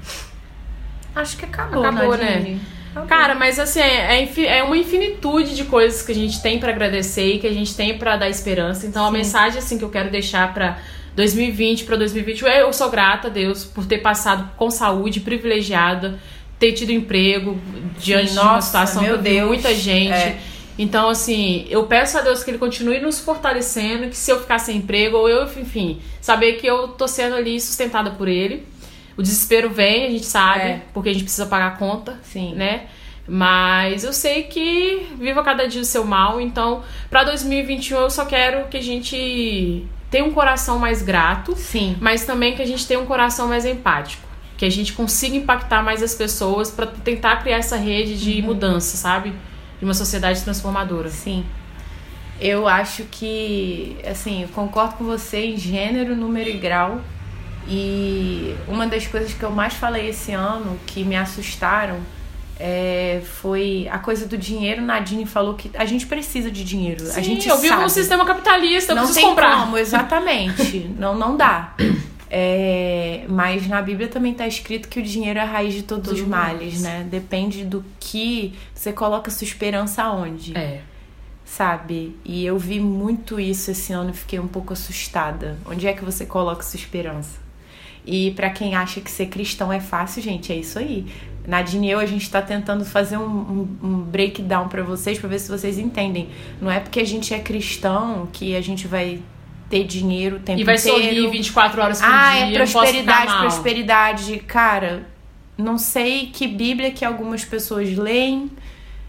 Acho 1.15 1.37
que 1.37 1.45
acabou, 1.45 1.83
Acabou, 1.83 2.17
né? 2.17 2.59
Cara, 3.07 3.35
mas 3.35 3.59
assim, 3.59 3.79
é, 3.79 4.23
é, 4.23 4.57
é 4.57 4.63
uma 4.63 4.77
infinitude 4.77 5.55
de 5.55 5.63
coisas 5.65 6.01
que 6.01 6.11
a 6.11 6.15
gente 6.15 6.41
tem 6.41 6.59
para 6.59 6.71
agradecer 6.71 7.35
e 7.35 7.39
que 7.39 7.47
a 7.47 7.53
gente 7.53 7.75
tem 7.75 7.97
para 7.97 8.17
dar 8.17 8.29
esperança. 8.29 8.87
Então, 8.87 9.03
Sim. 9.03 9.09
a 9.09 9.11
mensagem 9.11 9.59
assim 9.59 9.77
que 9.77 9.83
eu 9.83 9.89
quero 9.89 10.09
deixar 10.09 10.53
para 10.53 10.79
2020 11.15 11.83
para 11.83 11.97
2021, 11.97 12.47
eu 12.47 12.73
sou 12.73 12.89
grata 12.89 13.27
a 13.27 13.31
Deus 13.31 13.65
por 13.65 13.85
ter 13.85 13.99
passado 13.99 14.49
com 14.57 14.71
saúde, 14.71 15.19
privilegiada, 15.19 16.17
ter 16.59 16.73
tido 16.73 16.91
emprego 16.91 17.59
diante 17.97 18.33
Nossa, 18.33 18.41
de 18.41 18.53
uma 18.53 18.61
situação 18.61 19.01
meu 19.01 19.17
Deus. 19.17 19.47
muita 19.47 19.73
gente. 19.73 20.11
É. 20.11 20.39
Então, 20.77 21.09
assim, 21.09 21.65
eu 21.69 21.83
peço 21.87 22.17
a 22.17 22.21
Deus 22.21 22.43
que 22.43 22.51
Ele 22.51 22.57
continue 22.57 22.99
nos 22.99 23.19
fortalecendo, 23.19 24.07
que 24.07 24.15
se 24.15 24.31
eu 24.31 24.39
ficar 24.39 24.59
sem 24.59 24.77
emprego, 24.77 25.17
ou 25.17 25.27
eu, 25.27 25.43
enfim, 25.43 25.99
saber 26.21 26.53
que 26.53 26.65
eu 26.65 26.89
tô 26.89 27.07
sendo 27.07 27.35
ali 27.35 27.59
sustentada 27.59 28.11
por 28.11 28.27
Ele. 28.27 28.65
O 29.17 29.21
desespero 29.21 29.69
vem, 29.69 30.05
a 30.05 30.09
gente 30.09 30.25
sabe, 30.25 30.63
é. 30.63 30.81
porque 30.93 31.09
a 31.09 31.13
gente 31.13 31.23
precisa 31.23 31.45
pagar 31.45 31.67
a 31.67 31.71
conta, 31.71 32.17
Sim. 32.23 32.53
né? 32.55 32.87
Mas 33.27 34.05
eu 34.05 34.13
sei 34.13 34.43
que 34.43 35.07
viva 35.19 35.43
cada 35.43 35.67
dia 35.67 35.81
o 35.81 35.85
seu 35.85 36.05
mal, 36.05 36.39
então 36.39 36.81
para 37.09 37.25
2021 37.25 37.97
eu 37.97 38.09
só 38.09 38.25
quero 38.25 38.67
que 38.69 38.77
a 38.77 38.81
gente 38.81 39.85
tenha 40.09 40.23
um 40.23 40.31
coração 40.31 40.79
mais 40.79 41.01
grato, 41.01 41.53
Sim. 41.55 41.97
mas 41.99 42.25
também 42.25 42.55
que 42.55 42.61
a 42.61 42.65
gente 42.65 42.87
tenha 42.87 42.99
um 42.99 43.05
coração 43.05 43.47
mais 43.49 43.65
empático, 43.65 44.23
que 44.59 44.65
a 44.65 44.69
gente 44.69 44.91
consiga 44.91 45.37
impactar 45.37 45.81
mais 45.81 46.03
as 46.03 46.13
pessoas 46.13 46.69
para 46.69 46.85
tentar 46.85 47.37
criar 47.37 47.59
essa 47.59 47.77
rede 47.77 48.19
de 48.19 48.41
uhum. 48.41 48.47
mudança, 48.47 48.97
sabe? 48.97 49.33
De 49.79 49.85
uma 49.85 49.93
sociedade 49.93 50.43
transformadora. 50.43 51.09
Sim. 51.09 51.45
Eu 52.41 52.67
acho 52.67 53.03
que, 53.03 53.95
assim, 54.05 54.41
eu 54.41 54.49
concordo 54.49 54.95
com 54.95 55.05
você 55.05 55.45
em 55.45 55.57
gênero, 55.57 56.13
número 56.13 56.49
e 56.49 56.57
grau. 56.57 56.99
E 57.69 58.53
uma 58.67 58.85
das 58.85 59.07
coisas 59.07 59.33
que 59.33 59.41
eu 59.41 59.49
mais 59.49 59.75
falei 59.75 60.09
esse 60.09 60.33
ano 60.33 60.77
que 60.85 61.05
me 61.05 61.15
assustaram 61.15 62.01
é, 62.59 63.21
foi 63.23 63.87
a 63.89 63.97
coisa 63.97 64.27
do 64.27 64.37
dinheiro. 64.37 64.81
Nadine 64.81 65.25
falou 65.25 65.53
que 65.53 65.71
a 65.73 65.85
gente 65.85 66.05
precisa 66.05 66.51
de 66.51 66.65
dinheiro. 66.65 67.05
Sim, 67.05 67.17
a 67.17 67.23
gente 67.23 67.47
eu 67.47 67.57
vivo 67.59 67.79
no 67.79 67.89
sistema 67.89 68.25
capitalista, 68.25 68.91
eu 68.91 68.97
não 68.97 69.03
preciso 69.03 69.21
tem 69.21 69.29
comprar. 69.29 69.61
Como, 69.61 69.77
exatamente. 69.77 70.91
não, 70.99 71.15
não 71.15 71.37
dá. 71.37 71.75
É, 72.31 73.25
mas 73.27 73.67
na 73.67 73.81
Bíblia 73.81 74.07
também 74.07 74.33
está 74.33 74.47
escrito 74.47 74.87
que 74.87 74.99
o 74.99 75.03
dinheiro 75.03 75.39
é 75.39 75.41
a 75.41 75.45
raiz 75.45 75.73
de 75.73 75.83
todos 75.83 76.11
os 76.11 76.21
males, 76.21 76.81
mais. 76.81 76.81
né? 76.81 77.07
Depende 77.09 77.65
do 77.65 77.83
que 77.99 78.53
você 78.73 78.93
coloca 78.93 79.31
sua 79.31 79.45
esperança 79.45 80.03
aonde. 80.03 80.55
É. 80.55 80.81
Sabe? 81.43 82.15
E 82.23 82.45
eu 82.45 82.59
vi 82.59 82.79
muito 82.79 83.39
isso 83.39 83.71
esse 83.71 83.91
ano 83.91 84.11
e 84.11 84.13
fiquei 84.13 84.39
um 84.39 84.47
pouco 84.47 84.73
assustada. 84.73 85.57
Onde 85.65 85.87
é 85.87 85.93
que 85.93 86.05
você 86.05 86.23
coloca 86.25 86.61
sua 86.61 86.77
esperança? 86.77 87.39
E 88.05 88.31
para 88.31 88.51
quem 88.51 88.75
acha 88.75 89.01
que 89.01 89.09
ser 89.09 89.25
cristão 89.27 89.73
é 89.73 89.79
fácil, 89.79 90.21
gente, 90.21 90.53
é 90.53 90.55
isso 90.55 90.77
aí. 90.77 91.07
Nadine 91.47 91.87
e 91.87 91.91
eu, 91.91 91.99
a 91.99 92.05
gente 92.05 92.21
está 92.21 92.41
tentando 92.41 92.85
fazer 92.85 93.17
um, 93.17 93.23
um, 93.23 93.77
um 93.81 94.01
breakdown 94.01 94.67
para 94.67 94.83
vocês, 94.83 95.17
para 95.17 95.29
ver 95.29 95.39
se 95.39 95.49
vocês 95.49 95.79
entendem. 95.79 96.29
Não 96.61 96.69
é 96.69 96.79
porque 96.79 96.99
a 96.99 97.05
gente 97.05 97.33
é 97.33 97.39
cristão 97.39 98.27
que 98.31 98.55
a 98.55 98.61
gente 98.61 98.87
vai 98.87 99.19
ter 99.69 99.85
dinheiro 99.85 100.37
o 100.37 100.39
tempo 100.39 100.59
inteiro. 100.59 100.61
E 100.61 100.63
vai 100.63 100.75
inteiro. 100.75 100.97
sorrir 100.97 101.31
24 101.31 101.81
horas 101.81 101.99
por 101.99 102.07
ah, 102.07 102.09
dia. 102.09 102.45
Ah, 102.45 102.49
é 102.49 102.53
prosperidade, 102.53 103.37
prosperidade. 103.37 104.39
Cara, 104.39 105.07
não 105.57 105.77
sei 105.77 106.27
que 106.27 106.47
Bíblia 106.47 106.91
que 106.91 107.05
algumas 107.05 107.45
pessoas 107.45 107.95
leem, 107.95 108.51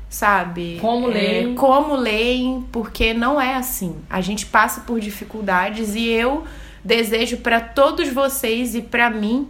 sabe? 0.08 0.78
Como 0.80 1.10
é, 1.10 1.14
leem. 1.14 1.54
Como 1.54 1.96
leem, 1.96 2.66
porque 2.70 3.14
não 3.14 3.40
é 3.40 3.54
assim. 3.54 3.96
A 4.08 4.20
gente 4.20 4.46
passa 4.46 4.82
por 4.82 5.00
dificuldades 5.00 5.94
e 5.94 6.06
eu 6.06 6.44
Desejo 6.82 7.38
para 7.38 7.60
todos 7.60 8.08
vocês 8.08 8.74
e 8.74 8.80
para 8.80 9.10
mim 9.10 9.48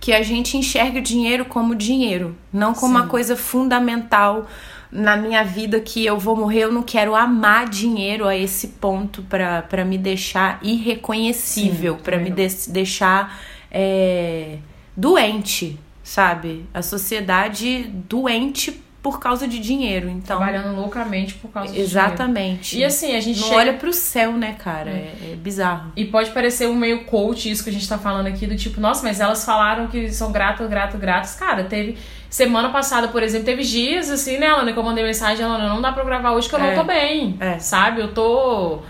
que 0.00 0.12
a 0.12 0.22
gente 0.22 0.56
enxergue 0.56 0.98
o 0.98 1.02
dinheiro 1.02 1.44
como 1.44 1.74
dinheiro, 1.74 2.36
não 2.52 2.74
como 2.74 2.92
Sim. 2.92 3.00
uma 3.00 3.06
coisa 3.06 3.36
fundamental 3.36 4.48
na 4.90 5.16
minha 5.16 5.44
vida 5.44 5.80
que 5.80 6.04
eu 6.04 6.18
vou 6.18 6.36
morrer, 6.36 6.64
eu 6.64 6.72
não 6.72 6.82
quero 6.82 7.14
amar 7.14 7.68
dinheiro 7.68 8.26
a 8.26 8.36
esse 8.36 8.68
ponto 8.68 9.22
para 9.22 9.84
me 9.84 9.98
deixar 9.98 10.58
irreconhecível, 10.62 11.96
para 11.96 12.18
me 12.18 12.30
de 12.30 12.48
deixar 12.68 13.38
é, 13.70 14.58
doente, 14.96 15.78
sabe? 16.02 16.64
A 16.72 16.82
sociedade 16.82 17.84
doente 18.08 18.82
por 19.02 19.20
causa 19.20 19.46
de 19.46 19.58
dinheiro. 19.58 20.08
Então, 20.08 20.38
Trabalhando 20.38 20.74
loucamente 20.76 21.34
por 21.34 21.50
causa 21.50 21.72
de 21.72 21.80
Exatamente. 21.80 22.70
dinheiro. 22.70 22.90
E 22.90 22.94
assim, 22.94 23.16
a 23.16 23.20
gente 23.20 23.40
não 23.40 23.48
chega... 23.48 23.60
olha 23.60 23.72
pro 23.74 23.92
céu, 23.92 24.32
né, 24.32 24.56
cara? 24.58 24.90
É. 24.90 25.14
É, 25.22 25.32
é. 25.32 25.36
bizarro. 25.36 25.92
E 25.96 26.04
pode 26.04 26.30
parecer 26.30 26.68
um 26.68 26.74
meio 26.74 27.04
coach 27.04 27.50
isso 27.50 27.62
que 27.62 27.70
a 27.70 27.72
gente 27.72 27.88
tá 27.88 27.96
falando 27.96 28.26
aqui, 28.26 28.46
do 28.46 28.56
tipo, 28.56 28.80
nossa, 28.80 29.02
mas 29.06 29.20
elas 29.20 29.44
falaram 29.44 29.86
que 29.86 30.10
são 30.10 30.32
gratas, 30.32 30.68
gratas, 30.68 31.00
gratas. 31.00 31.34
Cara, 31.34 31.64
teve. 31.64 31.96
Semana 32.28 32.68
passada, 32.68 33.08
por 33.08 33.22
exemplo, 33.22 33.46
teve 33.46 33.62
dias 33.62 34.10
assim, 34.10 34.36
né, 34.36 34.48
Alana, 34.48 34.70
que 34.70 34.78
eu 34.78 34.82
mandei 34.82 35.02
mensagem, 35.02 35.42
Alana, 35.42 35.70
não 35.70 35.80
dá 35.80 35.92
pra 35.92 36.04
gravar 36.04 36.32
hoje 36.32 36.46
que 36.46 36.54
eu 36.54 36.58
é. 36.58 36.68
não 36.68 36.74
tô 36.74 36.84
bem. 36.84 37.36
É. 37.40 37.58
Sabe? 37.58 38.02
Eu 38.02 38.12
tô 38.12 38.80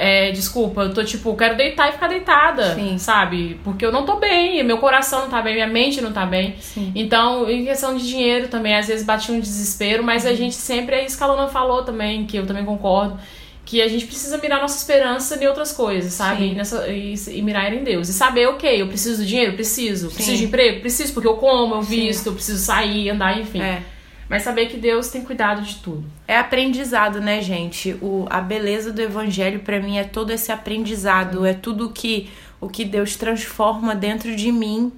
é, 0.00 0.32
desculpa, 0.32 0.80
eu 0.80 0.94
tô 0.94 1.04
tipo, 1.04 1.36
quero 1.36 1.58
deitar 1.58 1.90
e 1.90 1.92
ficar 1.92 2.08
deitada, 2.08 2.74
Sim. 2.74 2.96
sabe? 2.96 3.60
Porque 3.62 3.84
eu 3.84 3.92
não 3.92 4.06
tô 4.06 4.16
bem, 4.16 4.64
meu 4.64 4.78
coração 4.78 5.20
não 5.20 5.28
tá 5.28 5.42
bem, 5.42 5.52
minha 5.52 5.66
mente 5.66 6.00
não 6.00 6.10
tá 6.10 6.24
bem. 6.24 6.54
Sim. 6.58 6.90
Então, 6.94 7.50
em 7.50 7.66
questão 7.66 7.94
de 7.94 8.08
dinheiro 8.08 8.48
também, 8.48 8.74
às 8.74 8.88
vezes 8.88 9.04
bate 9.04 9.30
um 9.30 9.38
desespero, 9.38 10.02
mas 10.02 10.24
uhum. 10.24 10.30
a 10.30 10.34
gente 10.34 10.54
sempre, 10.54 10.96
é 10.96 11.04
isso 11.04 11.18
que 11.18 11.22
a 11.22 11.26
Luna 11.26 11.48
falou 11.48 11.82
também, 11.82 12.24
que 12.24 12.38
eu 12.38 12.46
também 12.46 12.64
concordo, 12.64 13.20
que 13.66 13.82
a 13.82 13.88
gente 13.88 14.06
precisa 14.06 14.38
mirar 14.38 14.58
nossa 14.62 14.78
esperança 14.78 15.36
em 15.36 15.46
outras 15.46 15.70
coisas, 15.70 16.14
sabe? 16.14 16.46
E, 16.46 16.54
nessa, 16.54 16.88
e, 16.88 17.14
e, 17.28 17.42
mirar 17.42 17.70
em 17.70 17.84
Deus. 17.84 18.08
E 18.08 18.14
saber, 18.14 18.46
ok, 18.48 18.80
eu 18.80 18.88
preciso 18.88 19.22
do 19.22 19.26
dinheiro? 19.26 19.52
Preciso. 19.52 20.08
Sim. 20.08 20.14
Preciso 20.14 20.36
de 20.38 20.44
emprego? 20.44 20.80
Preciso, 20.80 21.12
porque 21.12 21.28
eu 21.28 21.34
como, 21.34 21.74
eu 21.74 21.82
visto, 21.82 22.28
eu 22.28 22.32
preciso 22.32 22.58
sair, 22.58 23.10
andar, 23.10 23.38
enfim. 23.38 23.60
É. 23.60 23.82
Mas 24.30 24.44
saber 24.44 24.66
que 24.66 24.76
Deus 24.76 25.08
tem 25.08 25.24
cuidado 25.24 25.60
de 25.60 25.74
tudo. 25.78 26.04
É 26.28 26.38
aprendizado, 26.38 27.20
né, 27.20 27.42
gente? 27.42 27.96
O, 28.00 28.26
a 28.30 28.40
beleza 28.40 28.92
do 28.92 29.02
evangelho 29.02 29.58
para 29.58 29.80
mim 29.80 29.98
é 29.98 30.04
todo 30.04 30.30
esse 30.30 30.52
aprendizado, 30.52 31.44
é 31.44 31.52
tudo 31.52 31.90
que 31.90 32.30
o 32.60 32.68
que 32.68 32.84
Deus 32.84 33.16
transforma 33.16 33.92
dentro 33.92 34.36
de 34.36 34.52
mim, 34.52 34.92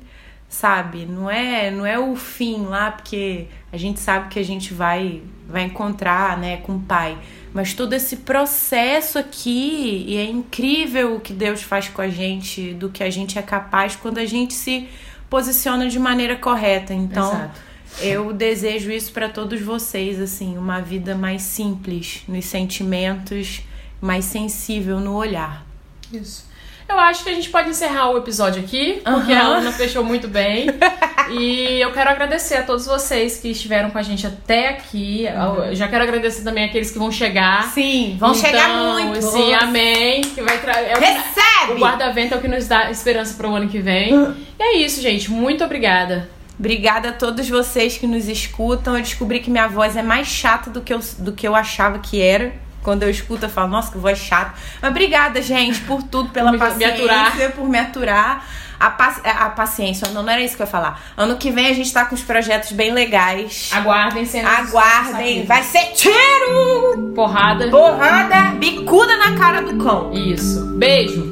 sabe? 0.51 1.07
Não 1.07 1.31
é, 1.31 1.71
não 1.71 1.87
é 1.87 1.99
o 1.99 2.15
fim 2.15 2.67
lá, 2.67 2.91
porque 2.91 3.47
a 3.73 3.79
gente 3.79 4.01
sabe 4.01 4.29
que 4.29 4.39
a 4.39 4.45
gente 4.45 4.75
vai 4.75 5.23
vai 5.49 5.63
encontrar, 5.63 6.37
né, 6.37 6.59
com 6.59 6.77
o 6.77 6.81
Pai. 6.81 7.17
Mas 7.55 7.73
todo 7.73 7.95
esse 7.95 8.19
processo 8.19 9.19
aqui, 9.19 10.05
e 10.09 10.17
é 10.19 10.25
incrível 10.25 11.17
o 11.17 11.21
que 11.21 11.33
Deus 11.33 11.63
faz 11.63 11.89
com 11.89 12.03
a 12.03 12.09
gente, 12.09 12.75
do 12.75 12.91
que 12.91 13.03
a 13.03 13.09
gente 13.09 13.39
é 13.39 13.43
capaz 13.43 13.97
quando 13.97 14.19
a 14.19 14.27
gente 14.27 14.53
se 14.53 14.89
posiciona 15.31 15.89
de 15.89 15.99
maneira 15.99 16.37
correta. 16.37 16.93
Então, 16.93 17.33
Exato 17.33 17.72
eu 18.01 18.33
desejo 18.33 18.91
isso 18.91 19.13
para 19.13 19.29
todos 19.29 19.61
vocês, 19.61 20.21
assim, 20.21 20.57
uma 20.57 20.81
vida 20.81 21.15
mais 21.15 21.43
simples 21.43 22.23
nos 22.27 22.45
sentimentos, 22.45 23.63
mais 24.01 24.25
sensível 24.25 24.99
no 24.99 25.15
olhar. 25.15 25.65
Isso. 26.13 26.53
Eu 26.89 26.99
acho 26.99 27.25
que 27.25 27.31
a 27.31 27.35
gente 27.35 27.49
pode 27.49 27.71
encerrar 27.71 28.11
o 28.11 28.19
episódio 28.19 28.63
aqui, 28.63 29.01
porque 29.03 29.33
uhum. 29.33 29.39
a 29.39 29.43
Ana 29.43 29.73
fechou 29.73 30.05
muito 30.05 30.29
bem. 30.29 30.67
e 31.33 31.81
eu 31.81 31.91
quero 31.91 32.11
agradecer 32.11 32.57
a 32.57 32.63
todos 32.63 32.85
vocês 32.85 33.39
que 33.39 33.49
estiveram 33.49 33.91
com 33.91 33.97
a 33.97 34.03
gente 34.03 34.27
até 34.27 34.69
aqui. 34.69 35.27
Uhum. 35.35 35.65
Eu 35.65 35.75
já 35.75 35.89
quero 35.89 36.03
agradecer 36.03 36.43
também 36.43 36.65
aqueles 36.65 36.91
que 36.91 36.99
vão 36.99 37.11
chegar. 37.11 37.65
Sim, 37.73 38.17
vão 38.19 38.33
então, 38.33 38.43
chegar 38.43 38.69
muito. 38.69 39.23
Sim, 39.23 39.55
amém. 39.55 40.21
Que 40.21 40.43
vai 40.43 40.61
tra... 40.61 40.79
é 40.81 40.95
Recebe! 40.95 41.73
O 41.73 41.79
guarda-vento 41.79 42.35
é 42.35 42.37
o 42.37 42.41
que 42.41 42.49
nos 42.49 42.67
dá 42.67 42.91
esperança 42.91 43.35
para 43.35 43.49
o 43.49 43.55
ano 43.55 43.69
que 43.69 43.79
vem. 43.79 44.13
Uhum. 44.13 44.35
E 44.59 44.63
é 44.63 44.77
isso, 44.79 45.01
gente. 45.01 45.31
Muito 45.31 45.65
obrigada. 45.65 46.29
Obrigada 46.63 47.09
a 47.09 47.13
todos 47.13 47.49
vocês 47.49 47.99
que 47.99 48.07
nos 48.07 48.29
escutam. 48.29 48.97
Eu 48.97 49.03
descobri 49.03 49.41
que 49.41 49.51
minha 49.51 49.67
voz 49.67 49.97
é 49.97 50.03
mais 50.03 50.29
chata 50.29 50.71
do 50.71 50.81
que 50.81 50.95
eu, 50.95 51.01
do 51.19 51.33
que 51.33 51.47
eu 51.47 51.57
achava 51.57 51.99
que 51.99 52.23
era. 52.23 52.53
Quando 52.85 53.03
eu 53.03 53.11
escuto, 53.11 53.47
eu 53.47 53.49
falo, 53.49 53.67
nossa, 53.67 53.91
que 53.91 53.99
voz 53.99 54.17
chata. 54.17 54.55
Mas 54.81 54.93
obrigada, 54.93 55.43
gente, 55.43 55.81
por 55.81 56.05
tudo, 56.05 56.29
pela 56.31 56.57
paciência, 56.57 57.49
me 57.49 57.49
por 57.49 57.69
me 57.69 57.81
aturar. 57.81 58.47
A, 58.79 58.91
paci 58.91 59.21
a 59.25 59.49
paciência, 59.49 60.09
não, 60.13 60.23
não 60.23 60.33
era 60.33 60.41
isso 60.41 60.55
que 60.55 60.63
eu 60.63 60.67
ia 60.67 60.71
falar. 60.71 61.03
Ano 61.17 61.37
que 61.37 61.51
vem 61.51 61.67
a 61.67 61.73
gente 61.73 61.93
tá 61.93 62.05
com 62.05 62.15
uns 62.15 62.23
projetos 62.23 62.71
bem 62.71 62.93
legais. 62.93 63.71
Aguardem 63.73 64.25
cenas. 64.25 64.69
Aguardem. 64.69 65.45
Vai 65.45 65.65
ser 65.65 65.87
tiro! 65.95 67.13
Porrada. 67.13 67.69
Porrada, 67.71 68.53
bicuda 68.55 69.17
na 69.17 69.37
cara 69.37 69.63
do 69.63 69.85
cão. 69.85 70.13
Isso. 70.13 70.65
Beijo. 70.77 71.29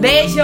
Beijo. 0.00 0.42